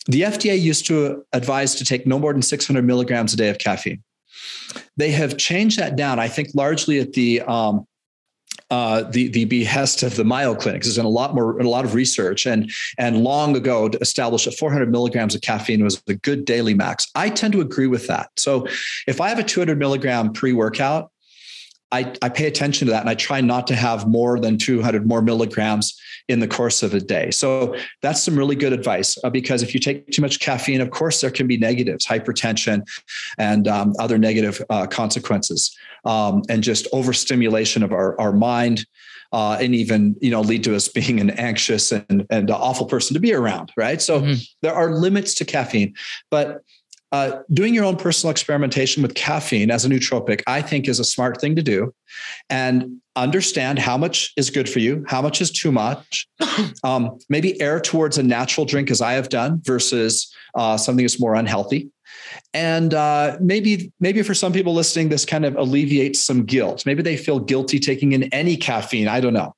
the 0.06 0.22
FDA 0.22 0.60
used 0.60 0.86
to 0.86 1.24
advise 1.32 1.76
to 1.76 1.84
take 1.84 2.06
no 2.06 2.18
more 2.18 2.32
than 2.32 2.42
600 2.42 2.84
milligrams 2.84 3.32
a 3.32 3.36
day 3.36 3.50
of 3.50 3.58
caffeine. 3.58 4.02
They 4.96 5.12
have 5.12 5.36
changed 5.36 5.78
that 5.78 5.94
down, 5.94 6.18
I 6.18 6.26
think, 6.26 6.48
largely 6.54 6.98
at 6.98 7.12
the 7.12 7.42
um, 7.42 7.86
uh, 8.70 9.02
the 9.02 9.28
the 9.28 9.46
behest 9.46 10.02
of 10.02 10.16
the 10.16 10.24
Mayo 10.24 10.54
Clinic. 10.54 10.82
There's 10.82 10.96
been 10.96 11.06
a 11.06 11.10
lot 11.10 11.34
more, 11.34 11.58
a 11.58 11.68
lot 11.68 11.84
of 11.84 11.94
research, 11.94 12.46
and 12.46 12.70
and 12.98 13.22
long 13.22 13.56
ago 13.56 13.90
established 14.00 14.44
that 14.44 14.58
400 14.58 14.90
milligrams 14.90 15.34
of 15.34 15.40
caffeine 15.40 15.82
was 15.82 16.02
a 16.08 16.14
good 16.14 16.44
daily 16.44 16.74
max. 16.74 17.10
I 17.14 17.30
tend 17.30 17.52
to 17.54 17.60
agree 17.60 17.86
with 17.86 18.06
that. 18.08 18.30
So, 18.36 18.66
if 19.06 19.20
I 19.20 19.28
have 19.28 19.38
a 19.38 19.44
200 19.44 19.78
milligram 19.78 20.32
pre 20.32 20.52
workout, 20.52 21.10
I, 21.90 22.14
I 22.20 22.28
pay 22.28 22.46
attention 22.46 22.86
to 22.86 22.92
that 22.92 23.00
and 23.00 23.08
I 23.08 23.14
try 23.14 23.40
not 23.40 23.66
to 23.68 23.74
have 23.74 24.06
more 24.06 24.38
than 24.38 24.58
200 24.58 25.06
more 25.06 25.22
milligrams 25.22 25.98
in 26.28 26.40
the 26.40 26.48
course 26.48 26.82
of 26.82 26.92
a 26.92 27.00
day. 27.00 27.30
So 27.30 27.74
that's 28.02 28.22
some 28.22 28.36
really 28.36 28.56
good 28.56 28.74
advice 28.74 29.16
uh, 29.24 29.30
because 29.30 29.62
if 29.62 29.72
you 29.72 29.80
take 29.80 30.06
too 30.08 30.20
much 30.20 30.40
caffeine, 30.40 30.82
of 30.82 30.90
course, 30.90 31.22
there 31.22 31.30
can 31.30 31.46
be 31.46 31.56
negatives, 31.56 32.06
hypertension, 32.06 32.86
and 33.38 33.66
um, 33.66 33.94
other 33.98 34.18
negative 34.18 34.62
uh, 34.68 34.86
consequences, 34.86 35.74
um, 36.04 36.42
and 36.48 36.62
just 36.62 36.86
overstimulation 36.92 37.82
of 37.82 37.92
our, 37.92 38.18
our 38.20 38.32
mind. 38.32 38.86
Uh, 39.30 39.58
and 39.60 39.74
even 39.74 40.16
you 40.22 40.30
know 40.30 40.40
lead 40.40 40.64
to 40.64 40.74
us 40.74 40.88
being 41.00 41.20
an 41.20 41.28
anxious 41.32 41.92
and, 41.92 42.26
and 42.30 42.50
awful 42.50 42.86
person 42.86 43.12
to 43.12 43.20
be 43.20 43.34
around 43.34 43.70
right 43.76 44.00
so 44.00 44.22
mm-hmm. 44.22 44.40
there 44.62 44.72
are 44.72 44.94
limits 44.94 45.34
to 45.34 45.44
caffeine 45.44 45.92
but 46.30 46.62
uh, 47.10 47.40
doing 47.52 47.74
your 47.74 47.84
own 47.84 47.96
personal 47.96 48.30
experimentation 48.30 49.02
with 49.02 49.14
caffeine 49.14 49.70
as 49.70 49.84
a 49.84 49.88
nootropic, 49.88 50.42
I 50.46 50.60
think, 50.60 50.88
is 50.88 51.00
a 51.00 51.04
smart 51.04 51.40
thing 51.40 51.56
to 51.56 51.62
do. 51.62 51.94
And 52.50 53.00
understand 53.16 53.78
how 53.78 53.96
much 53.96 54.32
is 54.36 54.50
good 54.50 54.68
for 54.68 54.78
you, 54.78 55.04
how 55.08 55.22
much 55.22 55.40
is 55.40 55.50
too 55.50 55.72
much. 55.72 56.26
Um, 56.84 57.18
maybe 57.28 57.60
err 57.60 57.80
towards 57.80 58.18
a 58.18 58.22
natural 58.22 58.64
drink, 58.64 58.90
as 58.90 59.00
I 59.00 59.12
have 59.12 59.28
done, 59.28 59.60
versus 59.64 60.32
uh, 60.56 60.76
something 60.76 61.04
that's 61.04 61.20
more 61.20 61.34
unhealthy 61.34 61.90
and 62.54 62.94
uh, 62.94 63.36
maybe 63.40 63.92
maybe 64.00 64.22
for 64.22 64.34
some 64.34 64.52
people 64.52 64.74
listening 64.74 65.08
this 65.08 65.24
kind 65.24 65.44
of 65.44 65.56
alleviates 65.56 66.20
some 66.20 66.44
guilt. 66.44 66.84
Maybe 66.86 67.02
they 67.02 67.16
feel 67.16 67.38
guilty 67.38 67.78
taking 67.78 68.12
in 68.12 68.24
any 68.24 68.56
caffeine. 68.56 69.08
I 69.08 69.20
don't 69.20 69.34
know. 69.34 69.54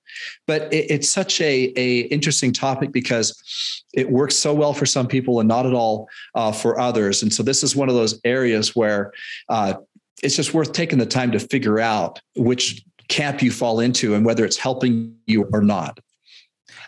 But 0.47 0.73
it, 0.73 0.91
it's 0.91 1.09
such 1.09 1.41
a, 1.41 1.73
a 1.77 2.01
interesting 2.03 2.53
topic 2.53 2.93
because 2.93 3.83
it 3.95 4.11
works 4.11 4.37
so 4.37 4.55
well 4.55 4.75
for 4.75 4.87
some 4.87 5.07
people 5.07 5.41
and 5.41 5.49
not 5.49 5.67
at 5.67 5.75
all 5.75 6.09
uh, 6.35 6.53
for 6.53 6.79
others. 6.79 7.23
And 7.23 7.33
so 7.33 7.43
this 7.43 7.63
is 7.63 7.75
one 7.75 7.89
of 7.89 7.95
those 7.95 8.21
areas 8.25 8.75
where 8.77 9.13
uh, 9.49 9.75
it's 10.23 10.37
just 10.37 10.55
worth 10.55 10.73
taking 10.73 10.99
the 10.99 11.07
time 11.07 11.33
to 11.33 11.39
figure 11.39 11.81
out 11.81 12.21
which 12.37 12.85
camp 13.09 13.43
you 13.43 13.51
fall 13.51 13.81
into 13.81 14.15
and 14.15 14.25
whether 14.25 14.45
it's 14.45 14.57
helping 14.57 15.15
you 15.27 15.49
or 15.53 15.61
not. 15.63 15.99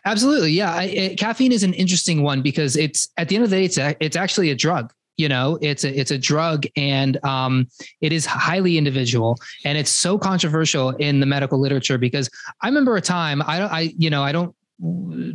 Absolutely, 0.05 0.51
yeah. 0.51 0.75
I, 0.75 0.85
it, 0.85 1.19
caffeine 1.19 1.53
is 1.53 1.63
an 1.63 1.75
interesting 1.75 2.23
one 2.23 2.43
because 2.43 2.77
it's 2.77 3.09
at 3.17 3.29
the 3.29 3.37
end 3.37 3.45
of 3.45 3.51
the 3.51 3.57
day, 3.57 3.65
it's 3.65 3.79
a, 3.79 3.97
it's 4.01 4.17
actually 4.17 4.51
a 4.51 4.55
drug 4.55 4.93
you 5.23 5.29
know 5.29 5.57
it's 5.63 5.85
a 5.85 6.01
it's 6.01 6.11
a 6.11 6.19
drug 6.19 6.67
and 6.77 7.25
um, 7.25 7.69
it 8.01 8.13
is 8.13 8.27
highly 8.27 8.77
individual 8.77 9.39
and 9.65 9.79
it's 9.79 9.91
so 9.91 10.19
controversial 10.19 10.91
in 10.97 11.21
the 11.21 11.27
medical 11.27 11.61
literature 11.61 11.97
because 11.97 12.29
i 12.61 12.67
remember 12.67 12.97
a 12.97 13.01
time 13.01 13.41
i 13.47 13.57
don't 13.61 13.73
i 13.73 13.93
you 13.97 14.11
know 14.11 14.25
i 14.25 14.33
don't 14.33 14.53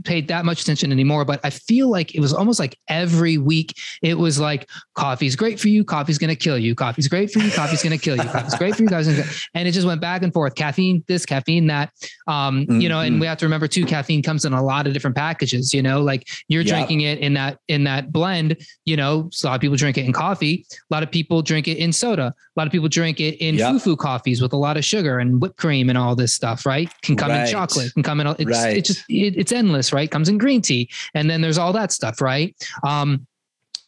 paid 0.04 0.28
that 0.28 0.46
much 0.46 0.62
attention 0.62 0.92
anymore, 0.92 1.26
but 1.26 1.40
I 1.44 1.50
feel 1.50 1.90
like 1.90 2.16
it 2.16 2.20
was 2.20 2.34
almost 2.34 2.60
like 2.60 2.78
every 2.88 3.38
week 3.38 3.74
it 4.02 4.18
was 4.18 4.40
like 4.40 4.70
coffee's 4.96 5.36
great 5.36 5.60
for 5.60 5.70
you, 5.70 5.84
coffee's 5.84 6.18
going 6.18 6.30
to 6.30 6.36
kill 6.36 6.58
you, 6.58 6.76
coffee's 6.76 7.08
great 7.08 7.32
for 7.32 7.40
you, 7.40 7.52
coffee's 7.52 7.82
going 7.82 7.98
to 7.98 8.04
kill 8.04 8.18
you, 8.18 8.24
coffee's 8.24 8.56
great 8.56 8.76
for 8.76 8.84
you, 8.84 8.90
guys, 8.90 9.08
and 9.08 9.68
it 9.68 9.72
just 9.72 9.88
went 9.88 10.02
back 10.02 10.24
and 10.24 10.34
forth. 10.34 10.56
Caffeine, 10.56 11.04
this, 11.08 11.26
caffeine, 11.26 11.68
that. 11.68 11.92
Um, 12.28 12.62
mm-hmm. 12.62 12.82
You 12.82 12.90
know, 12.90 13.00
and 13.00 13.14
mm-hmm. 13.14 13.22
we 13.22 13.28
have 13.28 13.38
to 13.40 13.46
remember 13.46 13.68
too, 13.68 13.86
caffeine 13.86 14.22
comes 14.22 14.46
in 14.46 14.54
a 14.54 14.64
lot 14.64 14.88
of 14.88 14.94
different 14.94 15.16
packages. 15.16 15.74
You 15.74 15.82
know, 15.82 16.02
like 16.02 16.28
you're 16.48 16.64
yep. 16.64 16.76
drinking 16.76 17.02
it 17.02 17.20
in 17.20 17.34
that 17.36 17.60
in 17.68 17.84
that 17.86 18.12
blend. 18.12 18.58
You 18.86 18.98
know, 18.98 19.30
so 19.32 19.48
a 19.48 19.50
lot 19.50 19.56
of 19.56 19.62
people 19.62 19.78
drink 19.78 19.98
it 19.98 20.06
in 20.06 20.14
coffee. 20.14 20.66
A 20.72 20.94
lot 20.94 21.04
of 21.04 21.12
people 21.12 21.42
drink 21.42 21.68
it 21.68 21.78
in 21.78 21.94
soda. 21.94 22.34
A 22.58 22.60
lot 22.60 22.66
of 22.66 22.72
people 22.72 22.90
drink 22.90 23.20
it 23.20 23.36
in 23.36 23.56
yep. 23.56 23.72
fufu 23.72 23.96
coffees 23.96 24.42
with 24.42 24.52
a 24.52 24.58
lot 24.58 24.78
of 24.78 24.84
sugar 24.84 25.20
and 25.20 25.40
whipped 25.40 25.58
cream 25.58 25.90
and 25.90 25.98
all 25.98 26.16
this 26.16 26.34
stuff. 26.34 26.66
Right? 26.66 26.90
Can 27.04 27.16
come 27.16 27.30
right. 27.30 27.46
in 27.46 27.52
chocolate. 27.52 27.94
Can 27.94 28.02
come 28.02 28.20
in. 28.20 28.26
It's, 28.28 28.46
right. 28.46 28.78
it's 28.78 28.88
just 28.88 29.06
it, 29.08 29.38
it's 29.38 29.52
endless, 29.52 29.94
right? 29.94 30.10
Comes 30.10 30.28
in 30.28 30.40
green 30.40 30.62
tea, 30.62 30.90
and 31.14 31.30
then 31.30 31.42
there's 31.42 31.60
all 31.60 31.72
that 31.74 31.92
stuff, 31.92 32.20
right? 32.20 32.56
Um, 32.84 33.28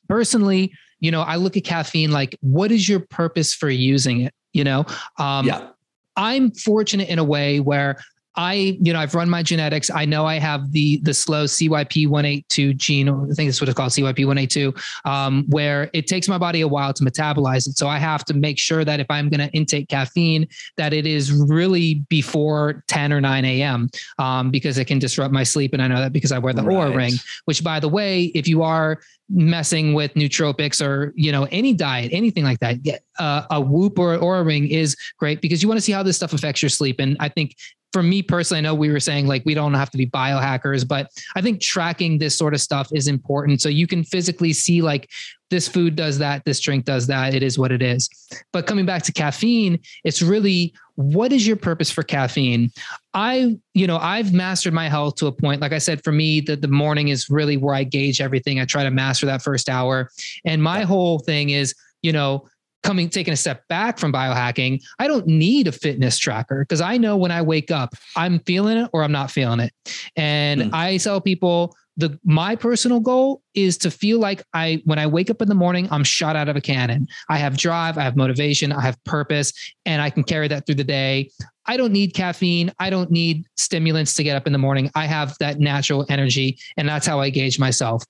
personally, 0.08 0.72
you 1.00 1.10
know, 1.10 1.22
I 1.22 1.38
look 1.38 1.58
at 1.58 1.64
caffeine 1.64 2.12
like, 2.12 2.38
what 2.42 2.72
is 2.72 2.88
your 2.88 3.00
purpose 3.00 3.54
for 3.54 3.70
using 3.70 4.22
it? 4.22 4.34
You 4.54 4.64
know, 4.64 4.86
um, 5.18 5.48
yeah. 5.48 5.70
I'm 6.16 6.52
fortunate 6.52 7.10
in 7.10 7.18
a 7.18 7.24
way 7.24 7.60
where 7.60 8.04
I, 8.36 8.78
you 8.80 8.94
know, 8.94 9.00
I've 9.00 9.16
run 9.16 9.30
my 9.30 9.44
genetics. 9.44 9.90
I 9.90 10.06
know 10.06 10.26
I 10.26 10.40
have 10.40 10.72
the 10.72 10.98
the 11.04 11.14
slow 11.14 11.46
CYP1A2 11.46 12.78
gene, 12.78 13.10
I 13.10 13.34
think 13.34 13.50
that's 13.50 13.60
what 13.60 13.70
it's 13.70 13.76
called, 13.76 13.92
CYP1A2, 13.92 15.06
um, 15.06 15.46
where 15.50 15.90
it 15.94 16.08
takes 16.08 16.28
my 16.28 16.38
body 16.38 16.62
a 16.62 16.68
while 16.68 16.94
to 16.94 17.04
metabolize 17.04 17.68
it. 17.68 17.78
So 17.78 17.88
I 17.88 17.98
have 17.98 18.24
to 18.26 18.34
make 18.34 18.60
sure 18.60 18.86
that 18.86 19.00
if 19.00 19.08
I'm 19.10 19.30
going 19.30 19.48
to 19.48 19.54
intake 19.56 19.90
caffeine, 19.90 20.48
that 20.78 20.94
it 20.94 21.06
is 21.06 21.32
really 21.34 22.06
before 22.10 22.84
10 22.88 23.12
or 23.12 23.20
9 23.20 23.46
a.m. 23.46 23.90
Um, 24.20 24.52
because 24.52 24.78
it 24.78 24.86
can 24.86 25.00
disrupt 25.00 25.34
my 25.34 25.44
sleep, 25.44 25.74
and 25.74 25.82
I 25.82 25.88
know 25.88 26.00
that 26.00 26.14
because 26.14 26.32
I 26.32 26.38
wear 26.38 26.54
the 26.54 26.64
right. 26.64 26.78
Oura 26.78 26.96
ring. 26.96 27.14
Which, 27.46 27.64
by 27.64 27.80
the 27.80 27.90
way, 27.90 28.26
if 28.36 28.48
you 28.48 28.62
are 28.62 29.00
messing 29.30 29.94
with 29.94 30.14
nootropics 30.16 30.84
or 30.84 31.14
you 31.16 31.32
know 31.32 31.48
any 31.52 31.72
diet 31.72 32.10
anything 32.12 32.44
like 32.44 32.58
that 32.60 32.80
uh, 33.20 33.44
a 33.52 33.62
whoop 33.62 34.00
or 34.00 34.18
Oura 34.18 34.44
ring 34.44 34.68
is 34.68 34.98
great 35.20 35.40
because 35.40 35.62
you 35.62 35.68
want 35.68 35.78
to 35.78 35.82
see 35.82 35.92
how 35.92 36.02
this 36.02 36.16
stuff 36.16 36.34
affects 36.34 36.64
your 36.64 36.70
sleep 36.70 37.00
and 37.00 37.16
i 37.20 37.30
think 37.30 37.56
for 37.92 38.04
me 38.04 38.22
personally, 38.22 38.60
I 38.60 38.62
know 38.62 38.76
we 38.76 38.92
were 38.92 39.00
saying 39.00 39.28
like 39.28 39.44
we 39.46 39.54
don't 39.54 39.74
have 39.74 39.90
to 39.92 39.98
be 39.98 40.06
biohackers, 40.06 40.88
but 40.88 41.10
I 41.36 41.42
think 41.42 41.62
tracking 41.62 42.18
this 42.18 42.38
sort 42.38 42.54
of 42.54 42.62
stuff 42.62 42.90
is 42.94 43.08
important. 43.08 43.62
So 43.62 43.70
you 43.70 43.88
can 43.88 44.04
physically 44.04 44.54
see 44.54 44.82
like 44.82 45.10
this 45.50 45.68
food 45.68 45.96
does 45.96 46.20
that, 46.20 46.46
this 46.46 46.60
drink 46.60 46.86
does 46.86 47.08
that. 47.08 47.34
It 47.34 47.42
is 47.42 47.58
what 47.58 47.72
it 47.72 47.82
is. 47.82 48.08
But 48.54 48.68
coming 48.68 48.86
back 48.86 49.04
to 49.04 49.12
caffeine, 49.12 49.80
it's 50.04 50.22
really 50.22 50.74
what 50.96 51.32
is 51.32 51.48
your 51.48 51.56
purpose 51.56 51.90
for 51.90 52.04
caffeine? 52.04 52.72
I, 53.14 53.58
you 53.74 53.88
know, 53.88 53.98
I've 53.98 54.34
mastered 54.34 54.74
my 54.74 54.90
health 54.90 55.16
to 55.16 55.28
a 55.28 55.32
point. 55.32 55.62
Like 55.62 55.72
I 55.72 55.78
said, 55.78 56.04
for 56.04 56.12
me, 56.12 56.42
that 56.42 56.62
the 56.62 56.68
morning 56.68 57.08
is 57.08 57.30
really 57.30 57.58
where 57.58 57.74
I 57.74 57.86
gauge 57.86 58.22
everything. 58.22 58.60
I 58.60 58.66
try 58.66 58.84
to 58.84 58.92
master 58.92 59.26
that 59.26 59.42
first 59.42 59.70
hour. 59.70 60.12
And 60.46 60.62
my 60.62 60.82
whole 60.82 61.20
thing 61.20 61.50
is, 61.50 61.74
you 62.02 62.12
know, 62.12 62.48
coming 62.84 63.10
taking 63.10 63.34
a 63.34 63.38
step 63.38 63.68
back 63.68 63.98
from 63.98 64.14
biohacking, 64.14 64.82
I 65.00 65.08
don't 65.08 65.28
need 65.28 65.68
a 65.68 65.72
fitness 65.72 66.18
tracker 66.18 66.60
because 66.62 66.82
I 66.82 66.98
know 66.98 67.18
when 67.18 67.32
I 67.32 67.42
wake 67.42 67.72
up, 67.72 67.94
I'm 68.16 68.40
feeling 68.40 68.78
it 68.78 68.90
or 68.94 69.04
I'm 69.04 69.12
not 69.12 69.32
feeling 69.32 69.60
it. 69.60 69.74
And 70.16 70.62
mm. 70.62 70.74
I 70.74 70.98
tell 70.98 71.22
people 71.22 71.76
the 72.00 72.18
my 72.24 72.56
personal 72.56 73.02
goal 73.02 73.42
is 73.54 73.78
to 73.80 73.92
feel 73.92 74.20
like 74.20 74.42
I 74.54 74.82
when 74.86 74.98
I 74.98 75.06
wake 75.06 75.30
up 75.30 75.42
in 75.42 75.50
the 75.50 75.56
morning, 75.56 75.88
I'm 75.92 76.04
shot 76.04 76.36
out 76.36 76.48
of 76.48 76.56
a 76.56 76.62
cannon. 76.62 77.08
I 77.30 77.38
have 77.38 77.58
drive, 77.58 77.98
I 77.98 78.04
have 78.04 78.16
motivation, 78.16 78.72
I 78.72 78.82
have 78.82 79.04
purpose, 79.04 79.52
and 79.86 80.02
I 80.02 80.10
can 80.10 80.24
carry 80.24 80.48
that 80.48 80.66
through 80.66 80.76
the 80.76 80.84
day. 80.84 81.30
I 81.66 81.78
don't 81.78 81.92
need 81.92 82.14
caffeine. 82.14 82.72
I 82.80 82.90
don't 82.90 83.12
need 83.12 83.46
stimulants 83.58 84.16
to 84.16 84.24
get 84.24 84.36
up 84.36 84.48
in 84.48 84.54
the 84.54 84.60
morning. 84.60 84.90
I 84.96 85.06
have 85.06 85.36
that 85.40 85.60
natural 85.60 86.06
energy, 86.10 86.58
and 86.78 86.88
that's 86.88 87.06
how 87.06 87.20
I 87.20 87.30
gauge 87.30 87.60
myself. 87.60 88.04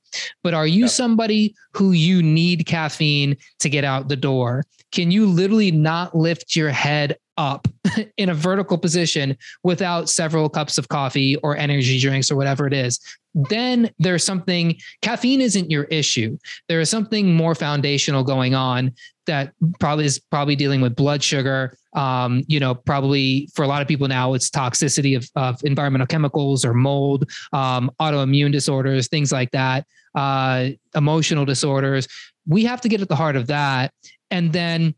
But 0.44 0.54
are 0.54 0.68
you 0.68 0.88
somebody 0.88 1.56
who 1.74 1.92
you 1.92 2.22
need 2.22 2.68
caffeine 2.68 3.36
to 3.60 3.70
get 3.70 3.84
out 3.84 4.08
the 4.08 4.16
door? 4.16 4.66
Can 4.92 5.12
you 5.12 5.26
literally 5.26 5.72
not 5.72 6.16
lift 6.16 6.56
your 6.56 6.70
head 6.70 7.18
up 7.40 7.68
in 8.18 8.30
a 8.30 8.34
vertical 8.34 8.78
position 8.78 9.36
without 9.64 10.10
several 10.10 10.50
cups 10.50 10.78
of 10.78 10.90
coffee 10.90 11.36
or 11.38 11.58
energy 11.58 12.00
drinks 12.00 12.30
or 12.30 12.36
whatever 12.36 12.68
it 12.68 12.74
is? 12.74 13.00
then 13.36 13.92
there's 14.00 14.24
something 14.24 14.76
caffeine 15.04 15.40
isn't 15.40 15.70
your 15.70 15.84
issue. 15.86 16.36
There 16.68 16.82
is 16.82 16.90
something 16.90 17.32
more 17.36 17.54
foundational 17.54 18.24
going 18.24 18.56
on 18.56 18.92
that 19.28 19.54
probably 19.80 20.06
is 20.06 20.18
probably 20.18 20.56
dealing 20.56 20.82
with 20.82 20.96
blood 20.96 21.22
sugar. 21.22 21.78
Um, 21.94 22.44
you 22.48 22.60
know 22.60 22.74
probably 22.74 23.48
for 23.54 23.64
a 23.64 23.68
lot 23.68 23.84
of 23.84 23.88
people 23.88 24.08
now 24.08 24.34
it's 24.34 24.50
toxicity 24.50 25.16
of, 25.16 25.28
of 25.36 25.64
environmental 25.64 26.08
chemicals 26.08 26.64
or 26.66 26.74
mold 26.74 27.30
um, 27.52 27.90
autoimmune 28.00 28.52
disorders 28.52 29.08
things 29.08 29.32
like 29.32 29.50
that 29.52 29.86
uh, 30.16 30.70
emotional 30.96 31.46
disorders. 31.46 32.08
We 32.48 32.64
have 32.66 32.82
to 32.82 32.90
get 32.90 33.02
at 33.02 33.10
the 33.10 33.16
heart 33.16 33.36
of 33.36 33.48
that. 33.48 33.94
And 34.32 34.54
then 34.54 34.96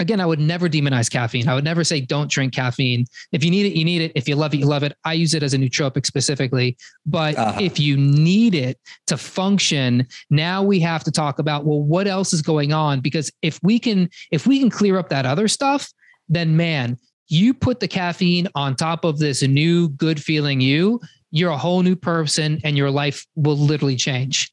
again, 0.00 0.18
I 0.18 0.26
would 0.26 0.40
never 0.40 0.68
demonize 0.68 1.08
caffeine. 1.10 1.46
I 1.46 1.54
would 1.54 1.62
never 1.62 1.84
say 1.84 2.00
don't 2.00 2.30
drink 2.30 2.54
caffeine. 2.54 3.04
If 3.30 3.44
you 3.44 3.50
need 3.50 3.66
it, 3.66 3.78
you 3.78 3.84
need 3.84 4.02
it. 4.02 4.12
If 4.16 4.26
you 4.28 4.34
love 4.34 4.54
it, 4.54 4.56
you 4.56 4.66
love 4.66 4.82
it. 4.82 4.96
I 5.04 5.12
use 5.12 5.34
it 5.34 5.42
as 5.42 5.54
a 5.54 5.58
nootropic 5.58 6.06
specifically. 6.06 6.76
But 7.06 7.36
uh-huh. 7.36 7.60
if 7.60 7.78
you 7.78 7.96
need 7.96 8.54
it 8.54 8.80
to 9.06 9.16
function, 9.16 10.08
now 10.30 10.62
we 10.62 10.80
have 10.80 11.04
to 11.04 11.12
talk 11.12 11.38
about 11.38 11.64
well, 11.64 11.82
what 11.82 12.08
else 12.08 12.32
is 12.32 12.42
going 12.42 12.72
on? 12.72 13.00
Because 13.00 13.30
if 13.42 13.60
we 13.62 13.78
can, 13.78 14.08
if 14.32 14.46
we 14.46 14.58
can 14.58 14.70
clear 14.70 14.98
up 14.98 15.10
that 15.10 15.26
other 15.26 15.46
stuff, 15.46 15.92
then 16.28 16.56
man, 16.56 16.98
you 17.28 17.54
put 17.54 17.78
the 17.78 17.88
caffeine 17.88 18.48
on 18.54 18.74
top 18.74 19.04
of 19.04 19.18
this 19.18 19.42
new 19.42 19.90
good 19.90 20.20
feeling 20.20 20.60
you, 20.60 21.00
you're 21.30 21.50
a 21.50 21.58
whole 21.58 21.82
new 21.82 21.94
person 21.94 22.60
and 22.64 22.76
your 22.76 22.90
life 22.90 23.26
will 23.36 23.56
literally 23.56 23.96
change. 23.96 24.52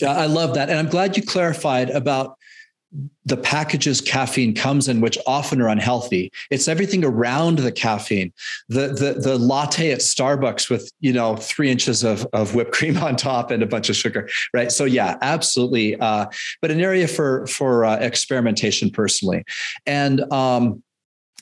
Yeah, 0.00 0.12
I 0.12 0.26
love 0.26 0.54
that. 0.54 0.68
And 0.70 0.78
I'm 0.78 0.88
glad 0.88 1.16
you 1.16 1.24
clarified 1.24 1.90
about 1.90 2.37
the 3.26 3.36
packages 3.36 4.00
caffeine 4.00 4.54
comes 4.54 4.88
in, 4.88 5.00
which 5.00 5.18
often 5.26 5.60
are 5.60 5.68
unhealthy. 5.68 6.32
It's 6.50 6.68
everything 6.68 7.04
around 7.04 7.58
the 7.58 7.72
caffeine. 7.72 8.32
The 8.68 8.88
the 8.88 9.20
the 9.20 9.38
latte 9.38 9.90
at 9.90 9.98
Starbucks 9.98 10.70
with 10.70 10.90
you 11.00 11.12
know 11.12 11.36
three 11.36 11.70
inches 11.70 12.02
of 12.02 12.26
of 12.32 12.54
whipped 12.54 12.72
cream 12.72 12.96
on 12.98 13.16
top 13.16 13.50
and 13.50 13.62
a 13.62 13.66
bunch 13.66 13.90
of 13.90 13.96
sugar, 13.96 14.28
right? 14.54 14.72
So 14.72 14.84
yeah, 14.84 15.18
absolutely. 15.20 15.96
Uh, 15.96 16.26
but 16.62 16.70
an 16.70 16.80
area 16.80 17.06
for 17.06 17.46
for 17.46 17.84
uh, 17.84 17.96
experimentation 17.96 18.90
personally, 18.90 19.44
and 19.86 20.20
um, 20.32 20.82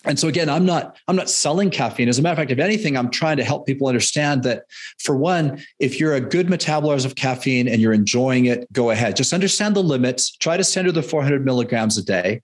and 0.06 0.18
so 0.18 0.28
again 0.28 0.48
i'm 0.48 0.64
not 0.64 0.96
i'm 1.08 1.16
not 1.16 1.28
selling 1.28 1.70
caffeine. 1.70 2.08
As 2.08 2.18
a 2.18 2.22
matter 2.22 2.32
of 2.32 2.38
fact 2.38 2.50
if 2.50 2.58
anything 2.58 2.96
i'm 2.96 3.10
trying 3.10 3.36
to 3.36 3.44
help 3.44 3.66
people 3.66 3.88
understand 3.88 4.42
that 4.44 4.64
for 4.98 5.16
one 5.16 5.62
if 5.78 6.00
you're 6.00 6.14
a 6.14 6.20
good 6.20 6.46
metabolizer 6.46 7.04
of 7.06 7.16
caffeine 7.16 7.68
and 7.68 7.80
you're 7.80 7.92
enjoying 7.92 8.46
it 8.46 8.70
go 8.72 8.90
ahead. 8.90 9.16
Just 9.16 9.32
understand 9.32 9.74
the 9.74 9.82
limits. 9.82 10.36
Try 10.36 10.56
to 10.56 10.64
stay 10.64 10.80
under 10.80 10.92
the 10.92 11.02
400 11.02 11.44
milligrams 11.44 11.98
a 11.98 12.04
day. 12.04 12.42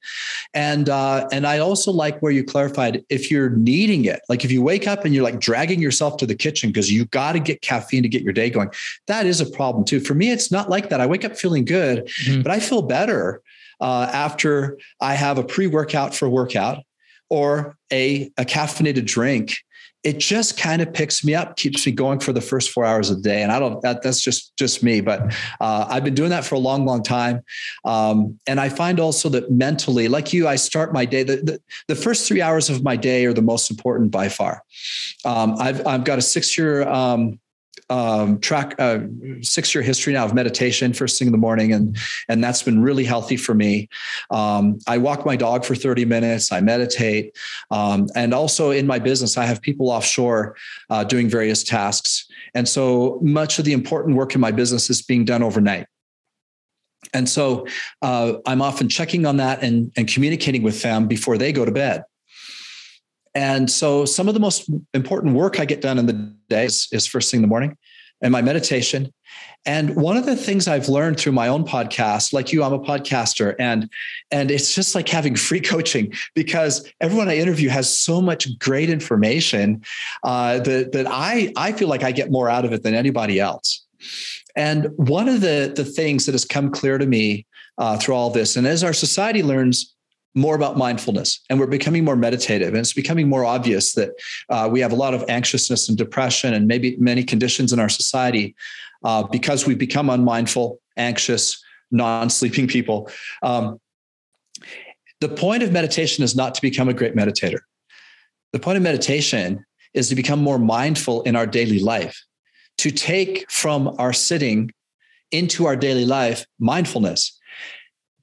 And 0.55 0.89
uh, 0.89 1.29
and 1.33 1.47
i 1.47 1.59
also 1.59 1.93
like 1.93 2.21
where 2.21 2.33
you 2.33 2.45
clarified 2.45 3.05
if 3.09 3.31
you're 3.31 3.51
needing 3.51 4.05
it 4.05 4.21
like 4.29 4.45
if 4.45 4.51
you 4.51 4.63
wake 4.63 4.87
up 4.87 5.05
and 5.05 5.15
you're 5.15 5.25
like 5.25 5.41
dragging 5.41 5.81
yourself 5.81 6.17
to 6.19 6.27
the 6.27 6.35
kitchen 6.35 6.71
because 6.71 6.91
you 6.91 7.05
got 7.07 7.33
to 7.33 7.41
get 7.41 7.63
caffeine 7.63 8.03
to 8.03 8.09
get 8.09 8.23
your 8.23 8.33
day 8.33 8.51
going 8.51 8.71
that 9.07 9.27
is 9.27 9.41
a 9.41 9.47
problem 9.47 9.85
too. 9.85 10.01
For 10.01 10.15
me 10.15 10.31
it's 10.31 10.51
not 10.51 10.69
like 10.69 10.89
that. 10.91 11.01
I 11.01 11.07
wake 11.07 11.25
up 11.25 11.37
feeling 11.37 11.65
good 11.65 12.07
mm-hmm. 12.07 12.43
but 12.43 12.51
i 12.51 12.61
feel 12.61 12.83
better 12.83 13.43
uh, 13.83 14.09
after 14.13 14.79
I 15.01 15.15
have 15.15 15.39
a 15.39 15.45
pre 15.45 15.67
workout 15.67 16.15
for 16.15 16.29
workout 16.29 16.85
or 17.33 17.79
a, 17.91 18.31
a 18.37 18.45
caffeinated 18.45 19.07
drink, 19.07 19.57
it 20.05 20.19
just 20.19 20.59
kind 20.59 20.83
of 20.83 20.93
picks 20.93 21.25
me 21.25 21.35
up, 21.35 21.57
keeps 21.57 21.87
me 21.87 21.93
going 21.93 22.21
for 22.21 22.35
the 22.35 22.43
first 22.43 22.69
four 22.69 22.85
hours 22.85 23.09
of 23.09 23.23
the 23.23 23.27
day. 23.27 23.43
And 23.43 23.51
I 23.51 23.59
don't, 23.59 23.81
that, 23.81 24.03
that's 24.03 24.21
just, 24.21 24.55
just 24.59 24.83
me, 24.83 25.01
but 25.01 25.35
uh, 25.59 25.87
I've 25.89 26.05
been 26.05 26.13
doing 26.13 26.29
that 26.29 26.45
for 26.45 26.57
a 26.57 26.59
long, 26.59 26.85
long 26.85 27.03
time. 27.03 27.41
Um, 27.87 28.39
and 28.47 28.61
I 28.61 28.69
find 28.69 29.01
also 29.01 29.31
that 29.31 29.51
mentally, 29.51 30.09
like 30.09 30.35
you, 30.35 30.47
I 30.47 30.57
start 30.57 30.93
my 30.93 31.07
day, 31.07 31.23
the, 31.23 31.37
the, 31.37 31.61
the, 31.89 31.97
first 31.97 32.29
three 32.29 32.43
hours 32.43 32.69
of 32.69 32.83
my 32.83 32.97
day 32.97 33.25
are 33.25 33.33
the 33.33 33.41
most 33.41 33.71
important 33.71 34.11
by 34.11 34.29
far. 34.29 34.63
Um, 35.25 35.55
I've, 35.59 35.87
I've 35.87 36.05
got 36.05 36.19
a 36.19 36.23
six 36.23 36.59
year, 36.59 36.87
um, 36.87 37.41
um, 37.93 38.41
track 38.41 38.75
uh, 38.79 39.01
six 39.43 39.75
year 39.75 39.83
history 39.83 40.15
now 40.15 40.25
of 40.25 40.33
meditation 40.33 40.95
first 40.95 41.19
thing 41.19 41.29
in 41.29 41.33
the 41.33 41.39
morning 41.39 41.75
and 41.75 41.99
and 42.27 42.43
that's 42.43 42.63
been 42.63 42.81
really 42.81 43.05
healthy 43.05 43.37
for 43.37 43.55
me. 43.55 43.89
Um, 44.31 44.79
i 44.87 44.97
walk 44.97 45.27
my 45.27 45.37
dog 45.37 45.65
for 45.65 45.75
30 45.75 46.07
minutes 46.07 46.51
i 46.53 46.61
meditate 46.61 47.37
um, 47.71 48.09
and 48.17 48.33
also 48.33 48.71
in 48.71 48.87
my 48.87 48.99
business 48.99 49.37
i 49.37 49.45
have 49.45 49.61
people 49.61 49.91
offshore 49.91 50.57
uh, 50.89 51.05
doing 51.05 51.29
various 51.29 51.63
tasks. 51.63 52.27
And 52.55 52.67
so 52.67 53.19
much 53.23 53.59
of 53.59 53.65
the 53.67 53.75
important 53.75 54.17
work 54.17 54.35
in 54.35 54.41
my 54.41 54.53
business 54.53 54.89
is 54.91 55.03
being 55.03 55.25
done 55.25 55.43
overnight. 55.43 55.87
And 57.13 57.29
so 57.29 57.67
uh, 58.01 58.35
i'm 58.47 58.63
often 58.63 58.89
checking 58.89 59.27
on 59.27 59.37
that 59.37 59.63
and, 59.63 59.93
and 59.99 60.09
communicating 60.09 60.63
with 60.63 60.81
them 60.81 61.09
before 61.09 61.37
they 61.37 61.53
go 61.53 61.65
to 61.67 61.73
bed 61.73 62.05
and 63.35 63.71
so 63.71 64.05
some 64.05 64.29
of 64.29 64.35
the 64.35 64.41
most 64.41 64.71
important 64.93 65.35
work 65.35 65.59
I 65.59 65.65
get 65.65 65.81
done 65.81 65.99
in 65.99 66.07
the 66.07 66.35
day 66.49 66.67
is, 66.67 66.89
is 66.93 67.07
first 67.07 67.31
thing 67.31 67.39
in 67.39 67.43
the 67.43 67.49
morning 67.49 67.77
and 68.21 68.31
my 68.31 68.43
meditation. 68.43 69.13
And 69.65 69.95
one 69.97 70.17
of 70.17 70.27
the 70.27 70.35
things 70.37 70.67
I've 70.67 70.89
learned 70.89 71.19
through 71.19 71.33
my 71.33 71.49
own 71.49 71.65
podcast, 71.65 72.33
like 72.33 72.53
you, 72.53 72.65
I'm 72.65 72.73
a 72.73 72.81
podcaster, 72.81 73.55
and 73.61 73.89
and 74.31 74.51
it's 74.51 74.75
just 74.75 74.95
like 74.95 75.09
having 75.09 75.37
free 75.37 75.61
coaching 75.73 76.13
because 76.35 76.91
everyone 77.01 77.29
I 77.29 77.37
interview 77.37 77.69
has 77.69 77.95
so 77.95 78.21
much 78.21 78.59
great 78.59 78.91
information 78.91 79.83
uh, 80.25 80.59
that 80.61 80.93
that 80.93 81.07
I 81.09 81.53
I 81.57 81.73
feel 81.73 81.89
like 81.89 82.03
I 82.03 82.11
get 82.11 82.31
more 82.31 82.51
out 82.51 82.65
of 82.65 82.73
it 82.73 82.83
than 82.83 82.95
anybody 82.95 83.39
else. 83.39 83.87
And 84.57 84.89
one 84.97 85.29
of 85.29 85.41
the 85.41 85.73
the 85.75 85.85
things 85.85 86.27
that 86.27 86.33
has 86.33 86.45
come 86.45 86.71
clear 86.71 86.99
to 86.99 87.07
me 87.07 87.47
uh, 87.79 87.97
through 87.99 88.15
all 88.15 88.31
this, 88.31 88.57
and 88.57 88.67
as 88.67 88.83
our 88.83 88.93
society 88.93 89.45
learns 89.45 89.95
more 90.35 90.55
about 90.55 90.79
mindfulness 90.79 91.41
and 91.51 91.61
we're 91.61 91.67
becoming 91.67 92.05
more 92.05 92.17
meditative 92.17 92.69
and 92.69 92.79
it's 92.79 92.95
becoming 92.95 93.29
more 93.29 93.45
obvious 93.45 93.93
that 93.93 94.11
uh, 94.49 94.69
we 94.71 94.81
have 94.81 94.93
a 94.93 94.97
lot 94.97 95.13
of 95.13 95.23
anxiousness 95.29 95.89
and 95.89 95.99
depression 95.99 96.55
and 96.55 96.67
maybe 96.67 96.97
many 96.99 97.23
conditions 97.23 97.73
in 97.73 97.79
our 97.79 97.89
society 97.89 98.55
uh, 99.05 99.23
because 99.25 99.67
we've 99.67 99.79
become 99.79 100.09
unmindful 100.09 100.81
anxious 100.97 101.63
non-sleeping 101.91 102.67
people. 102.67 103.11
Um, 103.43 103.81
the 105.21 105.29
point 105.29 105.63
of 105.63 105.73
meditation 105.73 106.25
is 106.25 106.35
not 106.35 106.55
to 106.55 106.63
become 106.63 106.89
a 106.89 106.95
great 106.95 107.15
meditator. 107.15 107.61
The 108.53 108.59
point 108.59 108.77
of 108.77 108.83
meditation 108.83 109.65
is 109.95 110.09
to 110.09 110.15
become 110.15 110.41
more 110.41 110.59
mindful 110.59 111.23
in 111.23 111.37
our 111.37 111.47
daily 111.47 111.79
life 111.79 112.21
to 112.79 112.91
take 112.91 113.51
from 113.51 113.95
our 113.99 114.13
sitting 114.13 114.71
into 115.31 115.67
our 115.67 115.77
daily 115.77 116.05
life 116.05 116.47
mindfulness 116.59 117.39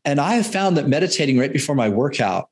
and 0.09 0.19
I 0.19 0.33
have 0.33 0.47
found 0.47 0.75
that 0.77 0.87
meditating 0.87 1.37
right 1.37 1.53
before 1.53 1.75
my 1.75 1.87
workout 1.87 2.49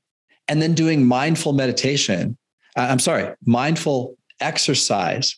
and 0.48 0.62
then 0.62 0.76
doing 0.76 1.08
mindful 1.08 1.54
meditation, 1.54 2.38
uh, 2.76 2.88
I'm 2.92 3.00
sorry, 3.00 3.34
mindful 3.46 4.16
exercise 4.40 5.36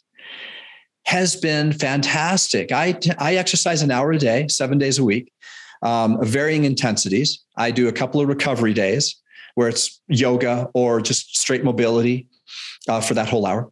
has 1.05 1.37
been 1.37 1.71
fantastic. 1.71 2.73
I, 2.73 2.99
I 3.17 3.35
exercise 3.35 3.81
an 3.81 3.89
hour 3.89 4.11
a 4.11 4.17
day, 4.17 4.47
seven 4.49 4.77
days 4.77 4.99
a 4.99 5.03
week, 5.03 5.31
um, 5.81 6.17
varying 6.21 6.65
intensities. 6.65 7.41
I 7.55 7.71
do 7.71 7.87
a 7.87 7.93
couple 7.93 8.19
of 8.19 8.27
recovery 8.27 8.73
days 8.73 9.15
where 9.55 9.69
it's 9.69 10.01
yoga 10.09 10.69
or 10.73 10.99
just 10.99 11.37
straight 11.37 11.63
mobility 11.63 12.27
uh, 12.89 12.99
for 12.99 13.13
that 13.13 13.29
whole 13.29 13.45
hour. 13.45 13.71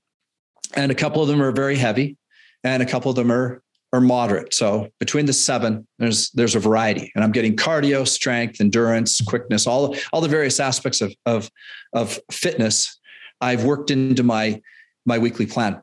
And 0.73 0.89
a 0.89 0.95
couple 0.95 1.21
of 1.21 1.27
them 1.27 1.41
are 1.41 1.51
very 1.51 1.75
heavy, 1.75 2.15
and 2.63 2.81
a 2.81 2.85
couple 2.85 3.09
of 3.09 3.17
them 3.17 3.29
are 3.29 3.61
moderate. 4.01 4.53
So 4.53 4.89
between 4.99 5.25
the 5.25 5.33
seven, 5.33 5.87
there's 5.99 6.29
there's 6.31 6.55
a 6.55 6.59
variety, 6.59 7.11
and 7.15 7.23
I'm 7.23 7.31
getting 7.31 7.55
cardio, 7.55 8.07
strength, 8.07 8.61
endurance, 8.61 9.21
quickness, 9.21 9.67
all 9.67 9.95
all 10.11 10.21
the 10.21 10.27
various 10.27 10.59
aspects 10.59 11.01
of 11.01 11.13
of 11.25 11.49
of 11.93 12.19
fitness. 12.31 12.99
I've 13.41 13.63
worked 13.63 13.91
into 13.91 14.23
my 14.23 14.61
my 15.05 15.17
weekly 15.17 15.45
plan. 15.45 15.81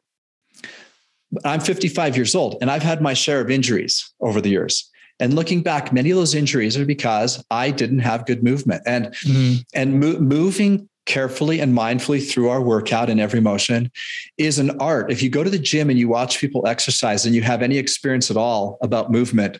I'm 1.45 1.61
55 1.61 2.17
years 2.17 2.35
old, 2.35 2.59
and 2.61 2.71
I've 2.71 2.83
had 2.83 3.03
my 3.03 3.15
share 3.15 3.41
of 3.41 3.51
injuries 3.51 4.13
over 4.21 4.41
the 4.41 4.51
years. 4.51 4.91
And 5.21 5.35
looking 5.35 5.63
back, 5.63 5.93
many 5.93 6.11
of 6.11 6.17
those 6.17 6.35
injuries 6.35 6.77
are 6.77 6.85
because 6.85 7.45
I 7.51 7.71
didn't 7.71 8.01
have 8.01 8.27
good 8.27 8.43
movement, 8.43 8.83
and 8.87 9.07
mm-hmm. 9.07 9.63
and 9.75 10.01
mo- 10.01 10.19
moving 10.19 10.89
carefully 11.07 11.61
and 11.61 11.77
mindfully 11.77 12.27
through 12.27 12.49
our 12.49 12.61
workout 12.61 13.11
and 13.11 13.21
every 13.21 13.41
motion 13.41 13.91
is 14.39 14.59
an 14.59 14.81
art. 14.81 15.11
If 15.11 15.23
you 15.23 15.31
go 15.31 15.45
to 15.45 15.51
the 15.51 15.59
gym 15.59 15.91
and 15.91 15.99
you 15.99 16.09
watch 16.09 16.39
people 16.39 16.67
exercise 16.67 17.27
and 17.27 17.35
you 17.35 17.43
have 17.43 17.63
any 17.63 17.79
experience 17.79 18.31
at 18.31 18.37
all 18.37 18.79
about 18.83 19.11
movement, 19.11 19.59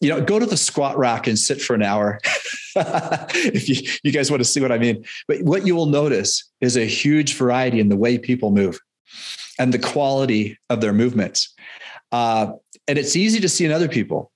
you 0.00 0.08
know, 0.08 0.20
go 0.20 0.38
to 0.38 0.46
the 0.46 0.56
squat 0.56 0.96
rack 0.96 1.26
and 1.26 1.38
sit 1.38 1.60
for 1.60 1.74
an 1.74 1.82
hour. 1.82 2.20
if 2.76 3.68
you, 3.68 3.90
you 4.02 4.12
guys 4.12 4.30
want 4.30 4.40
to 4.40 4.48
see 4.48 4.60
what 4.60 4.72
I 4.72 4.78
mean. 4.78 5.04
But 5.28 5.42
what 5.42 5.66
you 5.66 5.76
will 5.76 5.86
notice 5.86 6.50
is 6.60 6.76
a 6.76 6.86
huge 6.86 7.34
variety 7.34 7.80
in 7.80 7.90
the 7.90 7.96
way 7.96 8.16
people 8.16 8.50
move 8.50 8.80
and 9.58 9.74
the 9.74 9.78
quality 9.78 10.58
of 10.70 10.80
their 10.80 10.94
movements. 10.94 11.54
Uh, 12.12 12.52
and 12.88 12.98
it's 12.98 13.14
easy 13.14 13.40
to 13.40 13.48
see 13.48 13.66
in 13.66 13.72
other 13.72 13.88
people, 13.88 14.32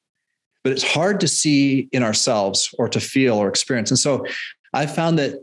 but 0.63 0.73
it's 0.73 0.83
hard 0.83 1.21
to 1.21 1.29
see 1.29 1.89
in 1.93 2.03
ourselves 2.03 2.75
or 2.79 2.89
to 2.91 3.01
feel 3.01 3.37
or 3.37 3.49
experience. 3.49 3.91
And 3.91 3.99
so 3.99 4.27
I 4.75 4.87
found 4.87 5.19
that 5.19 5.39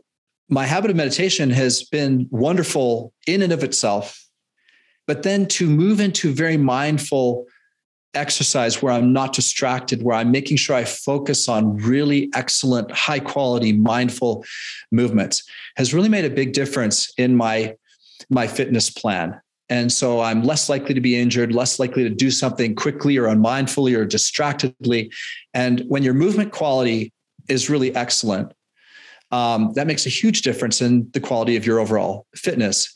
my 0.51 0.65
habit 0.65 0.91
of 0.91 0.97
meditation 0.97 1.49
has 1.49 1.81
been 1.81 2.27
wonderful 2.29 3.13
in 3.25 3.41
and 3.41 3.53
of 3.53 3.63
itself. 3.63 4.27
But 5.07 5.23
then 5.23 5.47
to 5.47 5.67
move 5.67 5.99
into 6.01 6.33
very 6.33 6.57
mindful 6.57 7.45
exercise 8.13 8.81
where 8.81 8.91
I'm 8.91 9.13
not 9.13 9.33
distracted, 9.33 10.03
where 10.03 10.17
I'm 10.17 10.29
making 10.29 10.57
sure 10.57 10.75
I 10.75 10.83
focus 10.83 11.47
on 11.47 11.77
really 11.77 12.29
excellent, 12.35 12.91
high 12.91 13.19
quality, 13.19 13.71
mindful 13.71 14.43
movements 14.91 15.43
has 15.77 15.93
really 15.93 16.09
made 16.09 16.25
a 16.25 16.29
big 16.29 16.51
difference 16.51 17.11
in 17.17 17.35
my, 17.37 17.75
my 18.29 18.45
fitness 18.45 18.89
plan. 18.89 19.39
And 19.69 19.89
so 19.89 20.19
I'm 20.19 20.43
less 20.43 20.67
likely 20.67 20.93
to 20.93 20.99
be 20.99 21.15
injured, 21.15 21.55
less 21.55 21.79
likely 21.79 22.03
to 22.03 22.09
do 22.09 22.29
something 22.29 22.75
quickly 22.75 23.17
or 23.17 23.27
unmindfully 23.27 23.95
or 23.95 24.03
distractedly. 24.03 25.09
And 25.53 25.85
when 25.87 26.03
your 26.03 26.13
movement 26.13 26.51
quality 26.51 27.13
is 27.47 27.69
really 27.69 27.95
excellent, 27.95 28.51
um, 29.31 29.71
that 29.73 29.87
makes 29.87 30.05
a 30.05 30.09
huge 30.09 30.41
difference 30.41 30.81
in 30.81 31.09
the 31.11 31.19
quality 31.19 31.55
of 31.55 31.65
your 31.65 31.79
overall 31.79 32.25
fitness. 32.35 32.93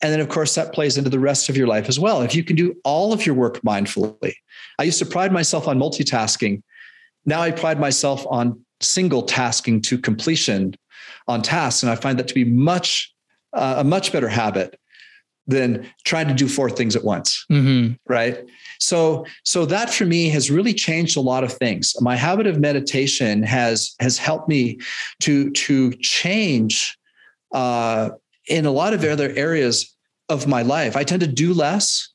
And 0.00 0.12
then, 0.12 0.20
of 0.20 0.28
course, 0.28 0.54
that 0.54 0.72
plays 0.72 0.96
into 0.96 1.10
the 1.10 1.18
rest 1.18 1.48
of 1.48 1.56
your 1.56 1.66
life 1.66 1.88
as 1.88 1.98
well. 1.98 2.22
If 2.22 2.34
you 2.34 2.44
can 2.44 2.54
do 2.54 2.76
all 2.84 3.12
of 3.12 3.26
your 3.26 3.34
work 3.34 3.60
mindfully, 3.62 4.34
I 4.78 4.84
used 4.84 5.00
to 5.00 5.06
pride 5.06 5.32
myself 5.32 5.66
on 5.66 5.78
multitasking. 5.78 6.62
Now 7.26 7.40
I 7.40 7.50
pride 7.50 7.80
myself 7.80 8.24
on 8.30 8.64
single 8.80 9.22
tasking 9.22 9.82
to 9.82 9.98
completion 9.98 10.74
on 11.26 11.42
tasks. 11.42 11.82
And 11.82 11.90
I 11.90 11.96
find 11.96 12.18
that 12.18 12.28
to 12.28 12.34
be 12.34 12.44
much, 12.44 13.12
uh, 13.52 13.76
a 13.78 13.84
much 13.84 14.12
better 14.12 14.28
habit 14.28 14.78
than 15.48 15.90
trying 16.04 16.28
to 16.28 16.34
do 16.34 16.46
four 16.46 16.70
things 16.70 16.94
at 16.94 17.02
once. 17.02 17.44
Mm-hmm. 17.50 17.94
Right. 18.06 18.44
So, 18.78 19.26
so 19.44 19.66
that 19.66 19.90
for 19.90 20.04
me 20.04 20.28
has 20.28 20.50
really 20.50 20.74
changed 20.74 21.16
a 21.16 21.20
lot 21.20 21.42
of 21.42 21.52
things. 21.52 21.94
My 22.00 22.14
habit 22.14 22.46
of 22.46 22.60
meditation 22.60 23.42
has 23.42 23.94
has 23.98 24.18
helped 24.18 24.48
me 24.48 24.78
to 25.20 25.50
to 25.50 25.92
change 25.94 26.96
uh, 27.52 28.10
in 28.46 28.66
a 28.66 28.70
lot 28.70 28.92
of 28.94 29.02
other 29.02 29.32
areas 29.34 29.96
of 30.28 30.46
my 30.46 30.62
life. 30.62 30.96
I 30.96 31.02
tend 31.02 31.20
to 31.20 31.26
do 31.26 31.54
less, 31.54 32.08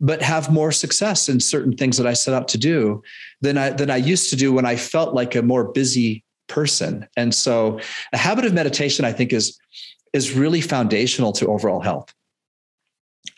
but 0.00 0.20
have 0.22 0.52
more 0.52 0.70
success 0.70 1.28
in 1.28 1.40
certain 1.40 1.74
things 1.76 1.96
that 1.96 2.06
I 2.06 2.12
set 2.12 2.34
out 2.34 2.48
to 2.48 2.58
do 2.58 3.02
than 3.40 3.56
I 3.58 3.70
than 3.70 3.90
I 3.90 3.96
used 3.96 4.30
to 4.30 4.36
do 4.36 4.52
when 4.52 4.66
I 4.66 4.76
felt 4.76 5.14
like 5.14 5.34
a 5.34 5.42
more 5.42 5.72
busy 5.72 6.22
person. 6.46 7.08
And 7.16 7.34
so 7.34 7.80
a 8.12 8.18
habit 8.18 8.44
of 8.44 8.52
meditation, 8.52 9.04
I 9.04 9.12
think, 9.12 9.32
is 9.32 9.58
is 10.12 10.32
really 10.32 10.60
foundational 10.60 11.32
to 11.32 11.46
overall 11.46 11.80
health. 11.80 12.12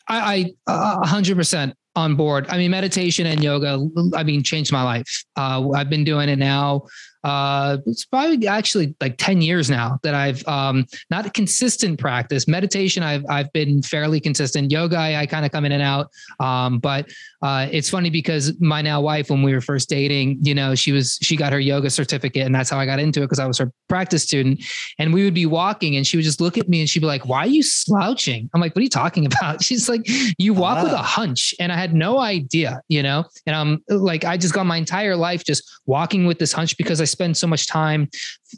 I, 0.09 0.55
I 0.67 1.05
100% 1.07 1.73
on 1.97 2.15
board. 2.15 2.47
I 2.49 2.57
mean, 2.57 2.71
meditation 2.71 3.27
and 3.27 3.43
yoga, 3.43 3.85
I 4.15 4.23
mean, 4.23 4.43
changed 4.43 4.73
my 4.73 4.83
life. 4.83 5.25
Uh, 5.37 5.71
I've 5.71 5.91
been 5.91 6.05
doing 6.05 6.29
it 6.29 6.39
now 6.39 6.83
uh, 7.25 7.79
it's 7.87 8.05
probably 8.05 8.47
actually 8.47 8.95
like 9.01 9.17
10 9.19 9.41
years 9.41 9.69
now 9.69 9.99
that 10.03 10.15
I've 10.15 10.47
um, 10.47 10.87
not 11.11 11.27
a 11.27 11.31
consistent 11.31 11.99
practice. 11.99 12.47
Meditation, 12.47 13.03
I've, 13.03 13.25
I've 13.29 13.53
been 13.53 13.83
fairly 13.83 14.21
consistent. 14.21 14.71
Yoga, 14.71 14.97
I, 14.97 15.21
I 15.21 15.27
kind 15.27 15.45
of 15.45 15.53
come 15.53 15.65
in 15.65 15.73
and 15.73 15.83
out. 15.83 16.11
Um, 16.41 16.79
but 16.79 17.09
uh, 17.43 17.69
it's 17.71 17.91
funny 17.91 18.11
because 18.11 18.59
my 18.61 18.83
now 18.83 19.01
wife, 19.01 19.31
when 19.31 19.43
we 19.43 19.53
were 19.53 19.61
first 19.61 19.89
dating, 19.89 20.39
you 20.43 20.55
know, 20.55 20.75
she 20.75 20.93
was, 20.93 21.19
she 21.23 21.37
got 21.37 21.53
her 21.53 21.61
yoga 21.61 21.91
certificate 21.91 22.47
and 22.47 22.55
that's 22.55 22.71
how 22.71 22.79
I 22.79 22.87
got 22.87 23.01
into 23.01 23.21
it 23.21 23.25
because 23.25 23.39
I 23.39 23.47
was 23.47 23.59
her 23.59 23.73
practice 23.89 24.23
student. 24.23 24.63
And 24.99 25.13
we 25.13 25.25
would 25.25 25.35
be 25.35 25.47
walking 25.47 25.97
and 25.97 26.07
she 26.07 26.17
would 26.17 26.25
just 26.25 26.41
look 26.41 26.59
at 26.59 26.69
me 26.69 26.81
and 26.81 26.89
she'd 26.89 27.01
be 27.01 27.07
like, 27.07 27.27
why 27.27 27.41
are 27.41 27.49
you 27.49 27.63
slouching? 27.63 28.49
I'm 28.55 28.61
like, 28.61 28.75
what 28.75 28.81
are 28.81 28.85
you 28.85 28.89
talking 28.89 29.27
about? 29.27 29.63
She's 29.69 29.89
like, 29.89 30.03
you 30.39 30.55
walk 30.55 30.83
with 30.83 30.93
a 30.93 30.99
ah. 30.99 31.03
hunch. 31.03 31.55
And 31.59 31.73
I 31.73 31.77
had 31.77 31.95
no 31.95 32.19
idea, 32.19 32.81
you 32.89 33.03
know, 33.03 33.25
and 33.47 33.57
I'm 33.57 33.83
like, 33.89 34.25
I 34.25 34.37
just 34.37 34.55
got 34.55 34.67
my 34.67 34.77
entire 34.77 35.17
life 35.17 35.45
just 35.45 35.65
walking 35.87 36.27
with 36.27 36.39
this 36.39 36.53
hunch 36.53 36.77
because 36.77 37.01
I 37.01 37.05
spend 37.09 37.37
so 37.37 37.47
much 37.47 37.67
time 37.67 38.09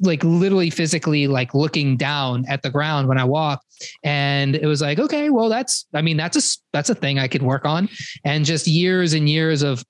like 0.03 0.23
literally 0.25 0.71
physically 0.71 1.27
like 1.27 1.55
looking 1.55 1.97
down 1.97 2.45
at 2.49 2.63
the 2.63 2.71
ground 2.71 3.09
when 3.09 3.19
I 3.19 3.25
walk. 3.25 3.63
And 4.05 4.55
it 4.55 4.67
was 4.67 4.83
like, 4.83 4.99
okay, 4.99 5.31
well, 5.31 5.49
that's, 5.49 5.87
I 5.95 6.03
mean, 6.03 6.17
that's 6.17 6.37
a, 6.37 6.59
that's 6.73 6.91
a 6.91 6.95
thing 6.95 7.19
I 7.19 7.29
could 7.29 7.43
work 7.43 7.65
on. 7.65 7.89
And 8.25 8.45
just 8.45 8.67
years 8.67 9.15
and 9.15 9.29
years 9.29 9.63
of 9.63 9.85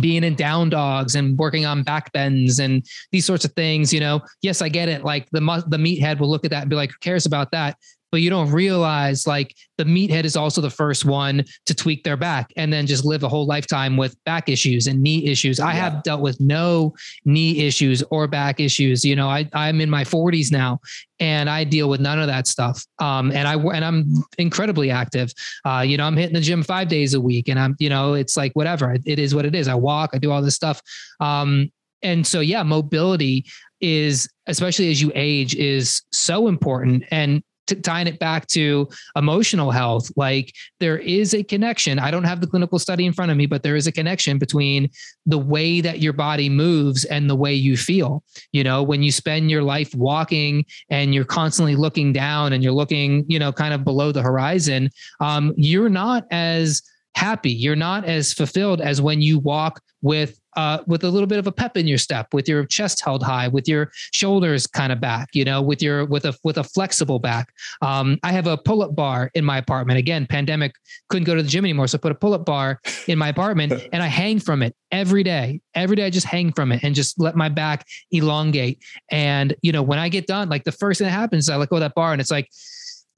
being 0.00 0.24
in 0.24 0.34
down 0.34 0.68
dogs 0.68 1.14
and 1.14 1.38
working 1.38 1.64
on 1.64 1.82
back 1.82 2.12
bends 2.12 2.58
and 2.58 2.84
these 3.12 3.24
sorts 3.24 3.44
of 3.44 3.52
things, 3.52 3.92
you 3.92 4.00
know, 4.00 4.20
yes, 4.42 4.60
I 4.60 4.68
get 4.68 4.88
it. 4.88 5.04
Like 5.04 5.30
the, 5.30 5.40
the 5.68 5.76
meathead 5.76 6.18
will 6.18 6.28
look 6.28 6.44
at 6.44 6.50
that 6.50 6.62
and 6.62 6.70
be 6.70 6.76
like, 6.76 6.90
who 6.90 6.98
cares 7.00 7.26
about 7.26 7.52
that? 7.52 7.76
But 8.16 8.22
you 8.22 8.30
don't 8.30 8.50
realize 8.50 9.26
like 9.26 9.54
the 9.76 9.84
meathead 9.84 10.24
is 10.24 10.36
also 10.36 10.62
the 10.62 10.70
first 10.70 11.04
one 11.04 11.44
to 11.66 11.74
tweak 11.74 12.02
their 12.02 12.16
back 12.16 12.50
and 12.56 12.72
then 12.72 12.86
just 12.86 13.04
live 13.04 13.22
a 13.22 13.28
whole 13.28 13.44
lifetime 13.44 13.94
with 13.98 14.16
back 14.24 14.48
issues 14.48 14.86
and 14.86 15.02
knee 15.02 15.26
issues. 15.26 15.60
I 15.60 15.72
have 15.72 16.02
dealt 16.02 16.22
with 16.22 16.40
no 16.40 16.94
knee 17.26 17.66
issues 17.66 18.02
or 18.04 18.26
back 18.26 18.58
issues. 18.58 19.04
You 19.04 19.16
know, 19.16 19.28
I, 19.28 19.46
I'm 19.52 19.82
in 19.82 19.90
my 19.90 20.02
40s 20.02 20.50
now 20.50 20.80
and 21.20 21.50
I 21.50 21.64
deal 21.64 21.90
with 21.90 22.00
none 22.00 22.18
of 22.18 22.26
that 22.28 22.46
stuff. 22.46 22.82
Um, 23.00 23.30
and 23.32 23.46
I 23.46 23.56
and 23.56 23.84
I'm 23.84 24.06
incredibly 24.38 24.90
active. 24.90 25.30
Uh, 25.66 25.84
you 25.86 25.98
know, 25.98 26.06
I'm 26.06 26.16
hitting 26.16 26.32
the 26.32 26.40
gym 26.40 26.62
five 26.62 26.88
days 26.88 27.12
a 27.12 27.20
week, 27.20 27.48
and 27.48 27.58
I'm 27.58 27.76
you 27.78 27.90
know, 27.90 28.14
it's 28.14 28.34
like 28.34 28.52
whatever. 28.54 28.96
It 29.04 29.18
is 29.18 29.34
what 29.34 29.44
it 29.44 29.54
is. 29.54 29.68
I 29.68 29.74
walk, 29.74 30.12
I 30.14 30.18
do 30.18 30.30
all 30.30 30.40
this 30.40 30.54
stuff. 30.54 30.80
Um, 31.20 31.70
and 32.02 32.26
so 32.26 32.40
yeah, 32.40 32.62
mobility 32.62 33.44
is 33.82 34.26
especially 34.46 34.90
as 34.90 35.02
you 35.02 35.12
age 35.14 35.54
is 35.54 36.00
so 36.12 36.48
important 36.48 37.04
and 37.10 37.42
tying 37.66 38.06
it 38.06 38.18
back 38.18 38.46
to 38.48 38.88
emotional 39.16 39.70
health, 39.70 40.10
like 40.16 40.52
there 40.80 40.98
is 40.98 41.34
a 41.34 41.42
connection. 41.42 41.98
I 41.98 42.10
don't 42.10 42.24
have 42.24 42.40
the 42.40 42.46
clinical 42.46 42.78
study 42.78 43.06
in 43.06 43.12
front 43.12 43.30
of 43.30 43.36
me, 43.36 43.46
but 43.46 43.62
there 43.62 43.76
is 43.76 43.86
a 43.86 43.92
connection 43.92 44.38
between 44.38 44.90
the 45.26 45.38
way 45.38 45.80
that 45.80 46.00
your 46.00 46.12
body 46.12 46.48
moves 46.48 47.04
and 47.04 47.28
the 47.28 47.36
way 47.36 47.54
you 47.54 47.76
feel. 47.76 48.22
You 48.52 48.64
know, 48.64 48.82
when 48.82 49.02
you 49.02 49.12
spend 49.12 49.50
your 49.50 49.62
life 49.62 49.94
walking 49.94 50.64
and 50.90 51.14
you're 51.14 51.24
constantly 51.24 51.76
looking 51.76 52.12
down 52.12 52.52
and 52.52 52.62
you're 52.62 52.72
looking, 52.72 53.24
you 53.28 53.38
know, 53.38 53.52
kind 53.52 53.74
of 53.74 53.84
below 53.84 54.12
the 54.12 54.22
horizon, 54.22 54.90
um, 55.20 55.52
you're 55.56 55.88
not 55.88 56.24
as 56.30 56.82
happy. 57.16 57.50
You're 57.50 57.76
not 57.76 58.04
as 58.04 58.32
fulfilled 58.32 58.80
as 58.80 59.00
when 59.00 59.20
you 59.22 59.38
walk 59.38 59.80
with 60.02 60.38
uh, 60.56 60.78
with 60.86 61.04
a 61.04 61.10
little 61.10 61.26
bit 61.26 61.38
of 61.38 61.46
a 61.46 61.52
pep 61.52 61.76
in 61.76 61.86
your 61.86 61.98
step, 61.98 62.32
with 62.32 62.48
your 62.48 62.64
chest 62.64 63.04
held 63.04 63.22
high, 63.22 63.46
with 63.46 63.68
your 63.68 63.90
shoulders 64.14 64.66
kind 64.66 64.90
of 64.90 65.00
back, 65.00 65.28
you 65.34 65.44
know, 65.44 65.60
with 65.60 65.82
your 65.82 66.06
with 66.06 66.24
a 66.24 66.34
with 66.44 66.56
a 66.56 66.64
flexible 66.64 67.18
back. 67.18 67.52
Um, 67.82 68.18
I 68.22 68.32
have 68.32 68.46
a 68.46 68.56
pull 68.56 68.82
up 68.82 68.94
bar 68.94 69.30
in 69.34 69.44
my 69.44 69.58
apartment. 69.58 69.98
Again, 69.98 70.26
pandemic 70.26 70.72
couldn't 71.08 71.24
go 71.24 71.34
to 71.34 71.42
the 71.42 71.48
gym 71.48 71.64
anymore, 71.64 71.86
so 71.88 71.98
I 71.98 72.00
put 72.00 72.12
a 72.12 72.14
pull 72.14 72.32
up 72.32 72.46
bar 72.46 72.80
in 73.06 73.18
my 73.18 73.28
apartment 73.28 73.72
and 73.92 74.02
I 74.02 74.06
hang 74.06 74.38
from 74.38 74.62
it 74.62 74.74
every 74.90 75.22
day. 75.22 75.60
Every 75.74 75.96
day, 75.96 76.06
I 76.06 76.10
just 76.10 76.26
hang 76.26 76.52
from 76.52 76.72
it 76.72 76.82
and 76.82 76.94
just 76.94 77.20
let 77.20 77.36
my 77.36 77.50
back 77.50 77.86
elongate. 78.10 78.82
And 79.10 79.54
you 79.62 79.72
know, 79.72 79.82
when 79.82 79.98
I 79.98 80.08
get 80.08 80.26
done, 80.26 80.48
like 80.48 80.64
the 80.64 80.72
first 80.72 80.98
thing 80.98 81.06
that 81.06 81.12
happens, 81.12 81.50
I 81.50 81.56
let 81.56 81.68
go 81.68 81.76
of 81.76 81.80
that 81.80 81.94
bar, 81.94 82.12
and 82.12 82.20
it's 82.20 82.30
like 82.30 82.48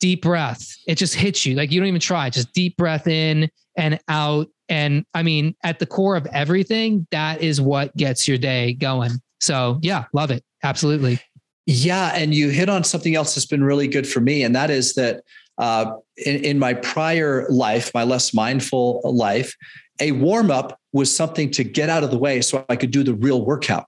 deep 0.00 0.22
breath. 0.22 0.76
It 0.86 0.96
just 0.96 1.14
hits 1.14 1.44
you. 1.44 1.54
Like 1.54 1.70
you 1.70 1.80
don't 1.80 1.88
even 1.88 2.00
try. 2.00 2.30
Just 2.30 2.52
deep 2.52 2.76
breath 2.76 3.06
in 3.06 3.48
and 3.78 3.98
out. 4.08 4.48
And 4.68 5.06
I 5.14 5.22
mean, 5.22 5.54
at 5.62 5.78
the 5.78 5.86
core 5.86 6.16
of 6.16 6.26
everything, 6.26 7.06
that 7.10 7.40
is 7.40 7.60
what 7.60 7.96
gets 7.96 8.28
your 8.28 8.36
day 8.36 8.74
going. 8.74 9.12
So 9.40 9.78
yeah, 9.80 10.04
love 10.12 10.30
it. 10.30 10.44
Absolutely. 10.62 11.20
Yeah. 11.64 12.12
And 12.14 12.34
you 12.34 12.50
hit 12.50 12.68
on 12.68 12.84
something 12.84 13.14
else 13.14 13.34
that's 13.34 13.46
been 13.46 13.64
really 13.64 13.88
good 13.88 14.06
for 14.06 14.20
me. 14.20 14.42
And 14.42 14.54
that 14.54 14.70
is 14.70 14.94
that 14.94 15.22
uh, 15.58 15.92
in, 16.16 16.44
in 16.44 16.58
my 16.58 16.74
prior 16.74 17.46
life, 17.48 17.92
my 17.94 18.04
less 18.04 18.34
mindful 18.34 19.00
life, 19.04 19.54
a 20.00 20.12
warm 20.12 20.50
up 20.50 20.78
was 20.92 21.14
something 21.14 21.50
to 21.52 21.64
get 21.64 21.88
out 21.88 22.04
of 22.04 22.10
the 22.10 22.18
way 22.18 22.40
so 22.40 22.64
I 22.68 22.76
could 22.76 22.90
do 22.90 23.02
the 23.02 23.14
real 23.14 23.44
workout. 23.44 23.86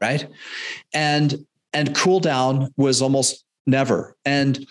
Right. 0.00 0.26
And 0.94 1.44
and 1.72 1.94
cool 1.94 2.20
down 2.20 2.72
was 2.76 3.00
almost 3.00 3.44
never. 3.66 4.16
And 4.24 4.66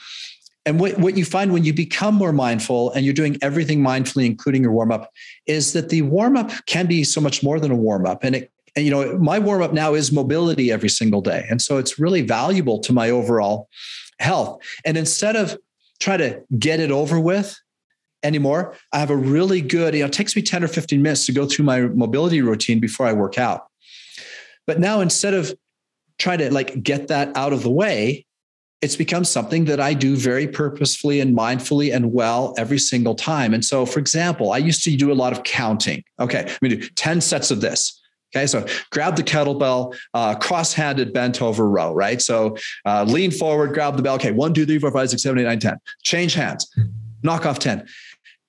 and 0.66 0.80
what, 0.80 0.98
what 1.00 1.18
you 1.18 1.26
find 1.26 1.52
when 1.54 1.64
you 1.64 1.74
become 1.74 2.16
more 2.16 2.32
mindful 2.32 2.92
and 2.92 3.04
you're 3.04 3.14
doing 3.14 3.38
everything 3.42 3.82
mindfully, 3.82 4.26
including 4.26 4.62
your 4.62 4.72
warm 4.72 4.92
up, 4.92 5.12
is 5.48 5.74
that 5.74 5.90
the 5.90 6.04
warm 6.04 6.38
up 6.38 6.52
can 6.68 6.86
be 6.86 7.04
so 7.04 7.20
much 7.20 7.42
more 7.42 7.60
than 7.60 7.72
a 7.72 7.76
warm 7.76 8.06
up. 8.06 8.24
And 8.24 8.36
it, 8.36 8.52
and, 8.76 8.86
you 8.86 8.92
know, 8.92 9.18
my 9.18 9.40
warm 9.40 9.62
up 9.62 9.74
now 9.74 9.96
is 9.96 10.12
mobility 10.12 10.72
every 10.72 10.90
single 10.90 11.22
day. 11.22 11.46
And 11.50 11.62
so 11.62 11.78
it's 11.78 12.00
really 12.00 12.22
valuable 12.22 12.80
to 12.80 12.94
my 12.94 13.10
overall 13.10 13.68
health. 14.20 14.62
And 14.86 14.98
instead 14.98 15.36
of 15.36 15.58
try 16.00 16.16
to 16.16 16.42
get 16.58 16.80
it 16.80 16.92
over 16.92 17.20
with 17.20 17.60
anymore, 18.24 18.76
I 18.94 19.00
have 19.00 19.10
a 19.10 19.18
really 19.18 19.62
good, 19.62 19.94
you 19.94 20.02
know, 20.02 20.06
it 20.06 20.14
takes 20.14 20.36
me 20.36 20.42
10 20.42 20.64
or 20.64 20.68
15 20.68 21.02
minutes 21.02 21.26
to 21.26 21.34
go 21.34 21.48
through 21.48 21.66
my 21.66 21.82
mobility 21.82 22.42
routine 22.42 22.80
before 22.80 23.08
I 23.08 23.14
work 23.14 23.38
out. 23.38 23.66
But 24.68 24.80
now 24.80 25.02
instead 25.02 25.34
of 25.34 25.54
trying 26.18 26.38
to 26.38 26.54
like 26.54 26.82
get 26.82 27.08
that 27.08 27.36
out 27.36 27.52
of 27.52 27.64
the 27.64 27.72
way, 27.72 28.26
it's 28.82 28.96
become 28.96 29.24
something 29.24 29.66
that 29.66 29.80
I 29.80 29.94
do 29.94 30.16
very 30.16 30.48
purposefully 30.48 31.20
and 31.20 31.38
mindfully 31.38 31.94
and 31.94 32.12
well 32.12 32.56
every 32.58 32.80
single 32.80 33.14
time. 33.14 33.54
And 33.54 33.64
so, 33.64 33.86
for 33.86 34.00
example, 34.00 34.52
I 34.52 34.58
used 34.58 34.84
to 34.86 34.98
do 34.98 35.12
a 35.12 35.14
lot 35.14 35.34
of 35.34 35.44
counting. 35.44 36.04
Okay, 36.20 36.40
I'm 36.40 36.58
gonna 36.62 36.78
do 36.78 36.88
10 36.90 37.22
sets 37.22 37.52
of 37.52 37.62
this. 37.62 38.02
Okay, 38.34 38.48
so 38.48 38.66
grab 38.92 39.18
the 39.18 39.24
kettlebell, 39.24 39.94
uh, 40.14 40.36
cross-handed 40.36 41.12
bent 41.12 41.42
over 41.42 41.70
row, 41.70 41.94
right? 41.94 42.22
So 42.22 42.56
uh, 42.86 43.04
lean 43.04 43.30
forward, 43.30 43.74
grab 43.74 43.98
the 43.98 44.04
bell. 44.04 44.16
Okay, 44.16 44.32
one, 44.32 44.54
two, 44.54 44.66
three, 44.66 44.80
four, 44.80 44.92
five, 44.92 45.10
six, 45.10 45.22
seven, 45.22 45.40
eight, 45.40 45.44
nine, 45.44 45.60
10. 45.60 45.78
Change 46.04 46.34
hands, 46.34 46.74
knock 47.24 47.46
off 47.46 47.60
10. 47.60 47.86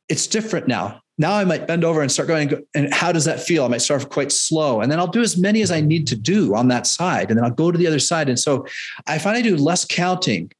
It's 0.08 0.26
different 0.28 0.68
now. 0.68 1.00
Now 1.22 1.34
I 1.34 1.44
might 1.44 1.68
bend 1.68 1.84
over 1.84 2.02
and 2.02 2.10
start 2.10 2.26
going, 2.26 2.50
and 2.74 2.92
how 2.92 3.12
does 3.12 3.24
that 3.26 3.38
feel? 3.38 3.64
I 3.64 3.68
might 3.68 3.80
start 3.80 4.10
quite 4.10 4.32
slow. 4.32 4.80
And 4.80 4.90
then 4.90 4.98
I'll 4.98 5.06
do 5.06 5.20
as 5.20 5.38
many 5.38 5.62
as 5.62 5.70
I 5.70 5.80
need 5.80 6.08
to 6.08 6.16
do 6.16 6.56
on 6.56 6.66
that 6.68 6.84
side. 6.84 7.30
And 7.30 7.38
then 7.38 7.44
I'll 7.44 7.52
go 7.52 7.70
to 7.70 7.78
the 7.78 7.86
other 7.86 8.00
side. 8.00 8.28
And 8.28 8.36
so 8.36 8.66
I 9.06 9.18
find 9.18 9.36
I 9.36 9.40
do 9.40 9.56
less 9.56 9.84
counting, 9.84 10.50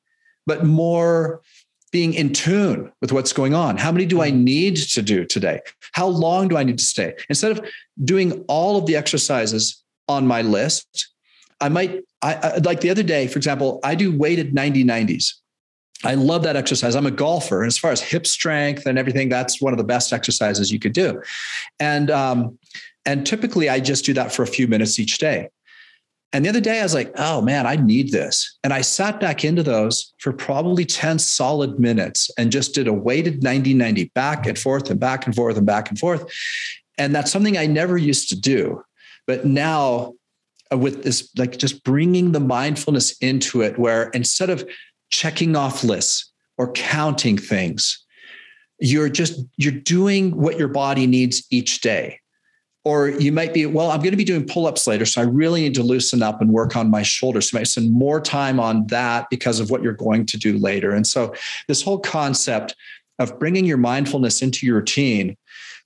but 0.47 0.65
more 0.65 1.43
being 1.91 2.15
in 2.15 2.33
tune 2.33 2.93
with 3.01 3.11
what's 3.11 3.33
going 3.33 3.55
on. 3.55 3.77
How 3.77 3.91
many 3.91 4.07
do 4.07 4.23
I 4.23 4.31
need 4.31 4.77
to 4.77 5.03
do 5.03 5.25
today? 5.25 5.59
How 5.95 6.07
long 6.07 6.47
do 6.47 6.57
I 6.57 6.63
need 6.63 6.79
to 6.79 6.85
stay? 6.85 7.15
Instead 7.29 7.59
of 7.59 7.69
doing 8.05 8.45
all 8.47 8.77
of 8.77 8.87
the 8.87 8.95
exercises 8.95 9.83
on 10.07 10.29
my 10.29 10.43
list, 10.43 11.09
I 11.61 11.71
might, 11.71 12.05
I, 12.23 12.35
I 12.35 12.57
like 12.59 12.83
the 12.83 12.91
other 12.91 13.03
day, 13.03 13.27
for 13.27 13.39
example, 13.39 13.81
I 13.83 13.97
do 13.97 14.17
weighted 14.17 14.55
90 14.55 14.85
90s. 14.85 15.42
I 16.05 16.15
love 16.15 16.43
that 16.43 16.57
exercise. 16.57 16.95
I'm 16.95 17.07
a 17.07 17.11
golfer. 17.11 17.63
And 17.63 17.69
as 17.69 17.79
far 17.79 17.93
as 17.93 18.01
hip 18.01 18.27
strength 18.27 18.87
and 18.87 18.99
everything, 18.99 19.29
that's 19.29 19.61
one 19.61 19.73
of 19.73 19.79
the 19.79 19.85
best 19.85 20.13
exercises 20.13 20.71
you 20.71 20.79
could 20.79 20.93
do. 20.93 21.23
And 21.79 22.11
um, 22.11 22.59
and 23.05 23.27
typically 23.27 23.69
I 23.69 23.81
just 23.81 24.05
do 24.05 24.15
that 24.15 24.33
for 24.33 24.43
a 24.43 24.47
few 24.47 24.69
minutes 24.69 24.99
each 24.99 25.19
day. 25.19 25.49
And 26.33 26.45
the 26.45 26.49
other 26.49 26.61
day 26.61 26.81
I 26.81 26.83
was 26.83 26.95
like, 26.95 27.13
oh 27.17 27.43
man, 27.43 27.67
I 27.67 27.77
need 27.77 28.11
this. 28.11 28.59
And 28.65 28.73
I 28.73 28.81
sat 28.81 29.21
back 29.21 29.45
into 29.45 29.63
those 29.63 30.15
for 30.19 30.33
probably 30.33 30.85
10 30.85 31.19
solid 31.19 31.79
minutes 31.79 32.31
and 32.39 32.51
just 32.51 32.75
did 32.75 32.89
a 32.89 32.93
weighted 32.93 33.43
90 33.43 33.75
90 33.75 34.05
back 34.15 34.47
and 34.47 34.59
forth 34.59 34.89
and 34.91 34.99
back 34.99 35.27
and 35.27 35.35
forth 35.35 35.57
and 35.57 35.67
back 35.67 35.91
and 35.91 35.99
forth. 35.99 36.25
And 36.97 37.15
that's 37.15 37.31
something 37.31 37.59
I 37.59 37.67
never 37.67 37.99
used 37.99 38.29
to 38.31 38.41
do. 38.41 38.83
But 39.27 39.45
now 39.45 40.15
uh, 40.73 40.79
with 40.79 41.03
this, 41.03 41.31
like 41.37 41.59
just 41.59 41.85
bringing 41.85 42.33
the 42.33 42.41
mindfulness 42.41 43.17
into 43.19 43.61
it, 43.61 43.79
where 43.79 44.09
instead 44.11 44.51
of 44.51 44.67
checking 45.13 45.55
off 45.55 45.85
lists 45.85 46.33
or 46.59 46.73
counting 46.73 47.39
things. 47.39 48.05
You're 48.81 49.09
just 49.09 49.41
you're 49.57 49.71
doing 49.71 50.37
what 50.37 50.59
your 50.59 50.69
body 50.69 51.07
needs 51.07 51.47
each 51.51 51.81
day. 51.83 52.19
Or 52.85 53.09
you 53.09 53.31
might 53.31 53.55
be, 53.55 53.65
well, 53.65 53.93
I'm 53.93 54.01
going 54.01 54.11
to 54.11 54.17
be 54.17 54.25
doing 54.25 54.45
pull-ups 54.45 54.89
later. 54.89 55.07
So 55.07 55.21
I 55.21 55.25
really 55.25 55.61
need 55.61 55.75
to 55.75 55.85
loosen 55.85 56.21
up 56.21 56.41
and 56.41 56.51
work 56.51 56.75
on 56.75 56.91
my 56.91 57.05
shoulders. 57.05 57.49
So 57.49 57.61
I 57.61 57.63
spend 57.63 57.93
more 57.93 58.21
time 58.21 58.59
on 58.59 58.89
that 58.89 59.31
because 59.31 59.61
of 59.61 59.71
what 59.71 59.85
you're 59.85 59.93
going 59.93 60.27
to 60.27 60.37
do 60.37 60.59
later. 60.59 60.91
And 60.91 61.07
so 61.07 61.33
this 61.69 61.81
whole 61.81 62.01
concept 62.01 62.75
of 63.21 63.39
bringing 63.39 63.67
your 63.67 63.77
mindfulness 63.77 64.43
into 64.43 64.67
your 64.67 64.79
routine 64.79 65.37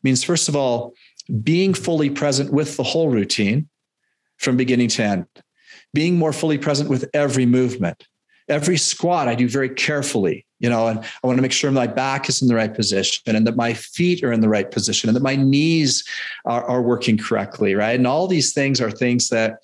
means, 0.03 0.25
first 0.25 0.49
of 0.49 0.57
all, 0.57 0.95
being 1.43 1.75
fully 1.75 2.09
present 2.09 2.51
with 2.51 2.79
the 2.79 2.83
whole 2.83 3.11
routine 3.11 3.69
from 4.39 4.57
beginning 4.57 4.89
to 4.89 5.03
end, 5.03 5.27
being 5.93 6.17
more 6.17 6.33
fully 6.33 6.57
present 6.57 6.89
with 6.89 7.11
every 7.13 7.45
movement. 7.45 8.07
Every 8.49 8.77
squat 8.77 9.29
I 9.29 9.35
do 9.35 9.49
very 9.49 9.69
carefully, 9.69 10.47
you 10.61 10.71
know, 10.71 10.87
and 10.87 11.01
I 11.01 11.27
want 11.27 11.37
to 11.39 11.43
make 11.43 11.53
sure 11.53 11.71
my 11.71 11.87
back 11.87 12.29
is 12.29 12.43
in 12.43 12.49
the 12.49 12.55
right 12.55 12.73
position 12.73 13.35
and 13.35 13.47
that 13.47 13.57
my 13.57 13.75
feet 13.75 14.23
are 14.23 14.33
in 14.33 14.41
the 14.41 14.49
right 14.49 14.71
position 14.71 15.09
and 15.09 15.17
that 15.17 15.23
my 15.23 15.37
knees 15.37 16.05
are, 16.45 16.65
are 16.65 16.83
working 16.83 17.19
correctly, 17.19 17.75
right? 17.75 17.97
And 17.97 18.07
all 18.07 18.29
these 18.29 18.53
things 18.53 18.81
are 18.81 18.91
things 18.91 19.29
that, 19.31 19.59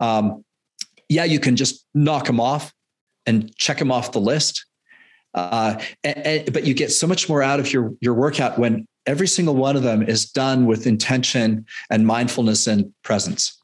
um, 0.00 0.44
yeah, 1.08 1.24
you 1.24 1.40
can 1.40 1.56
just 1.56 1.86
knock 1.94 2.26
them 2.26 2.38
off 2.38 2.72
and 3.26 3.54
check 3.56 3.78
them 3.78 3.90
off 3.90 4.12
the 4.12 4.20
list. 4.20 4.66
Uh, 5.34 5.80
and, 6.04 6.18
and, 6.18 6.52
but 6.52 6.64
you 6.64 6.74
get 6.74 6.90
so 6.90 7.06
much 7.06 7.28
more 7.28 7.42
out 7.42 7.60
of 7.60 7.72
your 7.72 7.92
your 8.00 8.14
workout 8.14 8.58
when 8.58 8.86
every 9.06 9.28
single 9.28 9.54
one 9.54 9.76
of 9.76 9.82
them 9.82 10.02
is 10.02 10.30
done 10.30 10.66
with 10.66 10.86
intention 10.86 11.64
and 11.90 12.06
mindfulness 12.06 12.66
and 12.66 12.92
presence. 13.02 13.57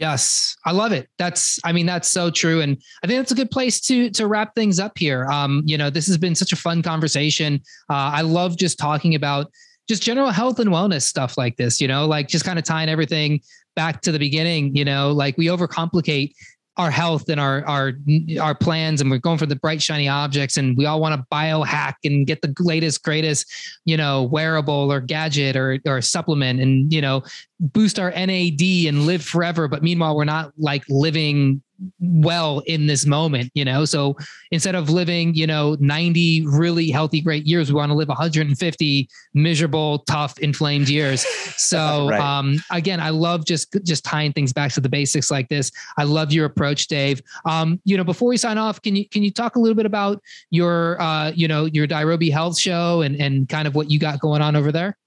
Yes, 0.00 0.56
I 0.64 0.72
love 0.72 0.90
it. 0.92 1.08
That's, 1.18 1.58
I 1.64 1.72
mean, 1.72 1.86
that's 1.86 2.10
so 2.10 2.28
true, 2.30 2.60
and 2.60 2.76
I 3.02 3.06
think 3.06 3.18
that's 3.20 3.30
a 3.30 3.36
good 3.36 3.50
place 3.50 3.80
to 3.82 4.10
to 4.10 4.26
wrap 4.26 4.54
things 4.54 4.80
up 4.80 4.98
here. 4.98 5.24
Um, 5.26 5.62
you 5.66 5.78
know, 5.78 5.88
this 5.88 6.06
has 6.08 6.18
been 6.18 6.34
such 6.34 6.52
a 6.52 6.56
fun 6.56 6.82
conversation. 6.82 7.60
Uh, 7.88 8.10
I 8.12 8.22
love 8.22 8.56
just 8.58 8.76
talking 8.76 9.14
about 9.14 9.52
just 9.88 10.02
general 10.02 10.30
health 10.30 10.58
and 10.58 10.70
wellness 10.70 11.02
stuff 11.02 11.38
like 11.38 11.56
this. 11.56 11.80
You 11.80 11.86
know, 11.86 12.06
like 12.06 12.26
just 12.26 12.44
kind 12.44 12.58
of 12.58 12.64
tying 12.64 12.88
everything 12.88 13.40
back 13.76 14.00
to 14.02 14.10
the 14.10 14.18
beginning. 14.18 14.74
You 14.74 14.84
know, 14.84 15.12
like 15.12 15.38
we 15.38 15.46
overcomplicate 15.46 16.34
our 16.76 16.90
health 16.90 17.28
and 17.28 17.40
our 17.40 17.64
our 17.66 17.92
our 18.40 18.54
plans 18.54 19.00
and 19.00 19.10
we're 19.10 19.18
going 19.18 19.38
for 19.38 19.46
the 19.46 19.56
bright 19.56 19.80
shiny 19.80 20.08
objects 20.08 20.56
and 20.56 20.76
we 20.76 20.86
all 20.86 21.00
want 21.00 21.14
to 21.14 21.26
biohack 21.32 21.94
and 22.04 22.26
get 22.26 22.42
the 22.42 22.52
latest 22.58 23.02
greatest 23.04 23.46
you 23.84 23.96
know 23.96 24.24
wearable 24.24 24.92
or 24.92 25.00
gadget 25.00 25.56
or 25.56 25.78
or 25.86 26.00
supplement 26.00 26.60
and 26.60 26.92
you 26.92 27.00
know 27.00 27.22
boost 27.60 27.98
our 27.98 28.10
NAD 28.10 28.60
and 28.60 29.06
live 29.06 29.24
forever. 29.24 29.68
But 29.68 29.82
meanwhile 29.82 30.16
we're 30.16 30.24
not 30.24 30.52
like 30.58 30.84
living 30.88 31.62
well 32.00 32.60
in 32.66 32.86
this 32.86 33.06
moment, 33.06 33.50
you 33.54 33.64
know? 33.64 33.84
So 33.84 34.16
instead 34.50 34.74
of 34.74 34.90
living, 34.90 35.34
you 35.34 35.46
know, 35.46 35.76
90 35.80 36.46
really 36.46 36.90
healthy, 36.90 37.20
great 37.20 37.46
years, 37.46 37.72
we 37.72 37.76
want 37.76 37.90
to 37.90 37.96
live 37.96 38.08
150 38.08 39.08
miserable, 39.34 39.98
tough, 40.00 40.38
inflamed 40.38 40.88
years. 40.88 41.24
So, 41.56 42.08
right. 42.08 42.20
um, 42.20 42.56
again, 42.70 43.00
I 43.00 43.10
love 43.10 43.44
just, 43.46 43.74
just 43.84 44.04
tying 44.04 44.32
things 44.32 44.52
back 44.52 44.72
to 44.72 44.80
the 44.80 44.88
basics 44.88 45.30
like 45.30 45.48
this. 45.48 45.70
I 45.96 46.02
love 46.02 46.32
your 46.32 46.46
approach, 46.46 46.88
Dave. 46.88 47.22
Um, 47.44 47.80
you 47.84 47.96
know, 47.96 48.04
before 48.04 48.28
we 48.28 48.36
sign 48.36 48.58
off, 48.58 48.82
can 48.82 48.96
you, 48.96 49.08
can 49.08 49.22
you 49.22 49.30
talk 49.30 49.56
a 49.56 49.60
little 49.60 49.76
bit 49.76 49.86
about 49.86 50.20
your, 50.50 51.00
uh, 51.00 51.30
you 51.30 51.46
know, 51.46 51.66
your 51.66 51.86
Dirobi 51.86 52.30
health 52.30 52.58
show 52.58 53.02
and, 53.02 53.16
and 53.20 53.48
kind 53.48 53.68
of 53.68 53.74
what 53.74 53.90
you 53.90 53.98
got 53.98 54.20
going 54.20 54.42
on 54.42 54.56
over 54.56 54.72
there? 54.72 54.98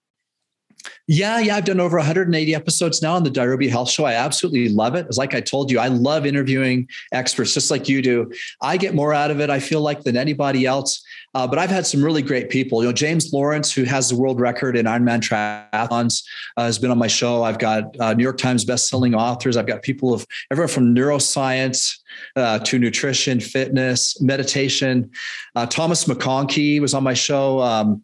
Yeah, 1.07 1.39
yeah, 1.39 1.55
I've 1.55 1.65
done 1.65 1.79
over 1.79 1.97
180 1.97 2.53
episodes 2.53 3.01
now 3.01 3.15
on 3.15 3.23
the 3.23 3.29
Dirobi 3.29 3.69
Health 3.69 3.89
Show. 3.89 4.05
I 4.05 4.13
absolutely 4.13 4.69
love 4.69 4.93
it. 4.95 5.07
As 5.09 5.17
like 5.17 5.33
I 5.33 5.39
told 5.39 5.71
you, 5.71 5.79
I 5.79 5.87
love 5.87 6.25
interviewing 6.25 6.87
experts, 7.13 7.53
just 7.53 7.71
like 7.71 7.87
you 7.87 8.01
do. 8.01 8.29
I 8.61 8.75
get 8.77 8.93
more 8.93 9.13
out 9.13 9.31
of 9.31 9.39
it. 9.39 9.49
I 9.49 9.59
feel 9.59 9.81
like 9.81 10.03
than 10.03 10.17
anybody 10.17 10.65
else. 10.65 11.01
Uh, 11.33 11.47
but 11.47 11.59
I've 11.59 11.69
had 11.69 11.85
some 11.85 12.03
really 12.03 12.21
great 12.21 12.49
people. 12.49 12.81
You 12.81 12.89
know, 12.89 12.93
James 12.93 13.31
Lawrence, 13.31 13.71
who 13.71 13.83
has 13.83 14.09
the 14.09 14.15
world 14.15 14.39
record 14.39 14.75
in 14.75 14.85
Ironman 14.85 15.21
triathlons, 15.21 16.23
uh, 16.57 16.65
has 16.65 16.79
been 16.79 16.91
on 16.91 16.97
my 16.97 17.07
show. 17.07 17.43
I've 17.43 17.59
got 17.59 17.83
uh, 17.99 18.13
New 18.13 18.23
York 18.23 18.37
Times 18.37 18.65
best-selling 18.65 19.13
authors. 19.15 19.55
I've 19.55 19.67
got 19.67 19.83
people 19.83 20.13
of 20.13 20.25
everyone 20.51 20.69
from 20.69 20.95
neuroscience 20.95 21.99
uh, 22.35 22.59
to 22.59 22.79
nutrition, 22.79 23.39
fitness, 23.39 24.19
meditation. 24.21 25.11
Uh, 25.55 25.65
Thomas 25.65 26.05
McConkie 26.05 26.81
was 26.81 26.93
on 26.93 27.03
my 27.03 27.13
show. 27.13 27.61
Um, 27.61 28.03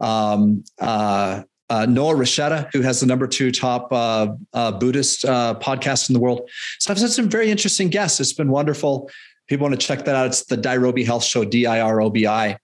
um, 0.00 0.64
uh, 0.80 1.42
uh, 1.72 1.86
Noah 1.86 2.14
Rasheta, 2.14 2.68
who 2.72 2.82
has 2.82 3.00
the 3.00 3.06
number 3.06 3.26
two 3.26 3.50
top 3.50 3.90
uh, 3.92 4.26
uh, 4.52 4.72
Buddhist 4.72 5.24
uh, 5.24 5.54
podcast 5.58 6.10
in 6.10 6.12
the 6.12 6.20
world. 6.20 6.40
So 6.78 6.92
I've 6.92 6.98
had 6.98 7.10
some 7.10 7.30
very 7.30 7.50
interesting 7.50 7.88
guests. 7.88 8.20
It's 8.20 8.34
been 8.34 8.50
wonderful. 8.50 9.10
People 9.48 9.66
want 9.68 9.80
to 9.80 9.86
check 9.86 10.04
that 10.04 10.14
out. 10.14 10.26
It's 10.26 10.44
the 10.44 10.56
Dirobi 10.56 11.04
Health 11.04 11.24
Show, 11.24 11.44
D 11.44 11.64
I 11.66 11.80
R 11.80 12.02
O 12.02 12.10
B 12.10 12.26
I. 12.26 12.58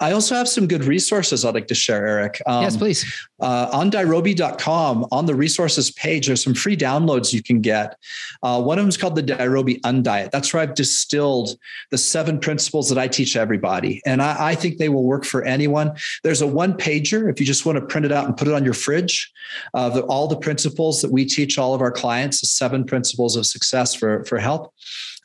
I 0.00 0.12
also 0.12 0.34
have 0.34 0.48
some 0.48 0.66
good 0.66 0.84
resources 0.84 1.44
I'd 1.44 1.54
like 1.54 1.66
to 1.68 1.74
share, 1.74 2.06
Eric. 2.06 2.40
Um, 2.46 2.62
yes, 2.62 2.76
please. 2.76 3.04
Uh, 3.40 3.68
on 3.72 3.90
Dirobi.com, 3.90 5.06
on 5.10 5.26
the 5.26 5.34
resources 5.34 5.90
page, 5.90 6.26
there's 6.26 6.42
some 6.42 6.54
free 6.54 6.76
downloads 6.76 7.32
you 7.32 7.42
can 7.42 7.60
get. 7.60 7.96
Uh, 8.42 8.62
one 8.62 8.78
of 8.78 8.82
them 8.82 8.88
is 8.88 8.96
called 8.96 9.16
the 9.16 9.22
Dirobi 9.22 9.80
Undiet. 9.82 10.30
That's 10.30 10.52
where 10.52 10.62
I've 10.62 10.74
distilled 10.74 11.56
the 11.90 11.98
seven 11.98 12.38
principles 12.38 12.88
that 12.88 12.98
I 12.98 13.08
teach 13.08 13.36
everybody. 13.36 14.02
And 14.06 14.22
I, 14.22 14.50
I 14.50 14.54
think 14.54 14.78
they 14.78 14.88
will 14.88 15.04
work 15.04 15.24
for 15.24 15.44
anyone. 15.44 15.92
There's 16.22 16.42
a 16.42 16.46
one 16.46 16.74
pager 16.74 17.30
if 17.30 17.40
you 17.40 17.46
just 17.46 17.66
want 17.66 17.78
to 17.78 17.84
print 17.84 18.06
it 18.06 18.12
out 18.12 18.26
and 18.26 18.36
put 18.36 18.48
it 18.48 18.54
on 18.54 18.64
your 18.64 18.74
fridge 18.74 19.32
of 19.74 19.98
all 20.04 20.28
the 20.28 20.36
principles 20.36 21.02
that 21.02 21.10
we 21.10 21.24
teach 21.24 21.58
all 21.58 21.74
of 21.74 21.80
our 21.80 21.92
clients, 21.92 22.40
the 22.40 22.46
seven 22.46 22.84
principles 22.84 23.36
of 23.36 23.46
success 23.46 23.94
for, 23.94 24.24
for 24.24 24.38
health. 24.38 24.70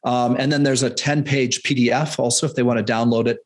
Um, 0.04 0.36
and 0.38 0.52
then 0.52 0.64
there's 0.64 0.84
a 0.84 0.90
10 0.90 1.24
page 1.24 1.62
PDF 1.64 2.20
also 2.20 2.46
if 2.46 2.56
they 2.56 2.64
want 2.64 2.86
to 2.86 2.94
download 2.94 3.28
it 3.28 3.40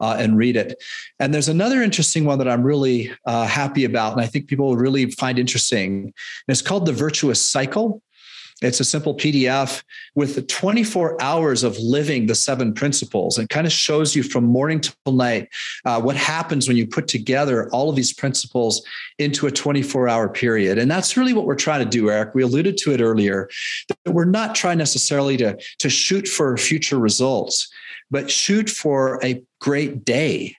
uh, 0.00 0.16
and 0.18 0.36
read 0.36 0.56
it. 0.56 0.82
And 1.18 1.34
there's 1.34 1.48
another 1.48 1.82
interesting 1.82 2.24
one 2.24 2.38
that 2.38 2.48
I'm 2.48 2.62
really 2.62 3.12
uh, 3.26 3.46
happy 3.46 3.84
about, 3.84 4.12
and 4.12 4.20
I 4.20 4.26
think 4.26 4.46
people 4.46 4.66
will 4.66 4.76
really 4.76 5.10
find 5.10 5.38
interesting. 5.38 6.04
And 6.04 6.12
it's 6.48 6.62
called 6.62 6.86
The 6.86 6.92
Virtuous 6.92 7.42
Cycle. 7.42 8.02
It's 8.62 8.78
a 8.78 8.84
simple 8.84 9.14
PDF 9.16 9.82
with 10.14 10.36
the 10.36 10.42
24 10.42 11.20
hours 11.20 11.64
of 11.64 11.76
living 11.78 12.26
the 12.26 12.36
seven 12.36 12.72
principles. 12.72 13.36
It 13.36 13.48
kind 13.48 13.66
of 13.66 13.72
shows 13.72 14.14
you 14.14 14.22
from 14.22 14.44
morning 14.44 14.80
till 14.80 15.12
night 15.12 15.48
uh, 15.84 16.00
what 16.00 16.16
happens 16.16 16.68
when 16.68 16.76
you 16.76 16.86
put 16.86 17.08
together 17.08 17.68
all 17.70 17.90
of 17.90 17.96
these 17.96 18.12
principles 18.12 18.82
into 19.18 19.48
a 19.48 19.50
24 19.50 20.08
hour 20.08 20.28
period. 20.28 20.78
And 20.78 20.88
that's 20.88 21.16
really 21.16 21.32
what 21.32 21.46
we're 21.46 21.56
trying 21.56 21.80
to 21.80 21.90
do, 21.90 22.10
Eric. 22.10 22.34
We 22.34 22.42
alluded 22.42 22.76
to 22.78 22.92
it 22.92 23.00
earlier 23.00 23.50
that 23.88 24.12
we're 24.12 24.24
not 24.24 24.54
trying 24.54 24.78
necessarily 24.78 25.36
to, 25.38 25.58
to 25.78 25.90
shoot 25.90 26.28
for 26.28 26.56
future 26.56 26.98
results, 26.98 27.68
but 28.10 28.30
shoot 28.30 28.70
for 28.70 29.22
a 29.24 29.42
great 29.60 30.04
day. 30.04 30.56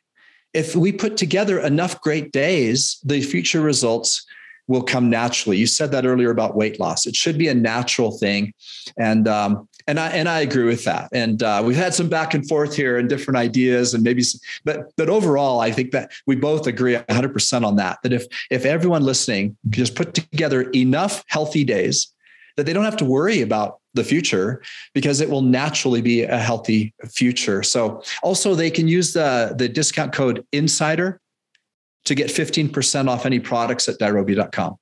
If 0.53 0.75
we 0.75 0.91
put 0.91 1.15
together 1.17 1.59
enough 1.59 2.01
great 2.01 2.31
days, 2.31 2.99
the 3.03 3.21
future 3.21 3.61
results 3.61 4.25
will 4.67 4.83
come 4.83 5.09
naturally. 5.09 5.57
You 5.57 5.67
said 5.67 5.91
that 5.91 6.05
earlier 6.05 6.31
about 6.31 6.55
weight 6.55 6.79
loss. 6.79 7.05
It 7.05 7.15
should 7.15 7.37
be 7.37 7.47
a 7.47 7.53
natural 7.53 8.17
thing, 8.17 8.53
and 8.97 9.27
um, 9.27 9.67
and 9.87 9.99
I 9.99 10.09
and 10.09 10.27
I 10.27 10.41
agree 10.41 10.65
with 10.65 10.83
that. 10.85 11.09
And 11.11 11.41
uh, 11.43 11.61
we've 11.65 11.75
had 11.75 11.93
some 11.93 12.09
back 12.09 12.33
and 12.33 12.47
forth 12.47 12.75
here 12.75 12.97
and 12.97 13.07
different 13.07 13.37
ideas, 13.37 13.93
and 13.93 14.03
maybe, 14.03 14.23
some, 14.23 14.39
but 14.63 14.91
but 14.97 15.09
overall, 15.09 15.59
I 15.59 15.71
think 15.71 15.91
that 15.91 16.11
we 16.25 16.35
both 16.35 16.67
agree 16.67 16.95
100 16.95 17.33
percent 17.33 17.65
on 17.65 17.75
that. 17.77 17.99
That 18.03 18.13
if 18.13 18.25
if 18.49 18.65
everyone 18.65 19.03
listening 19.03 19.57
just 19.69 19.95
put 19.95 20.13
together 20.13 20.63
enough 20.71 21.23
healthy 21.27 21.63
days, 21.63 22.13
that 22.57 22.65
they 22.65 22.73
don't 22.73 22.85
have 22.85 22.97
to 22.97 23.05
worry 23.05 23.41
about 23.41 23.79
the 23.93 24.03
future 24.03 24.61
because 24.93 25.21
it 25.21 25.29
will 25.29 25.41
naturally 25.41 26.01
be 26.01 26.23
a 26.23 26.37
healthy 26.37 26.93
future. 27.07 27.63
So 27.63 28.03
also 28.23 28.55
they 28.55 28.71
can 28.71 28.87
use 28.87 29.13
the 29.13 29.55
the 29.57 29.69
discount 29.69 30.13
code 30.13 30.45
insider 30.51 31.21
to 32.05 32.15
get 32.15 32.27
15% 32.27 33.09
off 33.09 33.25
any 33.25 33.39
products 33.39 33.89
at 33.89 33.99
Dirobi.com. 33.99 34.77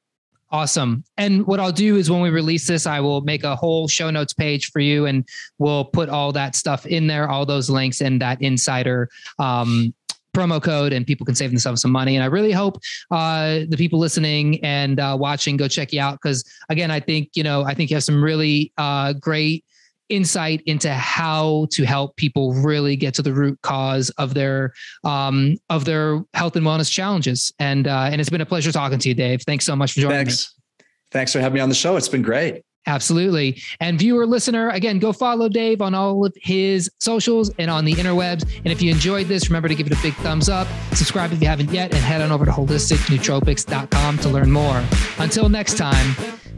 Awesome. 0.51 1.03
And 1.17 1.47
what 1.47 1.59
I'll 1.59 1.71
do 1.71 1.95
is 1.95 2.11
when 2.11 2.21
we 2.21 2.29
release 2.29 2.67
this, 2.67 2.85
I 2.85 2.99
will 2.99 3.21
make 3.21 3.43
a 3.43 3.55
whole 3.55 3.87
show 3.87 4.11
notes 4.11 4.33
page 4.33 4.69
for 4.69 4.79
you 4.79 5.07
and 5.07 5.27
we'll 5.57 5.85
put 5.85 6.09
all 6.09 6.31
that 6.33 6.55
stuff 6.55 6.85
in 6.85 7.07
there, 7.07 7.27
all 7.27 7.43
those 7.43 7.71
links 7.71 8.01
and 8.01 8.21
that 8.21 8.39
insider 8.39 9.09
um, 9.39 9.95
promo 10.35 10.61
code 10.61 10.93
and 10.93 11.07
people 11.07 11.25
can 11.25 11.33
save 11.33 11.49
themselves 11.49 11.81
some 11.81 11.91
money. 11.91 12.15
And 12.15 12.23
I 12.23 12.27
really 12.27 12.51
hope 12.51 12.79
uh, 13.09 13.61
the 13.67 13.77
people 13.77 13.97
listening 13.97 14.63
and 14.63 14.99
uh, 14.99 15.17
watching 15.19 15.57
go 15.57 15.67
check 15.67 15.91
you 15.91 16.01
out. 16.01 16.21
Cause 16.21 16.43
again, 16.69 16.91
I 16.91 16.99
think, 16.99 17.31
you 17.33 17.41
know, 17.41 17.63
I 17.63 17.73
think 17.73 17.89
you 17.89 17.95
have 17.95 18.03
some 18.03 18.23
really 18.23 18.71
uh, 18.77 19.13
great 19.13 19.65
insight 20.09 20.61
into 20.65 20.93
how 20.93 21.67
to 21.71 21.83
help 21.85 22.15
people 22.15 22.53
really 22.53 22.95
get 22.95 23.13
to 23.15 23.21
the 23.21 23.33
root 23.33 23.59
cause 23.61 24.09
of 24.11 24.33
their 24.33 24.73
um, 25.03 25.55
of 25.69 25.85
their 25.85 26.23
health 26.33 26.55
and 26.55 26.65
wellness 26.65 26.91
challenges. 26.91 27.51
And 27.59 27.87
uh, 27.87 28.09
and 28.11 28.19
it's 28.19 28.29
been 28.29 28.41
a 28.41 28.45
pleasure 28.45 28.71
talking 28.71 28.99
to 28.99 29.09
you, 29.09 29.15
Dave. 29.15 29.41
Thanks 29.43 29.65
so 29.65 29.75
much 29.75 29.93
for 29.93 30.01
joining 30.01 30.17
Thanks. 30.17 30.55
me. 30.79 30.85
Thanks 31.11 31.33
for 31.33 31.39
having 31.39 31.55
me 31.55 31.59
on 31.61 31.69
the 31.69 31.75
show. 31.75 31.95
It's 31.95 32.07
been 32.07 32.23
great. 32.23 32.63
Absolutely. 32.85 33.61
And 33.79 33.97
viewer, 33.97 34.25
listener, 34.25 34.69
again, 34.69 34.99
go 34.99 35.13
follow 35.13 35.47
Dave 35.47 35.81
on 35.81 35.95
all 35.95 36.25
of 36.25 36.33
his 36.41 36.91
socials 36.99 37.49
and 37.57 37.71
on 37.71 37.85
the 37.85 37.93
interwebs. 37.93 38.43
And 38.57 38.67
if 38.67 38.81
you 38.81 38.91
enjoyed 38.91 39.27
this, 39.27 39.49
remember 39.49 39.69
to 39.69 39.75
give 39.75 39.87
it 39.87 39.93
a 39.93 40.01
big 40.01 40.13
thumbs 40.15 40.49
up, 40.49 40.67
subscribe 40.93 41.31
if 41.31 41.41
you 41.41 41.47
haven't 41.47 41.71
yet, 41.71 41.93
and 41.93 42.03
head 42.03 42.21
on 42.21 42.31
over 42.31 42.45
to 42.45 42.51
holisticnootropics.com 42.51 44.17
to 44.17 44.29
learn 44.29 44.51
more. 44.51 44.83
Until 45.17 45.47
next 45.47 45.77
time, 45.77 46.15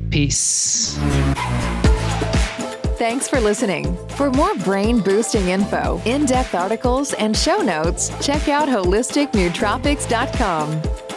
peace. 0.10 0.98
Thanks 2.98 3.28
for 3.28 3.41
listening. 3.41 3.98
For 4.12 4.32
more 4.32 4.56
brain 4.56 5.02
boosting 5.02 5.50
info, 5.50 6.02
in 6.06 6.26
depth 6.26 6.56
articles, 6.56 7.12
and 7.16 7.36
show 7.36 7.58
notes, 7.58 8.10
check 8.26 8.48
out 8.48 8.70
holisticnootropics.com. 8.70 11.14